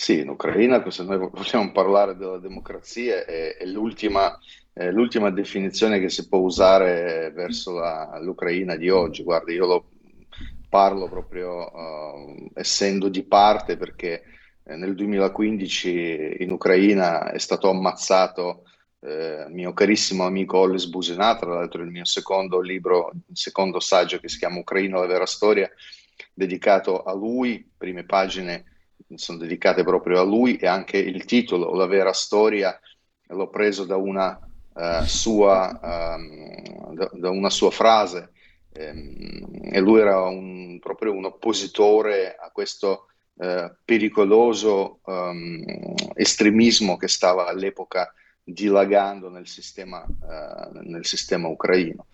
[0.00, 4.38] Sì, in Ucraina, se noi vogliamo parlare della democrazia, è, è l'ultima,
[4.72, 9.24] è l'ultima, definizione che si può usare verso la, l'Ucraina di oggi.
[9.24, 9.90] Guarda, io lo
[10.68, 14.22] parlo proprio uh, essendo di parte perché
[14.62, 18.62] eh, nel 2015 in Ucraina è stato ammazzato
[19.00, 24.20] eh, mio carissimo amico Ollis Busina, tra l'altro il mio secondo libro, il secondo saggio
[24.20, 25.68] che si chiama Ucraina, la vera storia,
[26.32, 28.76] dedicato a lui, prime pagine
[29.14, 32.78] sono dedicate proprio a lui e anche il titolo, la vera storia,
[33.28, 34.38] l'ho preso da una,
[34.72, 38.32] uh, sua, um, da, da una sua frase
[38.74, 43.08] um, e lui era un, proprio un oppositore a questo
[43.40, 45.62] eh, pericoloso um,
[46.14, 48.12] estremismo che stava all'epoca
[48.42, 52.06] dilagando nel sistema, uh, nel sistema ucraino.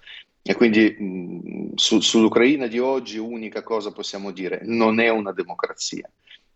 [0.42, 6.10] E quindi mh, su, sull'Ucraina di oggi unica cosa possiamo dire, non è una democrazia,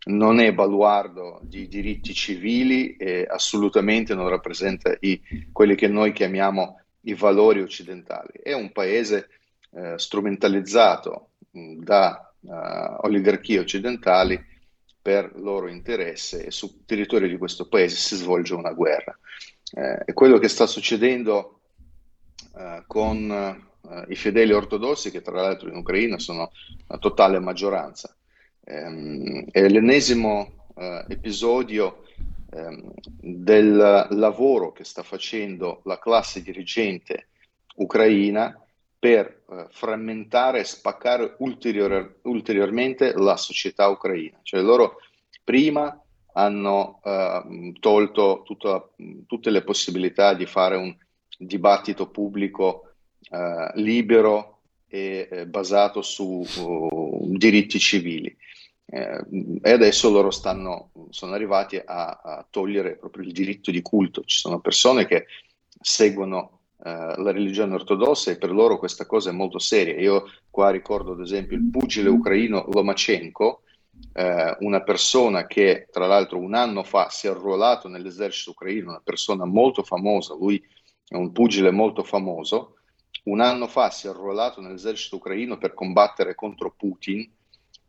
[0.09, 5.21] non è baluardo di diritti civili e assolutamente non rappresenta i,
[5.53, 8.31] quelli che noi chiamiamo i valori occidentali.
[8.43, 9.29] È un paese
[9.71, 14.43] eh, strumentalizzato da uh, oligarchie occidentali
[15.01, 19.19] per loro interesse e sul territorio di questo paese si svolge una guerra.
[19.73, 21.61] Eh, e quello che sta succedendo
[22.57, 26.51] eh, con eh, i fedeli ortodossi, che tra l'altro in Ucraina sono
[26.87, 28.15] la totale maggioranza,
[28.69, 32.05] ehm, è l'ennesimo eh, episodio
[32.51, 37.29] ehm, del lavoro che sta facendo la classe dirigente
[37.77, 38.63] ucraina
[38.99, 44.39] per eh, frammentare e spaccare ulterior- ulteriormente la società ucraina.
[44.43, 44.97] Cioè loro
[45.43, 46.01] prima
[46.35, 48.87] hanno eh, tolto tutta,
[49.27, 50.95] tutte le possibilità di fare un
[51.39, 52.93] dibattito pubblico
[53.31, 54.59] eh, libero
[54.89, 58.35] e eh, basato su uh, diritti civili.
[58.91, 64.23] Eh, e adesso loro stanno, sono arrivati a, a togliere proprio il diritto di culto.
[64.23, 65.27] Ci sono persone che
[65.81, 69.99] seguono eh, la religione ortodossa e per loro questa cosa è molto seria.
[70.01, 73.63] Io qua ricordo ad esempio il pugile ucraino Lomachenko
[74.13, 79.03] eh, una persona che tra l'altro un anno fa si è arruolato nell'esercito ucraino, una
[79.03, 80.63] persona molto famosa, lui
[81.07, 82.77] è un pugile molto famoso,
[83.25, 87.31] un anno fa si è arruolato nell'esercito ucraino per combattere contro Putin,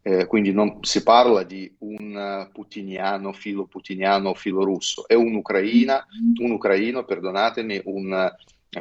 [0.02, 5.36] eh, quindi non si parla di un putiniano, filo putiniano o filo russo, è un,
[5.36, 6.06] ucraina,
[6.40, 8.34] un ucraino, perdonatemi, un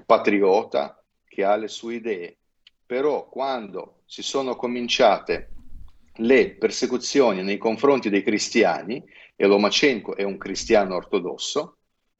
[0.04, 2.36] patriota che ha le sue idee.
[2.86, 5.50] Però quando si sono cominciate
[6.20, 9.04] le persecuzioni nei confronti dei cristiani,
[9.36, 11.76] e Lomachenko è un cristiano ortodosso,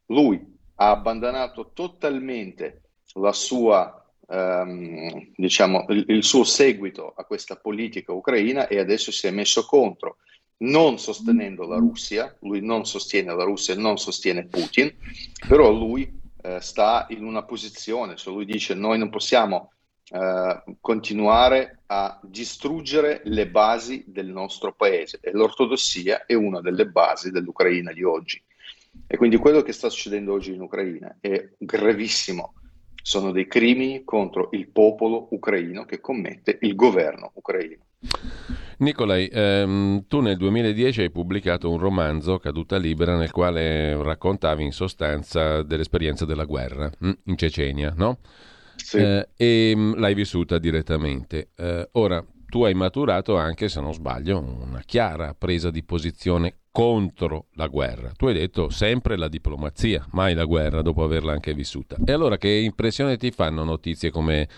[0.06, 0.40] lui
[0.76, 2.82] ha abbandonato totalmente
[3.14, 9.26] la sua, ehm, diciamo, il, il suo seguito a questa politica ucraina e adesso si
[9.26, 10.18] è messo contro,
[10.58, 14.92] non sostenendo la Russia, lui non sostiene la Russia, non sostiene Putin,
[15.46, 19.72] però lui eh, sta in una posizione, se lui dice noi non possiamo
[20.10, 27.30] eh, continuare a distruggere le basi del nostro paese e l'ortodossia è una delle basi
[27.30, 28.42] dell'Ucraina di oggi.
[29.06, 32.54] E quindi quello che sta succedendo oggi in Ucraina è gravissimo.
[33.08, 37.84] Sono dei crimini contro il popolo ucraino che commette il governo ucraino.
[38.80, 44.72] Nicolai, ehm, tu nel 2010 hai pubblicato un romanzo, Caduta Libera, nel quale raccontavi in
[44.72, 48.18] sostanza dell'esperienza della guerra mm, in Cecenia, no?
[48.76, 48.98] Sì.
[48.98, 51.52] Eh, e mm, l'hai vissuta direttamente.
[51.56, 57.46] Eh, ora, tu hai maturato anche, se non sbaglio, una chiara presa di posizione contro
[57.54, 58.12] la guerra.
[58.16, 61.96] Tu hai detto sempre la diplomazia, mai la guerra, dopo averla anche vissuta.
[62.04, 64.48] E allora che impressione ti fanno notizie come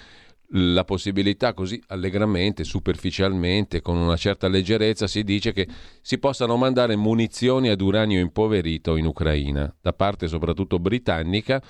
[0.49, 5.67] la possibilità così allegramente, superficialmente, con una certa leggerezza si dice che
[6.03, 11.63] si possano mandare munizioni ad uranio impoverito in Ucraina, da parte soprattutto britannica,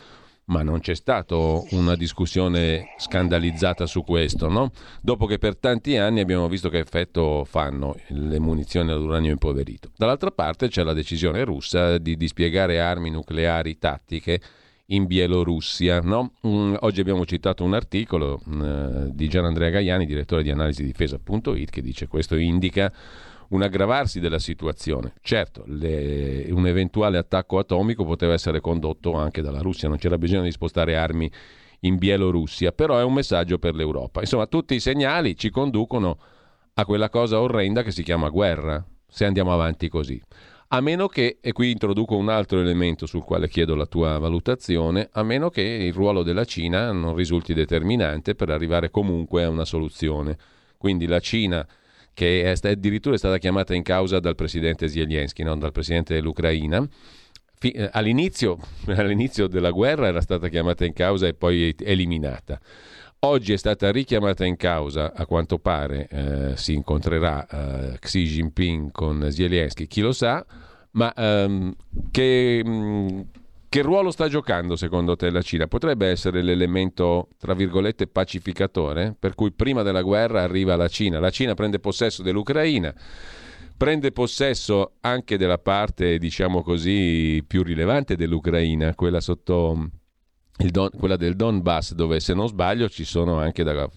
[0.50, 1.36] ma non c'è stata
[1.70, 4.72] una discussione scandalizzata su questo, no?
[5.00, 9.90] Dopo che per tanti anni abbiamo visto che effetto fanno le munizioni all'uranio impoverito.
[9.96, 14.40] Dall'altra parte c'è la decisione russa di dispiegare armi nucleari tattiche
[14.86, 16.00] in Bielorussia.
[16.00, 16.32] No?
[16.42, 21.70] Um, oggi abbiamo citato un articolo uh, di Gian Andrea Gaiani, direttore di analisi difesa.it,
[21.70, 22.92] che dice questo indica
[23.50, 25.14] un aggravarsi della situazione.
[25.22, 30.42] Certo, le, un eventuale attacco atomico poteva essere condotto anche dalla Russia, non c'era bisogno
[30.42, 31.30] di spostare armi
[31.80, 34.20] in Bielorussia, però è un messaggio per l'Europa.
[34.20, 36.18] Insomma, tutti i segnali ci conducono
[36.74, 40.20] a quella cosa orrenda che si chiama guerra, se andiamo avanti così.
[40.72, 45.08] A meno che, e qui introduco un altro elemento sul quale chiedo la tua valutazione,
[45.10, 49.64] a meno che il ruolo della Cina non risulti determinante per arrivare comunque a una
[49.64, 50.38] soluzione.
[50.78, 51.66] Quindi la Cina
[52.14, 56.86] che è addirittura è stata chiamata in causa dal presidente Zelensky, non dal presidente dell'Ucraina.
[57.62, 62.60] Eh, all'inizio, all'inizio della guerra era stata chiamata in causa e poi eliminata.
[63.22, 67.46] Oggi è stata richiamata in causa, a quanto pare eh, si incontrerà
[67.92, 70.44] eh, Xi Jinping con Zelensky, chi lo sa,
[70.92, 71.74] ma ehm,
[72.10, 73.20] che, mh, mm,
[73.70, 75.68] che ruolo sta giocando secondo te la Cina?
[75.68, 81.20] Potrebbe essere l'elemento, tra virgolette, pacificatore, per cui prima della guerra arriva la Cina.
[81.20, 82.92] La Cina prende possesso dell'Ucraina,
[83.76, 89.90] prende possesso anche della parte, diciamo così, più rilevante dell'Ucraina, quella sotto...
[90.60, 93.88] Don, quella del Donbass, dove se non sbaglio ci sono anche da,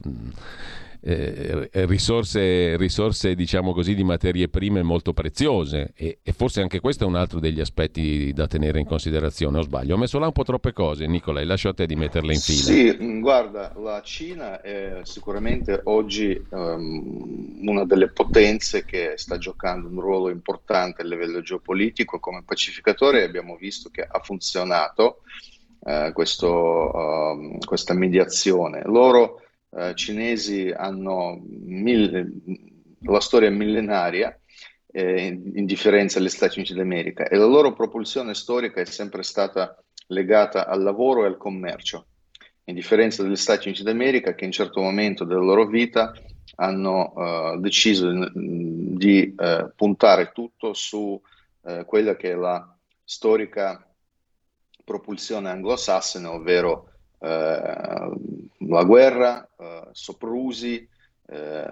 [1.06, 7.04] eh, risorse, risorse, diciamo così, di materie prime molto preziose e, e, forse anche questo
[7.04, 9.96] è un altro degli aspetti da tenere in considerazione, o sbaglio?
[9.96, 12.62] Ho messo là un po' troppe cose, Nicola, lascio a te di metterle in fila.
[12.62, 20.00] Sì, guarda, la Cina è sicuramente oggi um, una delle potenze che sta giocando un
[20.00, 25.20] ruolo importante a livello geopolitico come pacificatore, abbiamo visto che ha funzionato
[25.80, 28.84] uh, questo, uh, questa mediazione.
[28.86, 29.42] Loro
[29.76, 32.32] eh, cinesi hanno mille,
[33.02, 34.38] la storia millenaria
[34.92, 39.76] eh, in differenza agli Stati Uniti d'America e la loro propulsione storica è sempre stata
[40.08, 42.06] legata al lavoro e al commercio,
[42.66, 46.14] in differenza degli Stati Uniti d'America che in un certo momento della loro vita
[46.56, 51.20] hanno uh, deciso di uh, puntare tutto su
[51.62, 53.88] uh, quella che è la storica
[54.84, 56.93] propulsione anglosassone, ovvero eh,
[57.26, 60.88] la guerra, eh, soprusi
[61.28, 61.66] eh,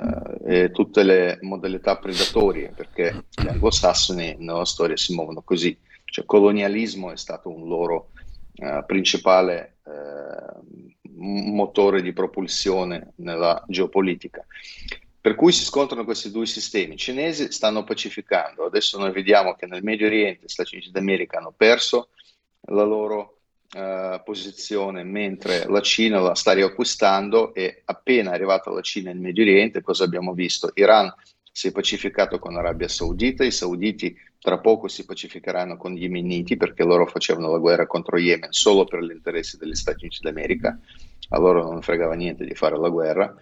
[0.45, 5.77] e tutte le modalità predatorie, perché gli anglosassoni nella storia si muovono così.
[6.05, 8.11] Cioè, colonialismo è stato un loro
[8.55, 14.45] eh, principale eh, motore di propulsione nella geopolitica.
[15.19, 16.93] Per cui si scontrano questi due sistemi.
[16.93, 21.37] I cinesi stanno pacificando, adesso noi vediamo che nel Medio Oriente gli Stati Uniti d'America
[21.37, 22.09] hanno perso
[22.69, 23.40] la loro
[23.73, 29.19] uh, posizione mentre la Cina la sta riacquistando e appena è arrivata la Cina in
[29.19, 30.71] Medio Oriente, cosa abbiamo visto?
[30.75, 31.13] Iran
[31.51, 36.57] si è pacificato con l'Arabia Saudita, i sauditi tra poco si pacificheranno con gli yemeniti
[36.57, 40.79] perché loro facevano la guerra contro Yemen solo per gli interessi degli Stati Uniti d'America,
[41.29, 43.35] a loro non fregava niente di fare la guerra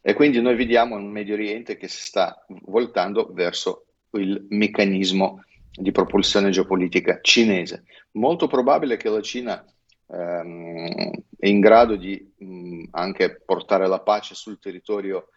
[0.00, 5.42] e quindi noi vediamo un Medio Oriente che si sta voltando verso il meccanismo
[5.72, 7.84] di propulsione geopolitica cinese.
[8.12, 9.62] Molto probabile che la Cina
[10.08, 15.28] ehm, è in grado di mh, anche portare la pace sul territorio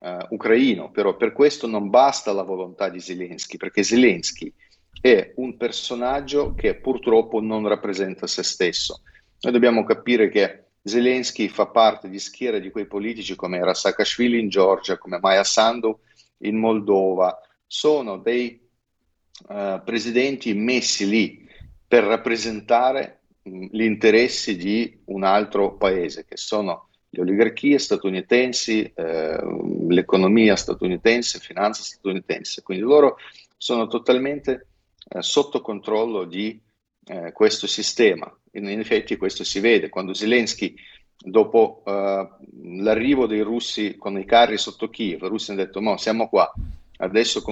[0.00, 4.52] eh, ucraino, però per questo non basta la volontà di Zelensky, perché Zelensky
[5.00, 9.02] è un personaggio che purtroppo non rappresenta se stesso.
[9.40, 14.38] Noi dobbiamo capire che Zelensky fa parte di schiere di quei politici come era Saakashvili
[14.38, 15.98] in Georgia, come Maya Sandu
[16.38, 18.60] in Moldova, sono dei
[19.48, 21.48] uh, presidenti messi lì
[21.86, 29.38] per rappresentare gli interessi di un altro paese, che sono le oligarchie statunitensi, eh,
[29.88, 32.62] l'economia statunitense, finanza statunitense.
[32.62, 33.18] Quindi loro
[33.56, 34.68] sono totalmente
[35.08, 36.58] eh, sotto controllo di
[37.04, 38.34] eh, questo sistema.
[38.52, 40.74] In, in, effetti questo si vede quando Zelensky,
[41.18, 42.28] dopo eh,
[42.80, 46.50] l'arrivo dei russi con i carri sotto Kiev, i russi hanno detto, mo siamo qua,
[46.98, 47.42] adesso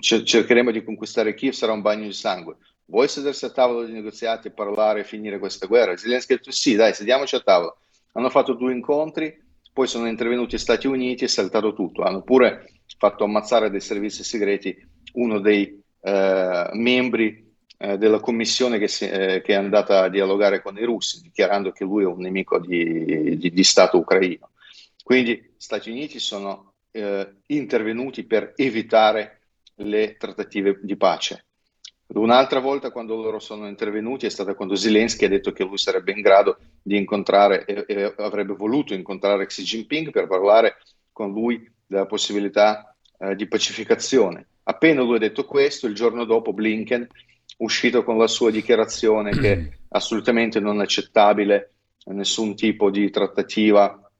[0.00, 2.56] cercheremo di conquistare Kiev, sarà un bagno di sangue.
[2.86, 5.96] Vuoi sedersi a tavola di negoziati, parlare e finire questa guerra?
[5.96, 7.74] Zelensky ha detto sì, dai, sediamoci a tavola
[8.16, 9.42] hanno fatto due incontri,
[9.72, 12.02] poi sono intervenuti gli Stati Uniti e saltato tutto.
[12.02, 14.76] Hanno pure fatto ammazzare dai servizi segreti
[15.14, 20.62] uno dei eh, membri eh, della commissione che, si, eh, che, è andata a dialogare
[20.62, 24.50] con i russi, dichiarando che lui è un nemico di, di, di Stato ucraino.
[25.02, 29.40] Quindi Stati Uniti sono eh, intervenuti per evitare
[29.76, 31.46] le trattative di pace.
[32.06, 36.12] Un'altra volta quando loro sono intervenuti è stata quando Zelensky ha detto che lui sarebbe
[36.12, 40.76] in grado di incontrare e, e avrebbe voluto incontrare Xi Jinping per parlare
[41.12, 44.46] con lui della possibilità eh, di pacificazione.
[44.64, 47.06] Appena lui ha detto questo, il giorno dopo Blinken,
[47.58, 51.72] uscito con la sua dichiarazione che è assolutamente non accettabile
[52.06, 54.10] nessun tipo di trattativa,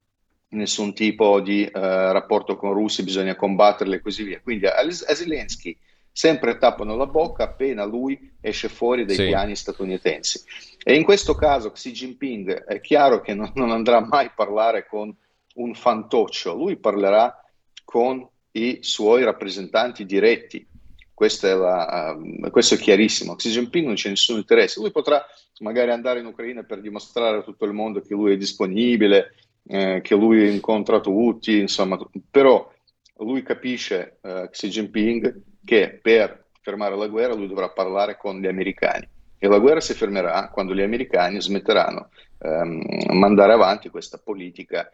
[0.48, 1.70] nessun tipo di eh,
[2.12, 4.40] rapporto con i russi, bisogna combatterli e così via.
[4.40, 5.76] Quindi a, a Zelensky
[6.16, 9.26] sempre tappano la bocca appena lui esce fuori dai sì.
[9.26, 10.42] piani statunitensi.
[10.84, 14.86] E in questo caso Xi Jinping è chiaro che non, non andrà mai a parlare
[14.86, 15.12] con
[15.54, 17.36] un fantoccio, lui parlerà
[17.84, 20.64] con i suoi rappresentanti diretti.
[21.12, 23.34] Questo è, la, uh, questo è chiarissimo.
[23.34, 24.78] Xi Jinping non c'è nessun interesse.
[24.78, 25.24] Lui potrà
[25.60, 29.34] magari andare in Ucraina per dimostrare a tutto il mondo che lui è disponibile,
[29.66, 31.98] eh, che lui incontra tutti, insomma,
[32.30, 32.70] però
[33.18, 38.46] lui capisce, uh, Xi Jinping, che per fermare la guerra lui dovrà parlare con gli
[38.46, 39.08] americani
[39.38, 42.08] e la guerra si fermerà quando gli americani smetteranno
[42.38, 44.88] di ehm, mandare avanti questa politica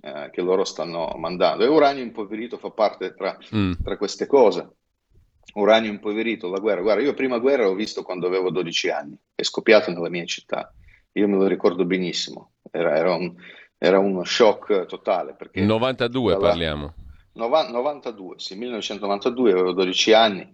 [0.00, 1.64] eh, che loro stanno mandando.
[1.64, 3.72] E uranio impoverito fa parte tra, mm.
[3.82, 4.68] tra, queste cose.
[5.54, 6.82] Uranio impoverito, la guerra.
[6.82, 10.72] Guarda, io prima guerra l'ho visto quando avevo 12 anni, è scoppiato nella mia città.
[11.12, 13.34] Io me lo ricordo benissimo, era, era, un,
[13.78, 15.34] era uno shock totale.
[15.34, 16.94] Perché 92 dalla, parliamo.
[17.36, 20.52] 92, sì, 1992, avevo 12 anni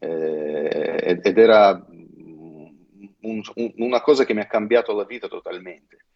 [0.00, 6.06] eh, ed era un, un, una cosa che mi ha cambiato la vita totalmente.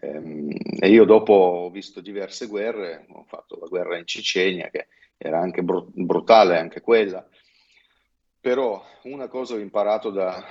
[0.00, 4.88] Ehm, e io dopo ho visto diverse guerre, ho fatto la guerra in Cecenia, che
[5.16, 7.26] era anche br- brutale, anche quella,
[8.40, 10.42] però una cosa ho imparato da,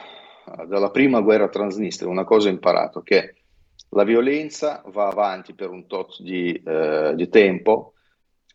[0.67, 3.35] dalla prima guerra transnistria, una cosa ho imparato, che
[3.89, 7.93] la violenza va avanti per un tot di, eh, di tempo,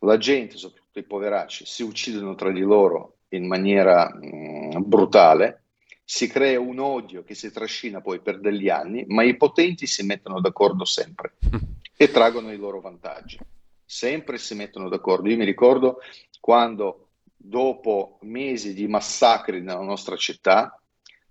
[0.05, 5.63] la gente, soprattutto i poveracci, si uccidono tra di loro in maniera mh, mm, brutale,
[6.05, 10.05] si crea un odio che si trascina poi per degli anni, ma i potenti si
[10.05, 11.35] mettono d'accordo sempre
[11.97, 13.39] e traggono i loro vantaggi.
[13.85, 15.29] Sempre si mettono d'accordo.
[15.29, 16.01] Io mi ricordo
[16.41, 20.79] quando, dopo mesi di massacri nella nostra città,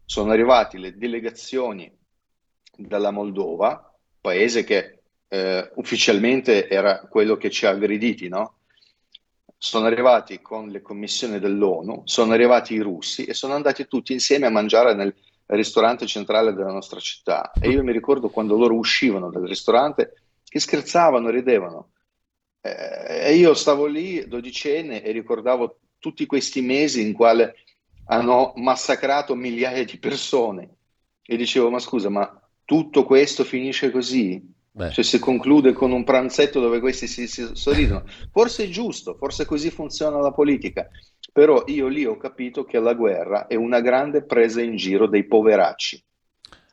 [0.06, 1.92] sono arrivate le delegazioni
[2.76, 8.58] dalla Moldova, paese che eh, ufficialmente era quello che ci ha aggrediti, no?
[9.66, 14.46] Sono arrivati con le commissioni dell'ONU, sono arrivati i russi e sono andati tutti insieme
[14.46, 15.16] a mangiare nel
[15.46, 17.54] ristorante centrale della nostra città.
[17.54, 21.92] E io mi ricordo quando loro uscivano dal ristorante che scherzavano, ridevano.
[22.60, 27.28] Eh, e io stavo lì, dodicenne, e ricordavo tutti questi mesi in cui
[28.08, 30.76] hanno massacrato migliaia di persone.
[31.22, 34.46] E dicevo, ma scusa, ma tutto questo finisce così?
[34.76, 34.90] Beh.
[34.90, 38.06] Cioè si conclude con un pranzetto dove questi si, si sorridono.
[38.32, 40.90] Forse è giusto, forse così funziona la politica,
[41.32, 45.26] però io lì ho capito che la guerra è una grande presa in giro dei
[45.26, 46.04] poveracci.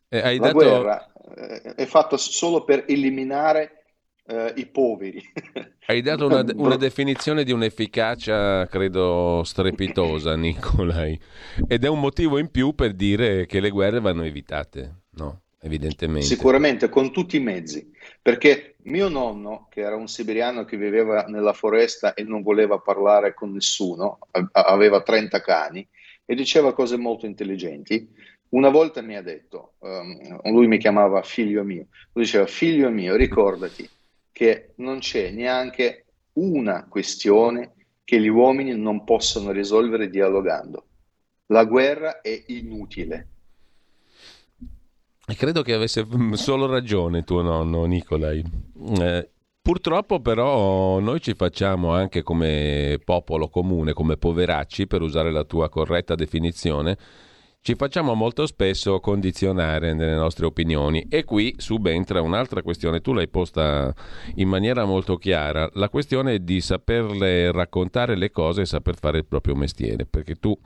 [0.08, 0.52] Eh, la dato...
[0.54, 3.84] guerra eh, è fatta solo per eliminare
[4.26, 5.22] eh, i poveri.
[5.84, 11.20] Hai dato una, una, definizione di un'efficacia, credo, strepitosa, Nicolai,
[11.68, 15.42] ed è un motivo in più per dire che le guerre vanno evitate, no?
[15.62, 16.26] Evidentemente.
[16.26, 17.90] Sicuramente, con tutti i mezzi,
[18.22, 23.34] perché mio nonno, che era un siberiano che viveva nella foresta e non voleva parlare
[23.34, 24.18] con nessuno,
[24.52, 25.86] aveva 30 cani
[26.24, 28.08] e diceva cose molto intelligenti,
[28.50, 33.14] una volta mi ha detto, um, lui mi chiamava figlio mio, lui diceva figlio mio,
[33.14, 33.88] ricordati
[34.32, 40.86] che non c'è neanche una questione che gli uomini non possono risolvere dialogando.
[41.46, 43.28] La guerra è inutile.
[45.36, 48.44] Credo che avesse solo ragione tuo nonno Nicolai.
[49.00, 49.28] Eh,
[49.60, 55.68] purtroppo però noi ci facciamo anche come popolo comune, come poveracci, per usare la tua
[55.68, 56.96] corretta definizione,
[57.62, 61.06] ci facciamo molto spesso condizionare nelle nostre opinioni.
[61.10, 63.94] E qui subentra un'altra questione, tu l'hai posta
[64.36, 69.26] in maniera molto chiara, la questione di saperle raccontare le cose e saper fare il
[69.26, 70.58] proprio mestiere, perché tu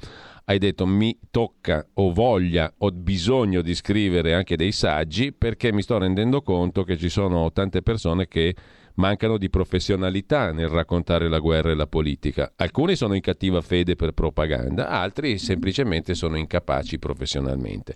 [0.46, 5.82] hai detto mi tocca o voglia o bisogno di scrivere anche dei saggi perché mi
[5.82, 8.54] sto rendendo conto che ci sono tante persone che
[8.96, 12.52] mancano di professionalità nel raccontare la guerra e la politica.
[12.56, 17.94] Alcuni sono in cattiva fede per propaganda, altri semplicemente sono incapaci professionalmente.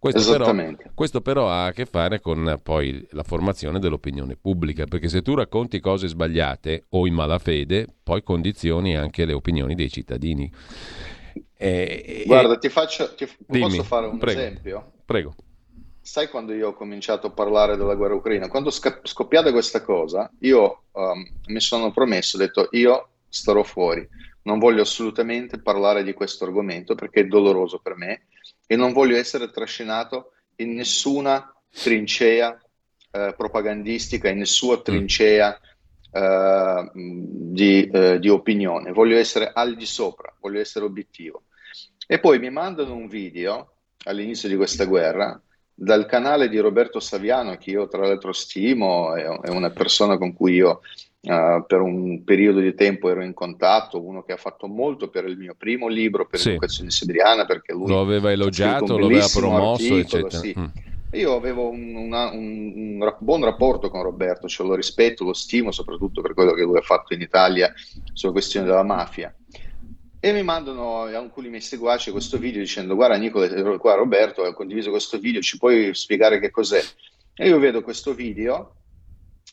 [0.00, 0.54] Questo però,
[0.94, 5.34] questo però, ha a che fare con poi la formazione dell'opinione pubblica, perché se tu
[5.34, 10.48] racconti cose sbagliate o in malafede, poi condizioni anche le opinioni dei cittadini.
[11.60, 12.58] E, Guarda, e...
[12.58, 14.92] ti, faccio, ti dimmi, posso fare un prego, esempio?
[15.04, 15.34] Prego
[16.08, 18.48] sai quando io ho cominciato a parlare della guerra ucraina?
[18.48, 24.08] Quando è scoppiata questa cosa, io um, mi sono promesso, ho detto io starò fuori,
[24.44, 28.22] non voglio assolutamente parlare di questo argomento perché è doloroso per me
[28.66, 32.58] e non voglio essere trascinato in nessuna trincea
[33.10, 34.82] eh, propagandistica, in nessuna mm.
[34.82, 35.60] trincea
[36.10, 41.42] eh, di, eh, di opinione, voglio essere al di sopra, voglio essere obiettivo.
[42.10, 43.72] E poi mi mandano un video
[44.04, 45.38] all'inizio di questa guerra
[45.74, 50.54] dal canale di Roberto Saviano, che io tra l'altro stimo, è una persona con cui
[50.54, 50.80] io
[51.20, 55.26] uh, per un periodo di tempo ero in contatto, uno che ha fatto molto per
[55.26, 56.48] il mio primo libro, per sì.
[56.48, 60.30] l'educazione siberiana, perché lui lo aveva elogiato, lo aveva promosso, eccetera.
[60.30, 60.54] Sì.
[60.58, 60.66] Mm.
[61.12, 65.72] Io avevo un, una, un, un, buon rapporto con Roberto, cioè lo rispetto, lo stimo
[65.72, 67.70] soprattutto per quello che lui ha fatto in Italia
[68.14, 69.32] sulla questione della mafia.
[70.20, 74.90] E mi mandano alcuni miei seguaci questo video dicendo guarda Nicola, qua Roberto ha condiviso
[74.90, 76.82] questo video, ci puoi spiegare che cos'è?
[77.34, 78.74] E io vedo questo video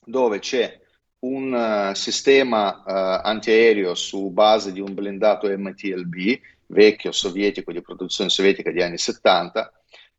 [0.03, 0.81] dove c'è
[1.19, 8.31] un uh, sistema uh, antiaereo su base di un blindato MTLB, vecchio sovietico di produzione
[8.31, 9.71] sovietica degli anni 70,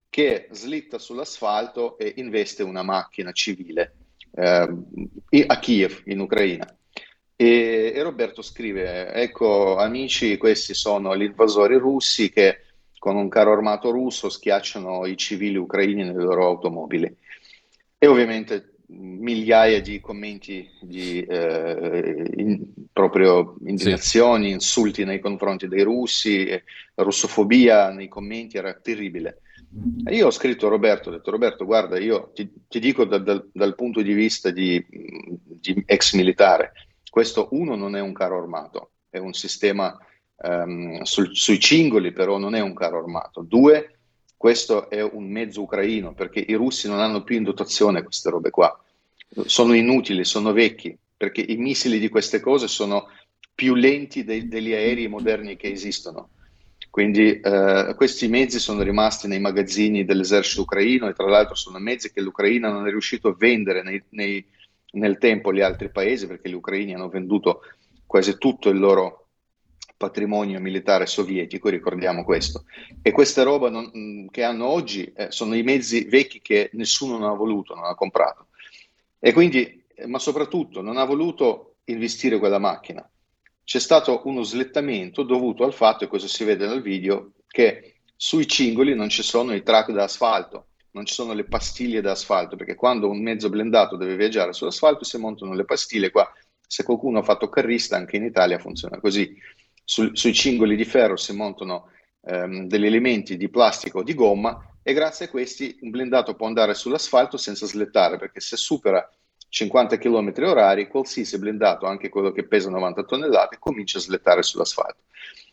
[0.09, 3.97] che slitta sull'asfalto e investe una macchina civile
[4.31, 4.41] uh,
[5.47, 6.73] a Kiev, in Ucraina.
[7.37, 12.61] E, e, Roberto scrive: Ecco, amici, questi sono gli invasori russi che
[12.99, 17.15] con un carro armato russo schiacciano i civili ucraini nelle loro automobili.
[17.99, 24.53] E ovviamente migliaia di commenti di eh, in, proprio indignazioni, sì.
[24.53, 26.49] insulti nei confronti dei russi,
[26.95, 29.41] russofobia nei commenti era terribile.
[30.05, 33.19] E io ho scritto a Roberto, ho detto Roberto guarda io ti, ti dico da,
[33.19, 36.73] da, dal punto di vista di, di ex militare,
[37.17, 39.97] questo uno non è un carro armato, è un sistema
[40.43, 43.41] um, sul, sui cingoli, però non è un carro armato.
[43.41, 44.01] Due,
[44.37, 48.51] questo è un mezzo ucraino, perché i russi non hanno più in dotazione queste robe
[48.51, 48.79] qua.
[49.47, 53.09] Sono inutili, sono vecchi, perché i missili di queste cose sono
[53.55, 56.29] più lenti dei, degli aerei moderni che esistono.
[56.91, 62.13] Quindi eh, questi mezzi sono rimasti nei magazzini dell'esercito ucraino e tra l'altro sono mezzi
[62.13, 64.45] che l'Ucraina non è riuscito a vendere nei, nei
[64.93, 67.63] nel tempo gli altri paesi, perché gli ucraini hanno venduto
[68.07, 69.27] quasi tutto il loro
[69.97, 72.65] patrimonio militare sovietico, ricordiamo questo.
[73.03, 77.19] E queste robe non, mm, che hanno oggi eh, sono i mezzi vecchi che nessuno
[77.19, 78.49] non ha voluto, non ha comprato.
[79.19, 83.09] E quindi, eh, ma soprattutto, non ha voluto investire quella macchina.
[83.65, 88.47] C'è stato uno slettamento dovuto al fatto, e questo si vede nel video, che sui
[88.47, 92.75] cingoli non ci sono i track da asfalto non ci sono le pastiglie d'asfalto, perché
[92.75, 96.27] quando un mezzo blendato deve viaggiare sull'asfalto si montano le pastiglie qua.
[96.67, 99.37] Se qualcuno ha fatto carrista, anche in Italia funziona così.
[99.85, 101.91] Su, sui cingoli di ferro si montano
[102.23, 106.47] ehm, degli elementi di plastica o di gomma e grazie a questi un blindato può
[106.47, 109.07] andare sull'asfalto senza slettare, perché se supera
[109.51, 115.03] 50 km orari, qualsiasi blindato, anche quello che pesa 90 tonnellate, comincia a slettare sull'asfalto.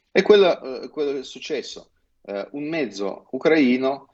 [0.10, 1.90] E quello, eh, quello è successo.
[2.22, 4.13] Eh, un mezzo ucraino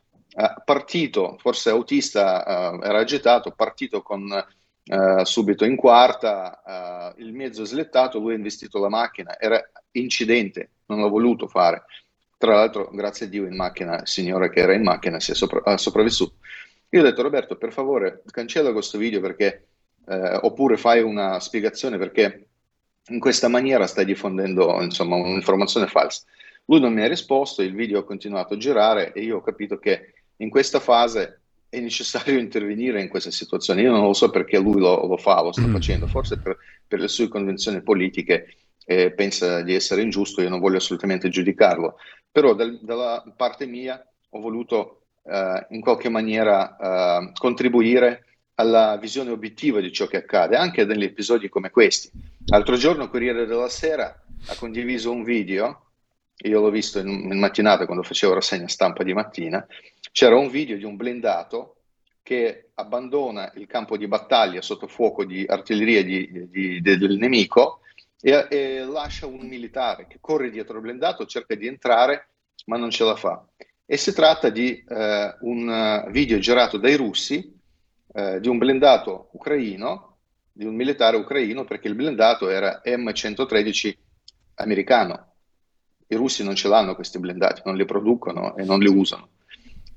[0.63, 7.65] partito, forse autista, uh, era agitato, partito con uh, subito in quarta, il mezzo è
[7.65, 9.61] slettato, lui ha investito la macchina, era
[9.91, 11.83] incidente, non l'ha voluto fare.
[12.37, 15.35] Tra l'altro, grazie a Dio, in macchina, il signore che era in macchina si è
[15.35, 16.35] sopra- sopravvissuto.
[16.91, 19.67] Io ho detto, Roberto, per favore, cancella questo video perché,
[20.07, 22.47] eh, oppure fai una spiegazione perché
[23.09, 26.23] in questa maniera stai diffondendo insomma, un'informazione falsa.
[26.65, 29.77] Lui non mi ha risposto, il video ha continuato a girare e io ho capito
[29.77, 33.81] che in questa fase è necessario intervenire in questa situazione.
[33.81, 35.71] Io non lo so perché lui lo, lo fa, lo sta mm.
[35.71, 36.57] facendo, forse per,
[36.87, 38.55] per, le sue convenzioni politiche
[38.85, 41.97] eh, pensa di essere ingiusto, io non voglio assolutamente giudicarlo,
[42.31, 48.25] però dal, dalla parte mia ho voluto eh, in qualche maniera eh, contribuire
[48.55, 52.11] alla visione obiettiva di ciò che accade, anche negli episodi come questi.
[52.47, 54.07] L'altro giorno Corriere della Sera
[54.47, 55.91] ha condiviso un video,
[56.43, 59.65] io l'ho visto in, in mattinata quando facevo rassegna stampa di mattina,
[60.11, 61.75] c'era un video di un blindato
[62.21, 67.81] che abbandona il campo di battaglia sotto fuoco di artiglieria di, di, di, del nemico
[68.21, 72.27] e, e, lascia un militare che corre dietro il blindato, cerca di entrare
[72.65, 73.45] ma non ce la fa.
[73.85, 77.57] E si tratta di eh, un video girato dai russi
[78.13, 80.17] eh, di un blindato ucraino,
[80.51, 83.93] di un militare ucraino, perché il blindato era M113
[84.55, 85.33] americano.
[86.07, 89.29] I russi non ce l'hanno questi blindati, non li producono e non li usano.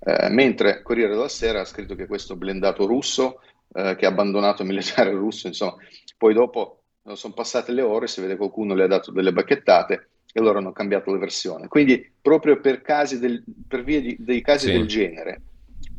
[0.05, 3.41] Eh, mentre Corriere della Sera ha scritto che questo blindato russo,
[3.73, 5.77] eh, che ha abbandonato il militare russo, insomma,
[6.16, 6.83] poi dopo
[7.15, 10.73] sono passate le ore, si vede qualcuno le ha dato delle bacchettate e loro hanno
[10.73, 11.69] cambiato la versione.
[11.69, 12.83] Quindi proprio per,
[13.19, 14.73] del, per via di, dei casi sì.
[14.73, 15.43] del genere,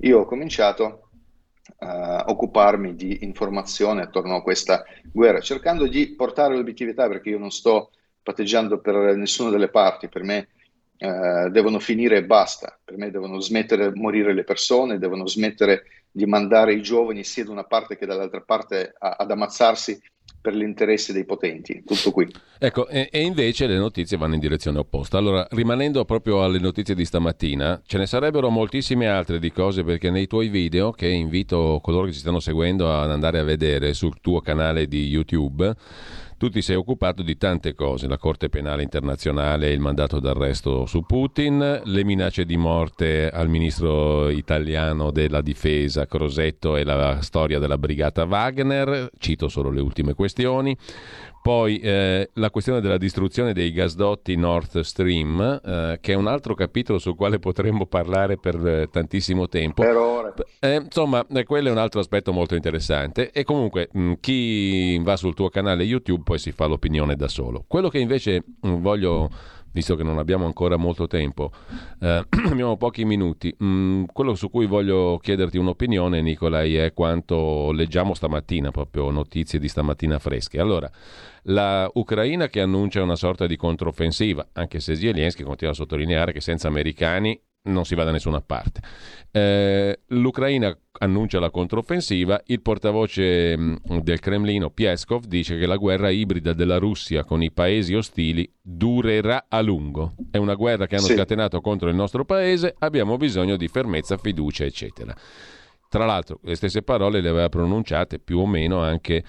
[0.01, 1.09] io ho cominciato
[1.79, 7.51] uh, occuparmi di informazione attorno a questa guerra, cercando di portare l'obiettività perché io non
[7.51, 10.47] sto patteggiando per nessuna delle parti, per me
[11.03, 15.83] uh, devono finire e basta, per me devono smettere di morire le persone, devono smettere
[16.09, 19.99] di mandare i giovani sia da una parte che dall'altra parte a, ad ammazzarsi
[20.43, 21.83] per l'interesse dei potenti.
[21.85, 22.27] Tutto qui.
[22.59, 25.17] Ecco, e, e, invece le notizie vanno in direzione opposta.
[25.17, 30.09] Allora, rimanendo proprio alle notizie di stamattina, ce ne sarebbero moltissime altre di cose perché
[30.09, 34.19] nei tuoi video, che invito coloro che ci stanno seguendo ad andare a vedere sul
[34.19, 35.73] tuo canale di YouTube,
[36.43, 41.05] tu ti sei occupato di tante cose, la Corte Penale Internazionale, il mandato d'arresto su
[41.05, 47.77] Putin, le minacce di morte al ministro italiano della difesa Crosetto e la storia della
[47.77, 50.75] brigata Wagner, cito solo le ultime questioni,
[51.43, 56.55] poi eh, la questione della distruzione dei gasdotti Nord Stream, eh, che è un altro
[56.55, 59.81] capitolo sul quale potremmo parlare per eh, tantissimo tempo.
[59.81, 60.33] Per ore.
[60.61, 63.31] Eh, insomma, eh, quello è un altro aspetto molto interessante.
[63.31, 67.27] E comunque, mh, mm, chi va sul tuo canale YouTube poi si fa l'opinione da
[67.27, 67.65] solo.
[67.67, 69.29] Quello che invece mh, mm, voglio
[69.73, 71.51] visto che non abbiamo ancora molto tempo,
[71.99, 73.55] eh, abbiamo pochi minuti.
[73.61, 79.67] Mm, quello su cui voglio chiederti un'opinione, Nicolai, è quanto leggiamo stamattina, proprio notizie di
[79.67, 80.59] stamattina fresche.
[80.59, 80.89] Allora,
[81.43, 86.41] la Ucraina che annuncia una sorta di controffensiva, anche se Zelensky continua a sottolineare che
[86.41, 88.81] senza americani non si va da nessuna parte.
[89.31, 96.09] Eh, L'Ucraina annuncia la controffensiva, il portavoce mm, del Cremlino Pieskov dice che la guerra
[96.09, 100.13] ibrida della Russia con i paesi ostili durerà a lungo.
[100.29, 101.13] È una guerra che hanno sì.
[101.13, 105.15] scatenato contro il nostro paese, abbiamo bisogno di fermezza, fiducia, eccetera.
[105.87, 109.23] Tra l'altro, le stesse parole le aveva pronunciate più o meno anche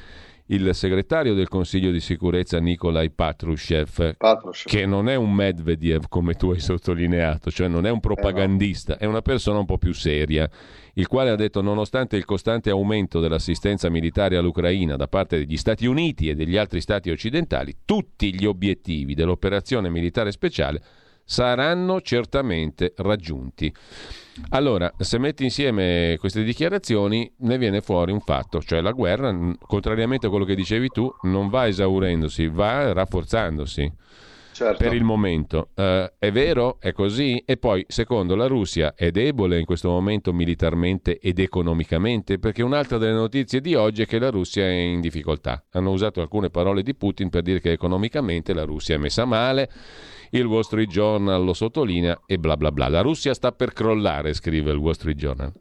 [0.49, 6.35] il segretario del Consiglio di sicurezza Nikolai Patrushev, Patrushev, che non è un Medvedev come
[6.35, 10.49] tu hai sottolineato, cioè non è un propagandista, è una persona un po' più seria,
[10.95, 15.87] il quale ha detto nonostante il costante aumento dell'assistenza militare all'Ucraina da parte degli Stati
[15.87, 20.83] Uniti e degli altri stati occidentali, tutti gli obiettivi dell'operazione militare speciale
[21.25, 23.73] saranno certamente raggiunti.
[24.51, 29.35] Allora, se metti insieme queste dichiarazioni, ne viene fuori un fatto, cioè la guerra,
[29.67, 33.93] contrariamente a quello che dicevi tu, non va esaurendosi, va rafforzandosi.
[34.55, 34.85] Certo.
[34.85, 35.71] Per il momento.
[35.75, 36.77] Uh, è vero?
[36.79, 37.43] È così?
[37.45, 42.39] E poi, secondo, la Russia è debole in questo momento militarmente ed economicamente?
[42.39, 45.65] Perché un'altra delle notizie di oggi è che la Russia è in difficoltà.
[45.73, 49.69] Hanno usato alcune parole di Putin per dire che economicamente la Russia è messa male
[50.39, 52.89] il Wall Street Journal lo sottolinea e bla bla bla.
[52.89, 55.53] La Russia sta per crollare, scrive il Wall Street Journal.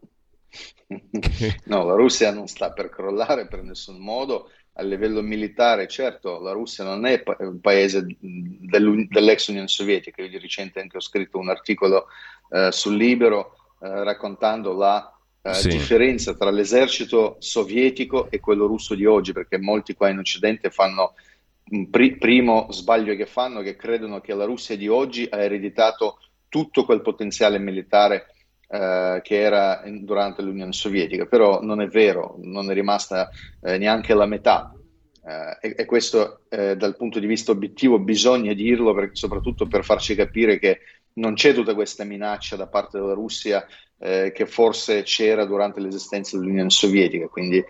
[1.66, 4.50] no, la Russia non sta per crollare per nessun modo.
[4.76, 10.22] A livello militare, certo, la Russia non è un paese dell'ex Unione Sovietica.
[10.22, 12.06] Io di recente anche ho scritto un articolo
[12.50, 15.68] eh, sul Libero eh, raccontando la eh, sì.
[15.68, 21.14] differenza tra l'esercito sovietico e quello russo di oggi, perché molti qua in Occidente fanno
[21.90, 26.18] Pri- primo sbaglio che fanno è che credono che la Russia di oggi ha ereditato
[26.48, 28.26] tutto quel potenziale militare
[28.68, 33.30] eh, che era in, durante l'Unione Sovietica, però non è vero, non è rimasta
[33.62, 34.74] eh, neanche la metà.
[35.26, 39.84] Eh, e, e, questo eh, dal punto di vista obiettivo bisogna dirlo, perché, soprattutto per
[39.84, 40.80] farci capire che
[41.14, 43.66] non c'è tutta questa minaccia da parte della Russia
[43.98, 47.64] eh, che forse c'era durante l'esistenza dell'Unione Sovietica, quindi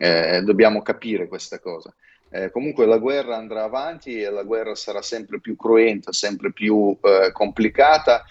[0.00, 1.94] dobbiamo capire questa cosa.
[2.32, 6.96] Eh, comunque la guerra andrà avanti e la guerra sarà sempre più cruenta, sempre più
[7.02, 8.24] eh, complicata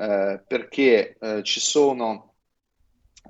[0.00, 2.34] eh, perché eh, ci sono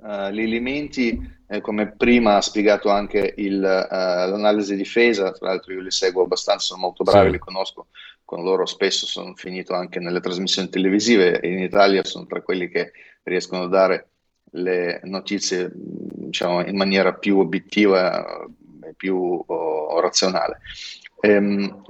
[0.05, 5.81] eh, gli elementi, eh, come prima ha spiegato anche il, l'analisi difesa, tra l'altro io
[5.81, 7.31] li seguo abbastanza, sono molto bravi, sì.
[7.31, 7.87] li conosco,
[8.23, 12.93] con loro spesso sono finito anche nelle trasmissioni televisive in Italia sono tra quelli che
[13.23, 14.09] riescono a dare
[14.51, 18.47] le notizie diciamo, in maniera più obiettiva
[18.95, 20.59] più oh, razionale
[21.21, 21.83] ehm,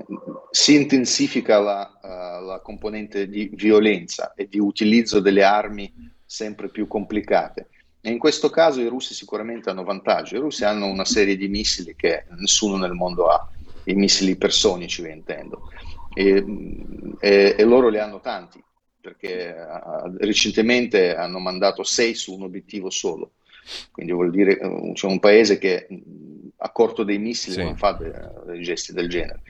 [0.51, 5.91] si intensifica la, uh, la, componente di violenza e di utilizzo delle armi
[6.23, 7.69] sempre più complicate.
[8.01, 10.35] E in questo caso i russi sicuramente hanno vantaggio.
[10.35, 13.49] I russi hanno una serie di missili che nessuno nel mondo ha,
[13.85, 15.69] i missili ipersonici, intendo,
[16.13, 16.43] e,
[17.19, 18.61] e, e loro li hanno tanti
[19.01, 23.31] perché uh, recentemente hanno mandato sei su un obiettivo solo.
[23.91, 25.88] Quindi vuol dire uh, c'è un paese che
[26.63, 27.63] a corto dei missili sì.
[27.63, 28.11] non fa dei,
[28.45, 29.41] dei, gesti del genere.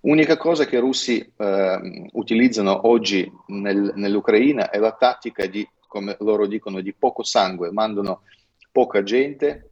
[0.00, 6.16] Unica cosa che i russi eh, utilizzano oggi nel, nell'Ucraina è la tattica di, come
[6.20, 8.22] loro dicono, di poco sangue, mandano
[8.70, 9.70] poca gente,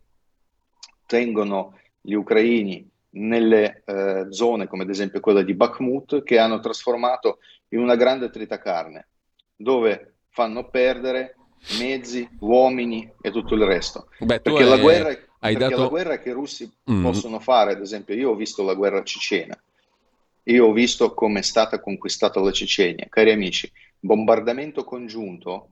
[1.07, 7.39] tengono gli ucraini nelle eh, zone come ad esempio quella di Bakhmut che hanno trasformato
[7.71, 9.09] in una grande tritacarne
[9.57, 11.35] dove fanno perdere
[11.79, 14.09] mezzi, uomini e tutto il resto.
[14.21, 15.83] Beh, Perché hai, la guerra è hai perché dato...
[15.83, 17.03] la guerra che i russi mm.
[17.03, 19.59] possono fare, ad esempio, io ho visto la guerra cecena,
[20.45, 23.07] io ho visto come è stata conquistata la Cecenia.
[23.09, 25.69] Cari amici, bombardamento congiunto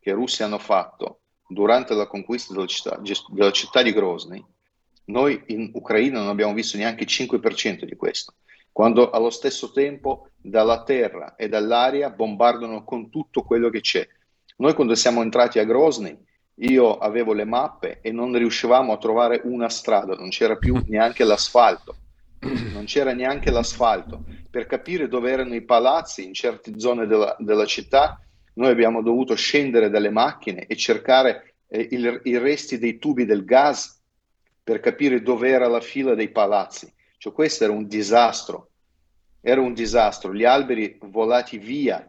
[0.00, 4.44] che i russi hanno fatto durante la conquista della città, della città di Grozny,
[5.04, 8.34] noi in Ucraina non abbiamo visto neanche il 5% di questo,
[8.70, 14.06] quando allo stesso tempo dalla terra e dall'aria bombardano con tutto quello che c'è.
[14.56, 16.16] Noi quando siamo entrati a Grozny
[16.62, 21.24] io avevo le mappe e non riuscivamo a trovare una strada, non c'era più neanche
[21.24, 21.96] l'asfalto,
[22.72, 24.24] non c'era neanche l'asfalto.
[24.50, 28.20] Per capire dove erano i palazzi in certe zone della, della città,
[28.54, 33.44] noi abbiamo dovuto scendere dalle macchine e cercare eh, il, i resti dei tubi del
[33.44, 34.00] gas
[34.62, 36.92] per capire dove era la fila dei palazzi.
[37.16, 38.68] Cioè, questo era un disastro,
[39.40, 40.34] era un disastro.
[40.34, 42.08] Gli alberi volati via,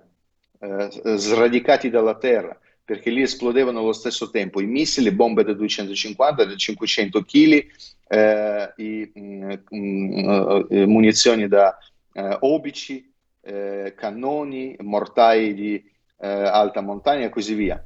[0.59, 6.45] eh, sradicati dalla terra perché lì esplodevano allo stesso tempo i missili, bombe da 250,
[6.45, 7.65] da 500 kg,
[8.07, 11.77] eh, i, mh, mm, mh, mm, munizioni da
[12.11, 13.11] eh, obici,
[13.41, 17.81] eh, cannoni, mortai di eh, alta montagna e così via.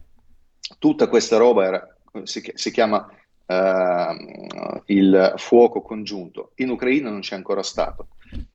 [0.80, 3.10] Tutta questa roba era, si, si chiama
[3.50, 6.52] Uh, il fuoco congiunto.
[6.56, 8.10] In Ucraina non c'è ancora stato.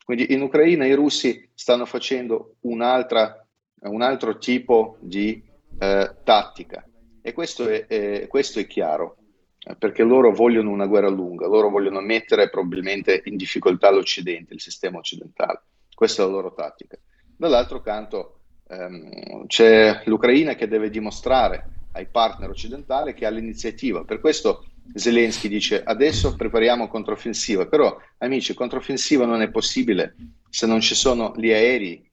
[0.05, 5.43] Quindi in Ucraina i russi stanno facendo un altro tipo di
[5.79, 6.87] eh, tattica.
[7.21, 9.17] E questo è, è, questo è chiaro,
[9.59, 14.61] eh, perché loro vogliono una guerra lunga, loro vogliono mettere probabilmente in difficoltà l'Occidente, il
[14.61, 15.63] sistema occidentale.
[15.95, 16.99] Questa è la loro tattica.
[17.37, 24.05] Dall'altro canto ehm, c'è l'Ucraina che deve dimostrare ai partner occidentali che ha l'iniziativa.
[24.05, 30.17] Per questo Zelensky dice adesso prepariamo controffensiva, però amici, controffensiva non è possibile
[30.49, 32.11] se non ci sono gli aerei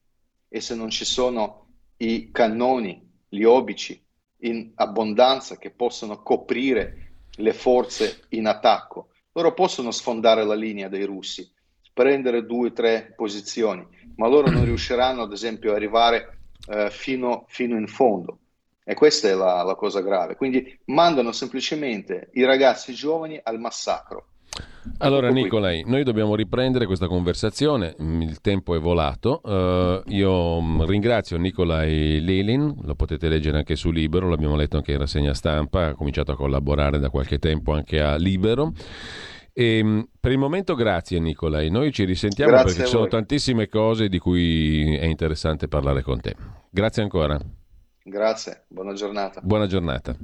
[0.48, 1.68] e se non ci sono
[1.98, 4.02] i cannoni gli obici
[4.42, 9.10] in abbondanza che possono coprire le forze in attacco.
[9.34, 11.50] Loro possono sfondare la linea dei russi,
[11.94, 13.86] prendere due o tre posizioni,
[14.16, 18.40] ma loro non riusciranno ad esempio ad arrivare eh, fino, fino, in fondo.
[18.84, 20.36] E questa è la, la cosa grave.
[20.36, 24.30] Quindi mandano semplicemente i ragazzi giovani al massacro
[24.98, 31.38] allora Nicolai, noi dobbiamo riprendere questa conversazione, il tempo è volato, uh, io mm, ringrazio
[31.38, 35.94] Nicolai Lilin, lo potete leggere anche su Libero, l'abbiamo letto anche in rassegna stampa, ha
[35.94, 38.72] cominciato a collaborare da qualche tempo anche a Libero.
[39.54, 43.68] E, mm, per il momento grazie Nicolai, noi ci risentiamo grazie perché ci sono tantissime
[43.68, 46.36] cose di cui è interessante parlare con te.
[46.70, 47.40] Grazie ancora.
[48.04, 49.40] Grazie, buona giornata.
[49.42, 50.16] Buona giornata.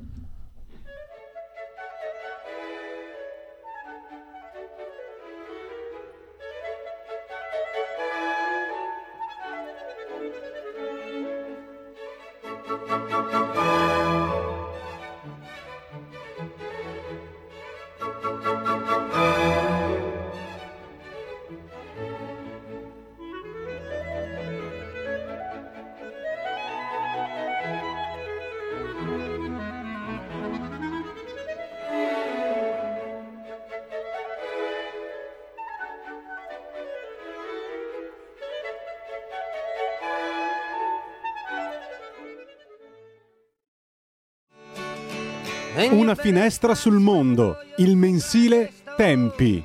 [45.91, 49.61] Una finestra sul mondo, il mensile Tempi.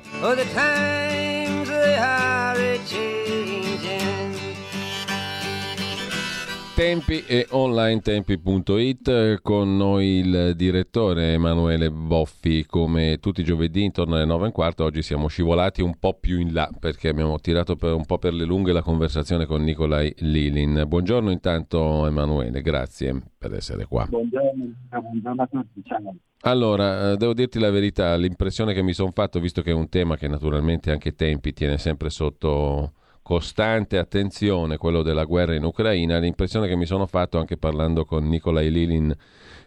[6.81, 12.65] Tempi e onlinetempi.it con noi il direttore Emanuele Boffi.
[12.65, 16.17] Come tutti i giovedì intorno alle 9 e un quarto oggi siamo scivolati un po'
[16.19, 19.61] più in là perché abbiamo tirato per un po' per le lunghe la conversazione con
[19.61, 20.85] Nicolai Lilin.
[20.87, 24.07] Buongiorno intanto Emanuele grazie per essere qua.
[24.09, 26.15] Buongiorno, buongiorno a tutti ciao.
[26.39, 29.87] Allora, eh, devo dirti la verità, l'impressione che mi sono fatto, visto che è un
[29.87, 36.17] tema che naturalmente anche Tempi tiene sempre sotto costante attenzione, quello della guerra in Ucraina,
[36.17, 39.15] l'impressione che mi sono fatto anche parlando con Nikolai Lilin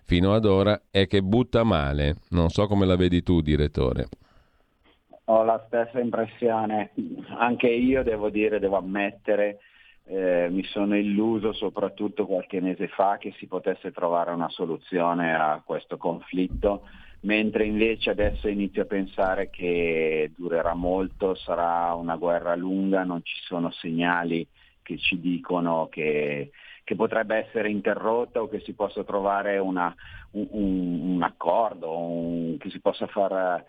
[0.04, 2.16] fino ad ora è che butta male.
[2.30, 4.08] Non so come la vedi tu, direttore.
[5.26, 6.90] Ho la stessa impressione,
[7.38, 9.60] anche io devo dire, devo ammettere,
[10.04, 15.62] eh, mi sono illuso soprattutto qualche mese fa che si potesse trovare una soluzione a
[15.64, 16.82] questo conflitto
[17.24, 23.36] mentre invece adesso inizio a pensare che durerà molto, sarà una guerra lunga, non ci
[23.44, 24.46] sono segnali
[24.82, 26.50] che ci dicono che,
[26.84, 29.94] che potrebbe essere interrotta o che si possa trovare una,
[30.32, 33.64] un, un, accordo, un, che si possa far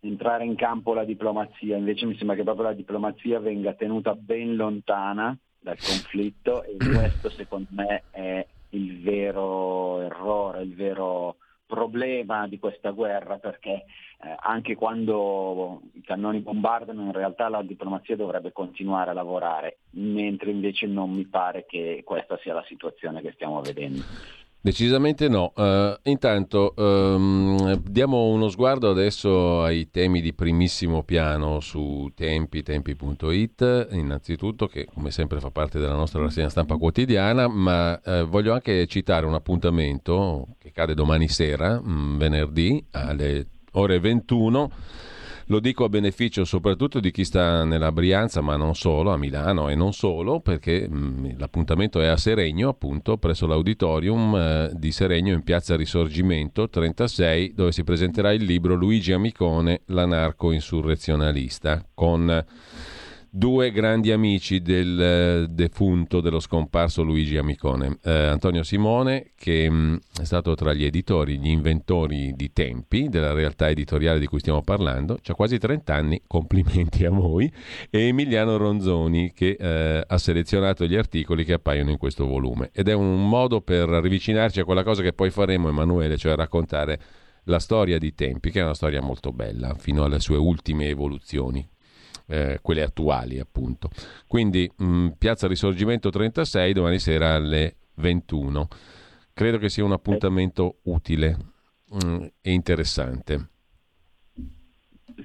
[0.00, 1.76] entrare in campo la diplomazia.
[1.76, 7.28] Invece mi sembra che proprio la diplomazia venga tenuta ben lontana dal conflitto e questo
[7.28, 11.36] secondo me è il vero errore, il vero
[11.74, 13.70] problema di questa guerra perché
[14.22, 20.50] eh, anche quando i cannoni bombardano in realtà la diplomazia dovrebbe continuare a lavorare, mentre
[20.50, 24.02] invece non mi pare che questa sia la situazione che stiamo vedendo.
[24.64, 25.52] Decisamente no.
[25.54, 33.88] Uh, intanto um, diamo uno sguardo adesso ai temi di primissimo piano su tempi, tempi.it,
[33.90, 38.86] innanzitutto che come sempre fa parte della nostra rassegna stampa quotidiana, ma uh, voglio anche
[38.86, 44.70] citare un appuntamento che cade domani sera, mh, mm, venerdì alle ore 21
[45.46, 49.68] lo dico a beneficio soprattutto di chi sta nella Brianza, ma non solo, a Milano
[49.68, 54.92] e non solo, perché mh, mm, l'appuntamento è a Seregno, appunto, presso l'auditorium eh, di
[54.92, 62.44] Seregno in piazza Risorgimento 36, dove si presenterà il libro Luigi Amicone, l'anarco-insurrezionalista, con
[63.36, 67.98] due grandi amici del eh, defunto, dello scomparso Luigi Amicone.
[68.04, 73.08] Eh, Antonio Simone, che mh, mm, è stato tra gli editori, gli inventori di tempi
[73.08, 77.52] della realtà editoriale di cui stiamo parlando, ha quasi 30 anni, complimenti a voi,
[77.90, 82.70] e Emiliano Ronzoni, che eh, ha selezionato gli articoli che appaiono in questo volume.
[82.72, 87.00] Ed è un modo per avvicinarci a quella cosa che poi faremo, Emanuele, cioè raccontare
[87.46, 91.68] la storia di tempi, che è una storia molto bella, fino alle sue ultime evoluzioni
[92.26, 93.90] eh, quelle attuali appunto.
[94.26, 98.68] Quindi mh, mm, Piazza Risorgimento 36 domani sera alle 21.
[99.32, 101.36] Credo che sia un appuntamento utile
[101.90, 103.48] mh, mm, e interessante.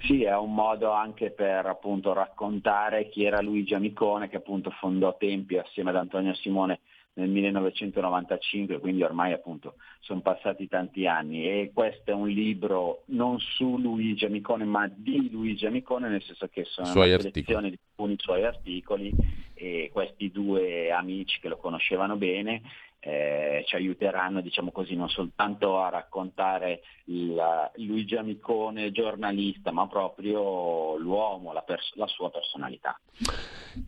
[0.03, 5.17] Sì, è un modo anche per appunto raccontare chi era Luigi Amicone che appunto fondò
[5.17, 6.81] Tempi assieme ad Antonio Simone
[7.19, 11.45] nel 1995, quindi ormai appunto sono passati tanti anni.
[11.45, 16.47] E questo è un libro non su Luigi Amicone ma di Luigi Amicone, nel senso
[16.47, 19.11] che sono suoi una selezione di alcuni suoi articoli
[19.53, 22.61] e questi due amici che lo conoscevano bene
[22.99, 27.35] eh, ci aiuteranno diciamo così, non soltanto a raccontare il,
[27.75, 32.99] Luigi Amicone giornalista, ma proprio l'uomo, la, pers- la, sua personalità.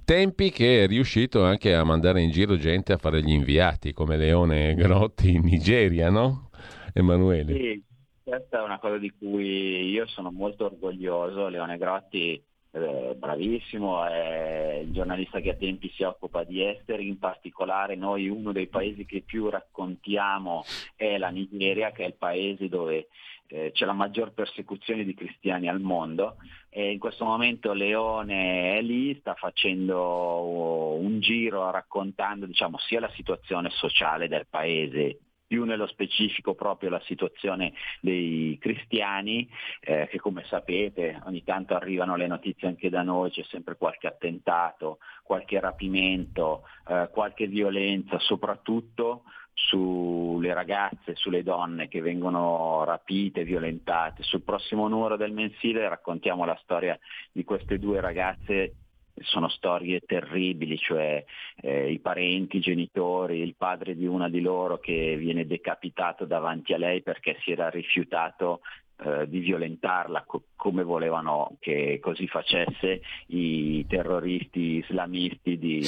[0.06, 4.18] Tempi che è riuscito anche a mandare in giro gente a fare gli inviati, come
[4.18, 6.50] Leone Grotti in Nigeria, no?
[6.94, 7.54] Emanuele.
[7.54, 7.84] Sì,
[8.24, 11.48] questa è una cosa di cui io sono molto orgoglioso.
[11.48, 17.20] Leone Grotti eh, bravissimo, è il giornalista che a tempi si occupa di esteri, in
[17.20, 20.64] particolare noi uno dei paesi che più raccontiamo
[20.96, 23.10] è la Nigeria, che è il paese dove
[23.48, 26.38] eh, c'è la maggior persecuzione di cristiani al mondo.
[26.70, 33.12] E in questo momento Leone è lì, sta facendo un giro raccontando diciamo, sia la
[33.14, 35.20] situazione sociale del paese
[35.52, 39.50] più nello specifico proprio la situazione dei cristiani,
[39.82, 44.08] eh, che come sapete ogni tanto arrivano le notizie anche da noi, c'è sempre qualche
[44.08, 49.24] attentato, qualche rapimento, eh, qualche violenza, soprattutto
[49.54, 54.24] sulle ragazze, sulle donne che vengono rapite, violentate.
[54.24, 56.98] Sul prossimo numero del mensile raccontiamo la storia
[57.30, 58.76] di queste due ragazze
[59.22, 61.24] sono storie terribili, cioè
[61.62, 66.74] eh, i parenti, i genitori, il padre di una di loro che viene decapitato davanti
[66.74, 68.62] a lei perché si era rifiutato
[69.04, 75.82] eh, di violentarla co- come volevano che così facesse i terroristi islamisti di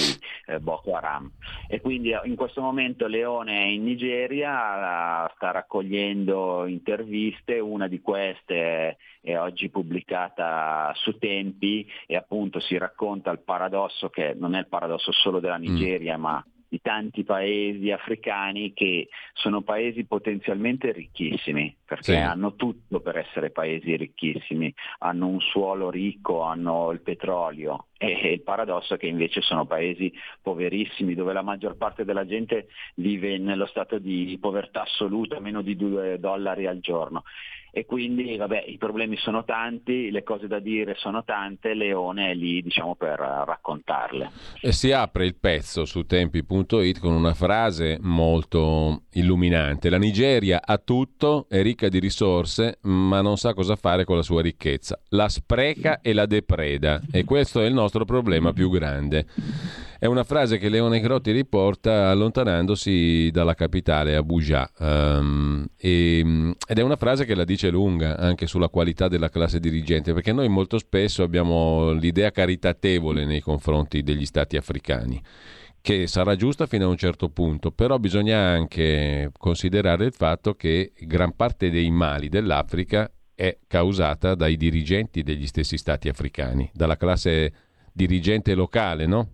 [0.48, 1.32] eh, Boko Haram.
[1.68, 8.02] E quindi eh, in questo momento Leone è in Nigeria, sta raccogliendo interviste, una di
[8.02, 14.60] queste è oggi pubblicata su Tempi e appunto si racconta il paradosso che non è
[14.60, 15.62] il paradosso solo della mm.
[15.62, 16.22] Nigeria, mm.
[16.22, 22.16] ma di tanti paesi africani che sono paesi potenzialmente ricchissimi, perché sì.
[22.16, 28.42] hanno tutto per essere paesi ricchissimi, hanno un suolo ricco, hanno il petrolio e il
[28.42, 30.12] paradosso è che invece sono paesi
[30.42, 35.76] poverissimi dove la maggior parte della gente vive nello stato di povertà assoluta, meno di
[35.76, 37.24] 2 dollari al giorno
[37.76, 42.36] e quindi vabbè, i problemi sono tanti, le cose da dire sono tante, Leone è
[42.36, 44.30] lì diciamo, per raccontarle.
[44.62, 49.90] E si apre il pezzo su tempi.it con una frase molto illuminante.
[49.90, 54.22] La Nigeria ha tutto, è ricca di risorse, ma non sa cosa fare con la
[54.22, 55.02] sua ricchezza.
[55.10, 59.26] La spreca e la depreda e questo è il nostro problema più grande.
[60.00, 66.20] È una frase che Leone Grotti riporta allontanandosi dalla capitale, Abuja, um, e,
[66.68, 70.34] ed è una frase che la dice lunga anche sulla qualità della classe dirigente, perché
[70.34, 75.22] noi molto spesso abbiamo l'idea caritatevole nei confronti degli stati africani
[75.84, 80.94] che sarà giusta fino a un certo punto, però bisogna anche considerare il fatto che
[80.98, 87.54] gran parte dei mali dell'Africa è causata dai dirigenti degli stessi stati africani, dalla classe
[87.94, 89.30] dirigente locale, no?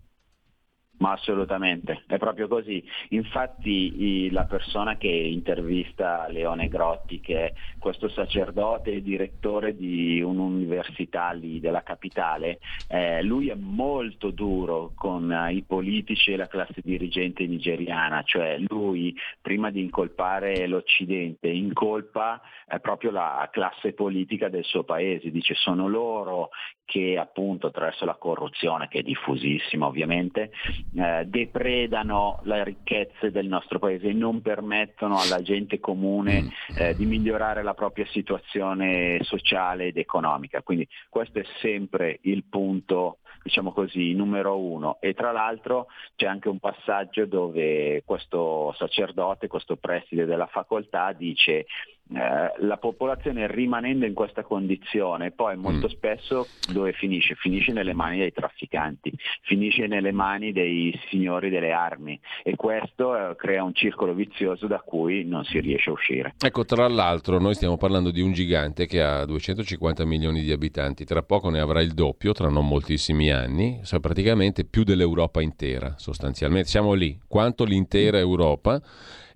[0.99, 2.83] Ma assolutamente, è proprio così.
[3.09, 11.31] Infatti la persona che intervista Leone Grotti, che è questo sacerdote e direttore di un'università
[11.31, 12.59] lì della capitale,
[12.89, 18.57] eh, lui è molto duro con eh, i politici e la classe dirigente nigeriana, cioè
[18.67, 25.53] lui prima di incolpare l'Occidente incolpa eh, proprio la classe politica del suo paese, dice
[25.55, 26.49] sono loro
[26.89, 30.49] che appunto attraverso la corruzione, che è diffusissima ovviamente,
[30.95, 36.47] eh, depredano le ricchezze del nostro paese e non permettono alla gente comune mm.
[36.79, 40.63] eh, di migliorare la propria situazione sociale ed economica.
[40.63, 44.97] Quindi questo è sempre il punto diciamo così, numero uno.
[44.99, 51.67] E tra l'altro c'è anche un passaggio dove questo sacerdote, questo preside della facoltà dice
[52.11, 55.91] eh, la popolazione rimanendo in questa condizione poi molto mm.
[55.91, 57.35] spesso dove finisce?
[57.35, 63.35] Finisce nelle mani dei trafficanti, finisce nelle mani dei signori delle armi e questo eh,
[63.35, 66.33] crea un circolo vizioso da cui non si riesce a uscire.
[66.43, 71.05] Ecco, tra l'altro noi stiamo parlando di un gigante che ha 250 milioni di abitanti,
[71.05, 75.93] tra poco ne avrà il doppio, tra non moltissimi anni, cioè praticamente più dell'Europa intera
[75.97, 78.81] sostanzialmente, siamo lì, quanto l'intera Europa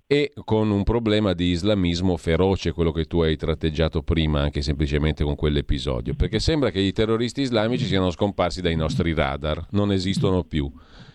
[0.06, 5.24] e con un problema di islamismo feroce, quello che tu hai tratteggiato prima, anche semplicemente
[5.24, 10.44] con quell'episodio, perché sembra che i terroristi islamici siano scomparsi dai nostri radar, non esistono
[10.44, 10.70] più.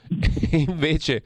[0.51, 1.23] Invece,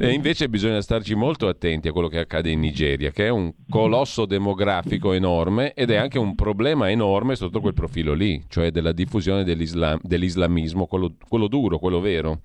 [0.00, 4.26] invece bisogna starci molto attenti a quello che accade in Nigeria, che è un colosso
[4.26, 9.44] demografico enorme ed è anche un problema enorme sotto quel profilo lì, cioè della diffusione
[9.44, 12.40] dell'islam, dell'islamismo, quello, quello duro, quello vero.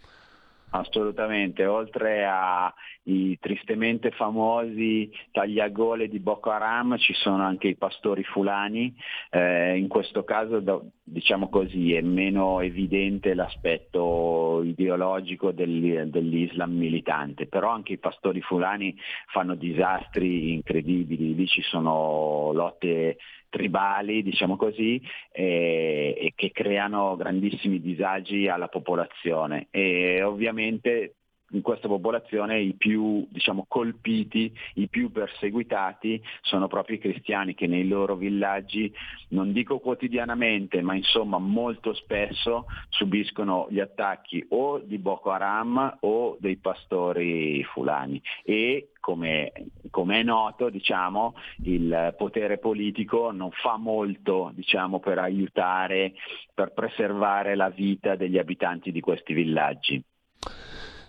[0.72, 8.96] Assolutamente, oltre ai tristemente famosi tagliagole di Boko Haram ci sono anche i pastori fulani,
[9.32, 17.94] eh, in questo caso diciamo così è meno evidente l'aspetto ideologico dell'Islam militante, però anche
[17.94, 18.96] i pastori fulani
[19.32, 23.18] fanno disastri incredibili, lì ci sono lotte
[23.50, 25.02] tribali, diciamo così,
[25.32, 29.68] e, e che creano grandissimi disagi alla popolazione.
[29.72, 31.16] E ovviamente
[31.52, 37.68] in questa popolazione i più diciamo, colpiti, i più perseguitati sono proprio i cristiani che
[37.68, 38.94] nei loro villaggi,
[39.30, 46.38] non dico quotidianamente, ma insomma molto spesso subiscono gli attacchi o di Boko Haram o
[46.40, 49.52] dei pastori fulani e come,
[49.90, 56.14] come è noto diciamo, il potere politico non fa molto diciamo, per aiutare,
[56.54, 60.04] per preservare la vita degli abitanti di questi villaggi.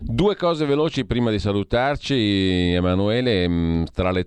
[0.03, 4.19] Due cose veloci prima di salutarci, Emanuele, mm, tra, tra,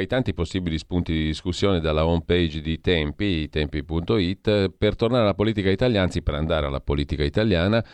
[0.00, 5.34] i tanti possibili spunti di discussione dalla home page di Tempi, tempi.it, per tornare alla
[5.34, 7.84] politica italiana, anzi per andare alla politica italiana,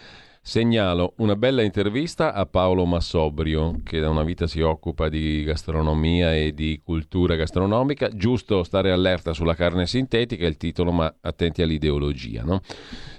[0.48, 6.35] Segnalo una bella intervista a Paolo Massobrio, che da una vita si occupa di gastronomia
[6.35, 8.09] e di cultura gastronomica.
[8.09, 12.44] Giusto stare allerta sulla carne sintetica, è il titolo, ma attenti all'ideologia.
[12.44, 12.62] No?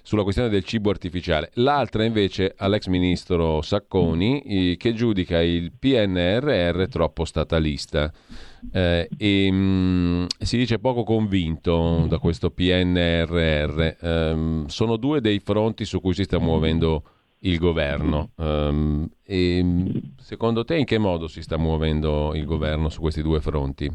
[0.09, 1.51] Sulla questione del cibo artificiale.
[1.55, 8.11] L'altra invece all'ex ministro Sacconi che giudica il PNRR troppo statalista.
[8.73, 13.81] Eh, e mh, mm, si dice poco convinto da questo PNRR.
[14.01, 17.03] Eh, sono due dei fronti su cui si sta muovendo
[17.41, 18.31] il governo.
[18.37, 19.63] Um, e
[20.17, 23.87] secondo te in che modo si sta muovendo il governo su questi due fronti?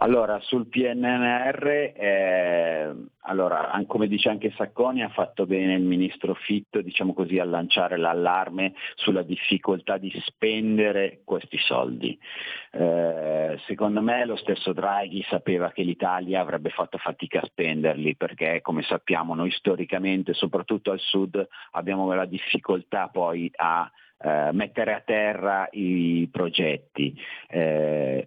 [0.00, 6.80] Allora, sul PNR, eh, allora, come dice anche Sacconi, ha fatto bene il ministro Fitto
[6.80, 12.16] diciamo così, a lanciare l'allarme sulla difficoltà di spendere questi soldi.
[12.70, 18.60] Eh, secondo me lo stesso Draghi sapeva che l'Italia avrebbe fatto fatica a spenderli perché,
[18.62, 25.02] come sappiamo, noi storicamente, soprattutto al sud, abbiamo la difficoltà poi a eh, mettere a
[25.04, 27.20] terra i progetti.
[27.48, 28.24] Eh,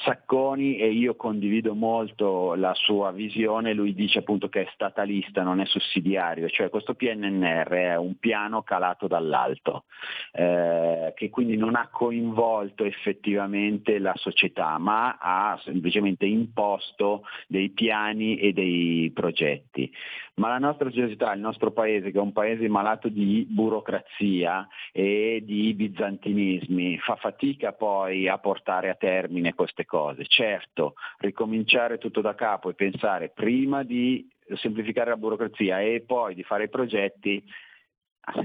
[0.00, 5.60] Sacconi e io condivido molto la sua visione, lui dice appunto che è statalista, non
[5.60, 9.84] è sussidiario, cioè questo PNR è un piano calato dall'alto,
[10.32, 18.38] eh, che quindi non ha coinvolto effettivamente la società, ma ha semplicemente imposto dei piani
[18.38, 19.90] e dei progetti.
[20.38, 25.42] Ma la nostra società, il nostro paese, che è un paese malato di burocrazia e
[25.44, 30.24] di bizantinismi, fa fatica poi a portare a termine queste cose.
[30.26, 36.44] Certo, ricominciare tutto da capo e pensare prima di semplificare la burocrazia e poi di
[36.44, 37.42] fare i progetti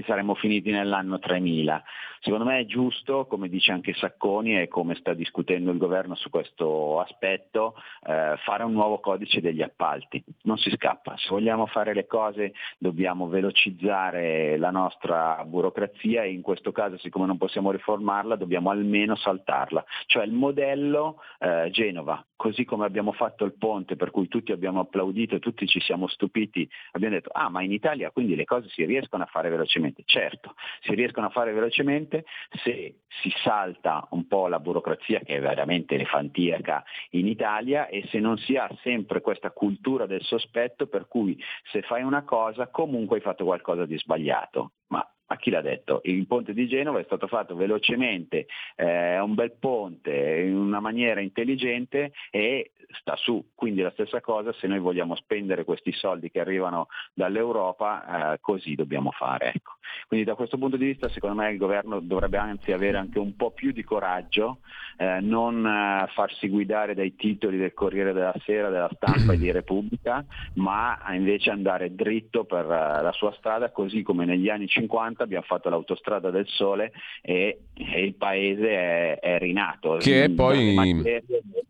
[0.06, 1.82] saremmo finiti nell'anno 3000.
[2.24, 6.30] Secondo me è giusto, come dice anche Sacconi e come sta discutendo il governo su
[6.30, 7.74] questo aspetto,
[8.06, 10.24] eh, fare un nuovo codice degli appalti.
[10.44, 16.40] Non si scappa, se vogliamo fare le cose dobbiamo velocizzare la nostra burocrazia e in
[16.40, 19.84] questo caso siccome non possiamo riformarla dobbiamo almeno saltarla.
[20.06, 24.80] Cioè il modello eh, Genova, così come abbiamo fatto il ponte per cui tutti abbiamo
[24.80, 28.84] applaudito tutti ci siamo stupiti, abbiamo detto ah ma in Italia quindi le cose si
[28.84, 30.02] riescono a fare velocemente.
[30.04, 32.24] Certo, si riescono a fare velocemente
[32.62, 38.18] se si salta un po' la burocrazia che è veramente elefantiaca in Italia e se
[38.18, 41.40] non si ha sempre questa cultura del sospetto per cui
[41.70, 44.72] se fai una cosa comunque hai fatto qualcosa di sbagliato.
[44.88, 46.00] Ma a chi l'ha detto?
[46.04, 50.80] Il ponte di Genova è stato fatto velocemente, è eh, un bel ponte, in una
[50.80, 53.50] maniera intelligente e sta su.
[53.54, 58.74] Quindi la stessa cosa se noi vogliamo spendere questi soldi che arrivano dall'Europa, eh, così
[58.74, 59.52] dobbiamo fare.
[59.54, 59.73] Ecco.
[60.06, 63.36] Quindi da questo punto di vista secondo me il governo dovrebbe anzi avere anche un
[63.36, 64.58] po' più di coraggio,
[64.96, 69.50] eh, non eh, farsi guidare dai titoli del Corriere della Sera, della stampa e di
[69.52, 70.24] Repubblica,
[70.54, 75.44] ma invece andare dritto per uh, la sua strada, così come negli anni 50 abbiamo
[75.46, 76.92] fatto l'autostrada del sole
[77.22, 79.96] e, e il paese è, è rinato.
[80.00, 81.22] Che è poi è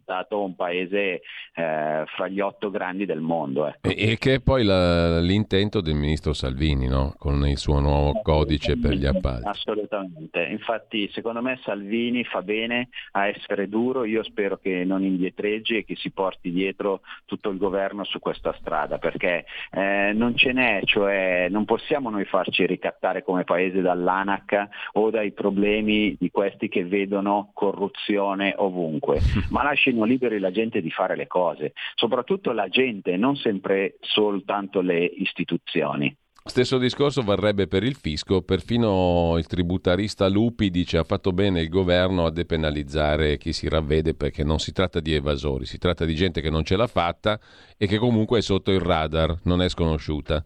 [0.02, 1.22] stato un paese
[1.54, 3.66] eh, fra gli otto grandi del mondo.
[3.66, 3.88] Ecco.
[3.88, 7.14] E, e, che è poi la, l'intento del ministro Salvini, no?
[7.18, 9.46] con il suo nuovo codice per gli appalti.
[9.46, 15.76] Assolutamente, infatti secondo me Salvini fa bene a essere duro, io spero che non indietreggi
[15.76, 20.52] e che si porti dietro tutto il governo su questa strada, perché eh, non ce
[20.52, 26.68] n'è, cioè non possiamo noi farci ricattare come paese dall'ANAC o dai problemi di questi
[26.68, 29.20] che vedono corruzione ovunque,
[29.50, 34.80] ma lasciano liberi la gente di fare le cose, soprattutto la gente, non sempre soltanto
[34.80, 36.14] le istituzioni.
[36.46, 41.70] Stesso discorso varrebbe per il fisco, perfino il tributarista Lupi dice ha fatto bene il
[41.70, 46.14] governo a depenalizzare chi si ravvede perché non si tratta di evasori, si tratta di
[46.14, 47.40] gente che non ce l'ha fatta
[47.78, 50.44] e che comunque è sotto il radar, non è sconosciuta.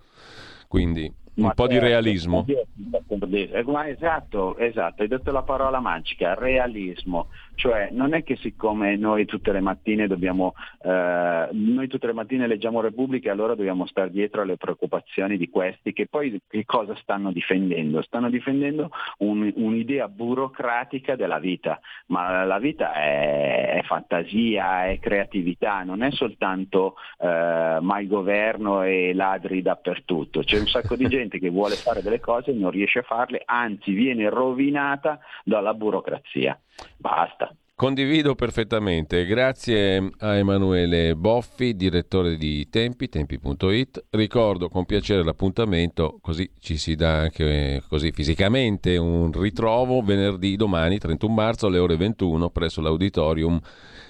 [0.69, 2.47] Quindi un po' di certo, realismo.
[3.87, 7.27] Esatto, esatto, hai detto la parola magica, realismo.
[7.59, 12.47] Cioè non è che siccome noi tutte le mattine dobbiamo, eh, noi tutte le mattine
[12.47, 16.95] leggiamo Repubblica e allora dobbiamo stare dietro alle preoccupazioni di questi che poi che cosa
[17.03, 18.01] stanno difendendo?
[18.03, 25.83] Stanno difendendo un, un'idea burocratica della vita, ma la vita è, è fantasia, è creatività,
[25.83, 30.45] non è soltanto eh, governo e ladri dappertutto.
[30.45, 33.43] C'è un sacco di gente che vuole fare delle cose e non riesce a farle,
[33.45, 36.57] anzi viene rovinata dalla burocrazia.
[36.97, 37.48] Basta.
[37.79, 44.07] Condivido perfettamente, grazie a Emanuele Boffi, direttore di Tempi, tempi.it.
[44.11, 50.99] Ricordo con piacere l'appuntamento, così ci si dà anche così fisicamente un ritrovo venerdì domani
[50.99, 53.61] 31 marzo alle ore 21 presso l'auditorium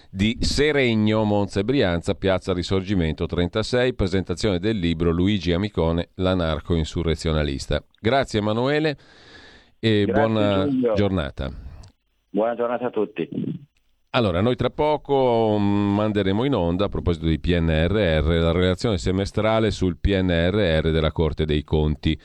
[0.09, 7.85] di Seregno, Monza e Brianza, Piazza Risorgimento 36, presentazione del libro Luigi Amicone, l'anarco-insurrezionalista.
[8.01, 8.97] Grazie Emanuele
[9.79, 10.95] e Grazie, buona Giulio.
[10.95, 11.68] giornata.
[12.31, 13.29] Buona giornata a tutti.
[14.11, 19.71] Allora, noi tra poco mm, manderemo in onda, a proposito di PNRR, la relazione semestrale
[19.71, 22.19] sul PNRR della Corte dei Conti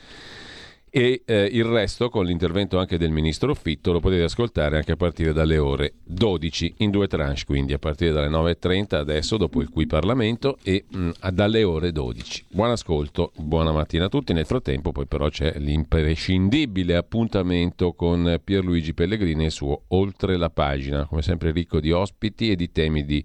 [0.96, 4.96] e eh, il resto con l'intervento anche del ministro Fitto lo potete ascoltare anche a
[4.96, 9.70] partire dalle ore 12 in due tranche quindi a partire dalle 9.30 adesso dopo il
[9.70, 14.32] qui Parlamento e mh, mm, dalle ore 12 buon ascolto buona mattina a tutti.
[14.32, 20.50] Nel frattempo poi però c'è l'imprescindibile appuntamento con Pierluigi Pellegrini e il suo Oltre la
[20.50, 21.06] pagina.
[21.06, 23.22] Come sempre ricco di ospiti e di temi di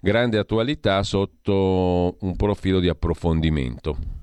[0.00, 4.22] grande attualità sotto un profilo di approfondimento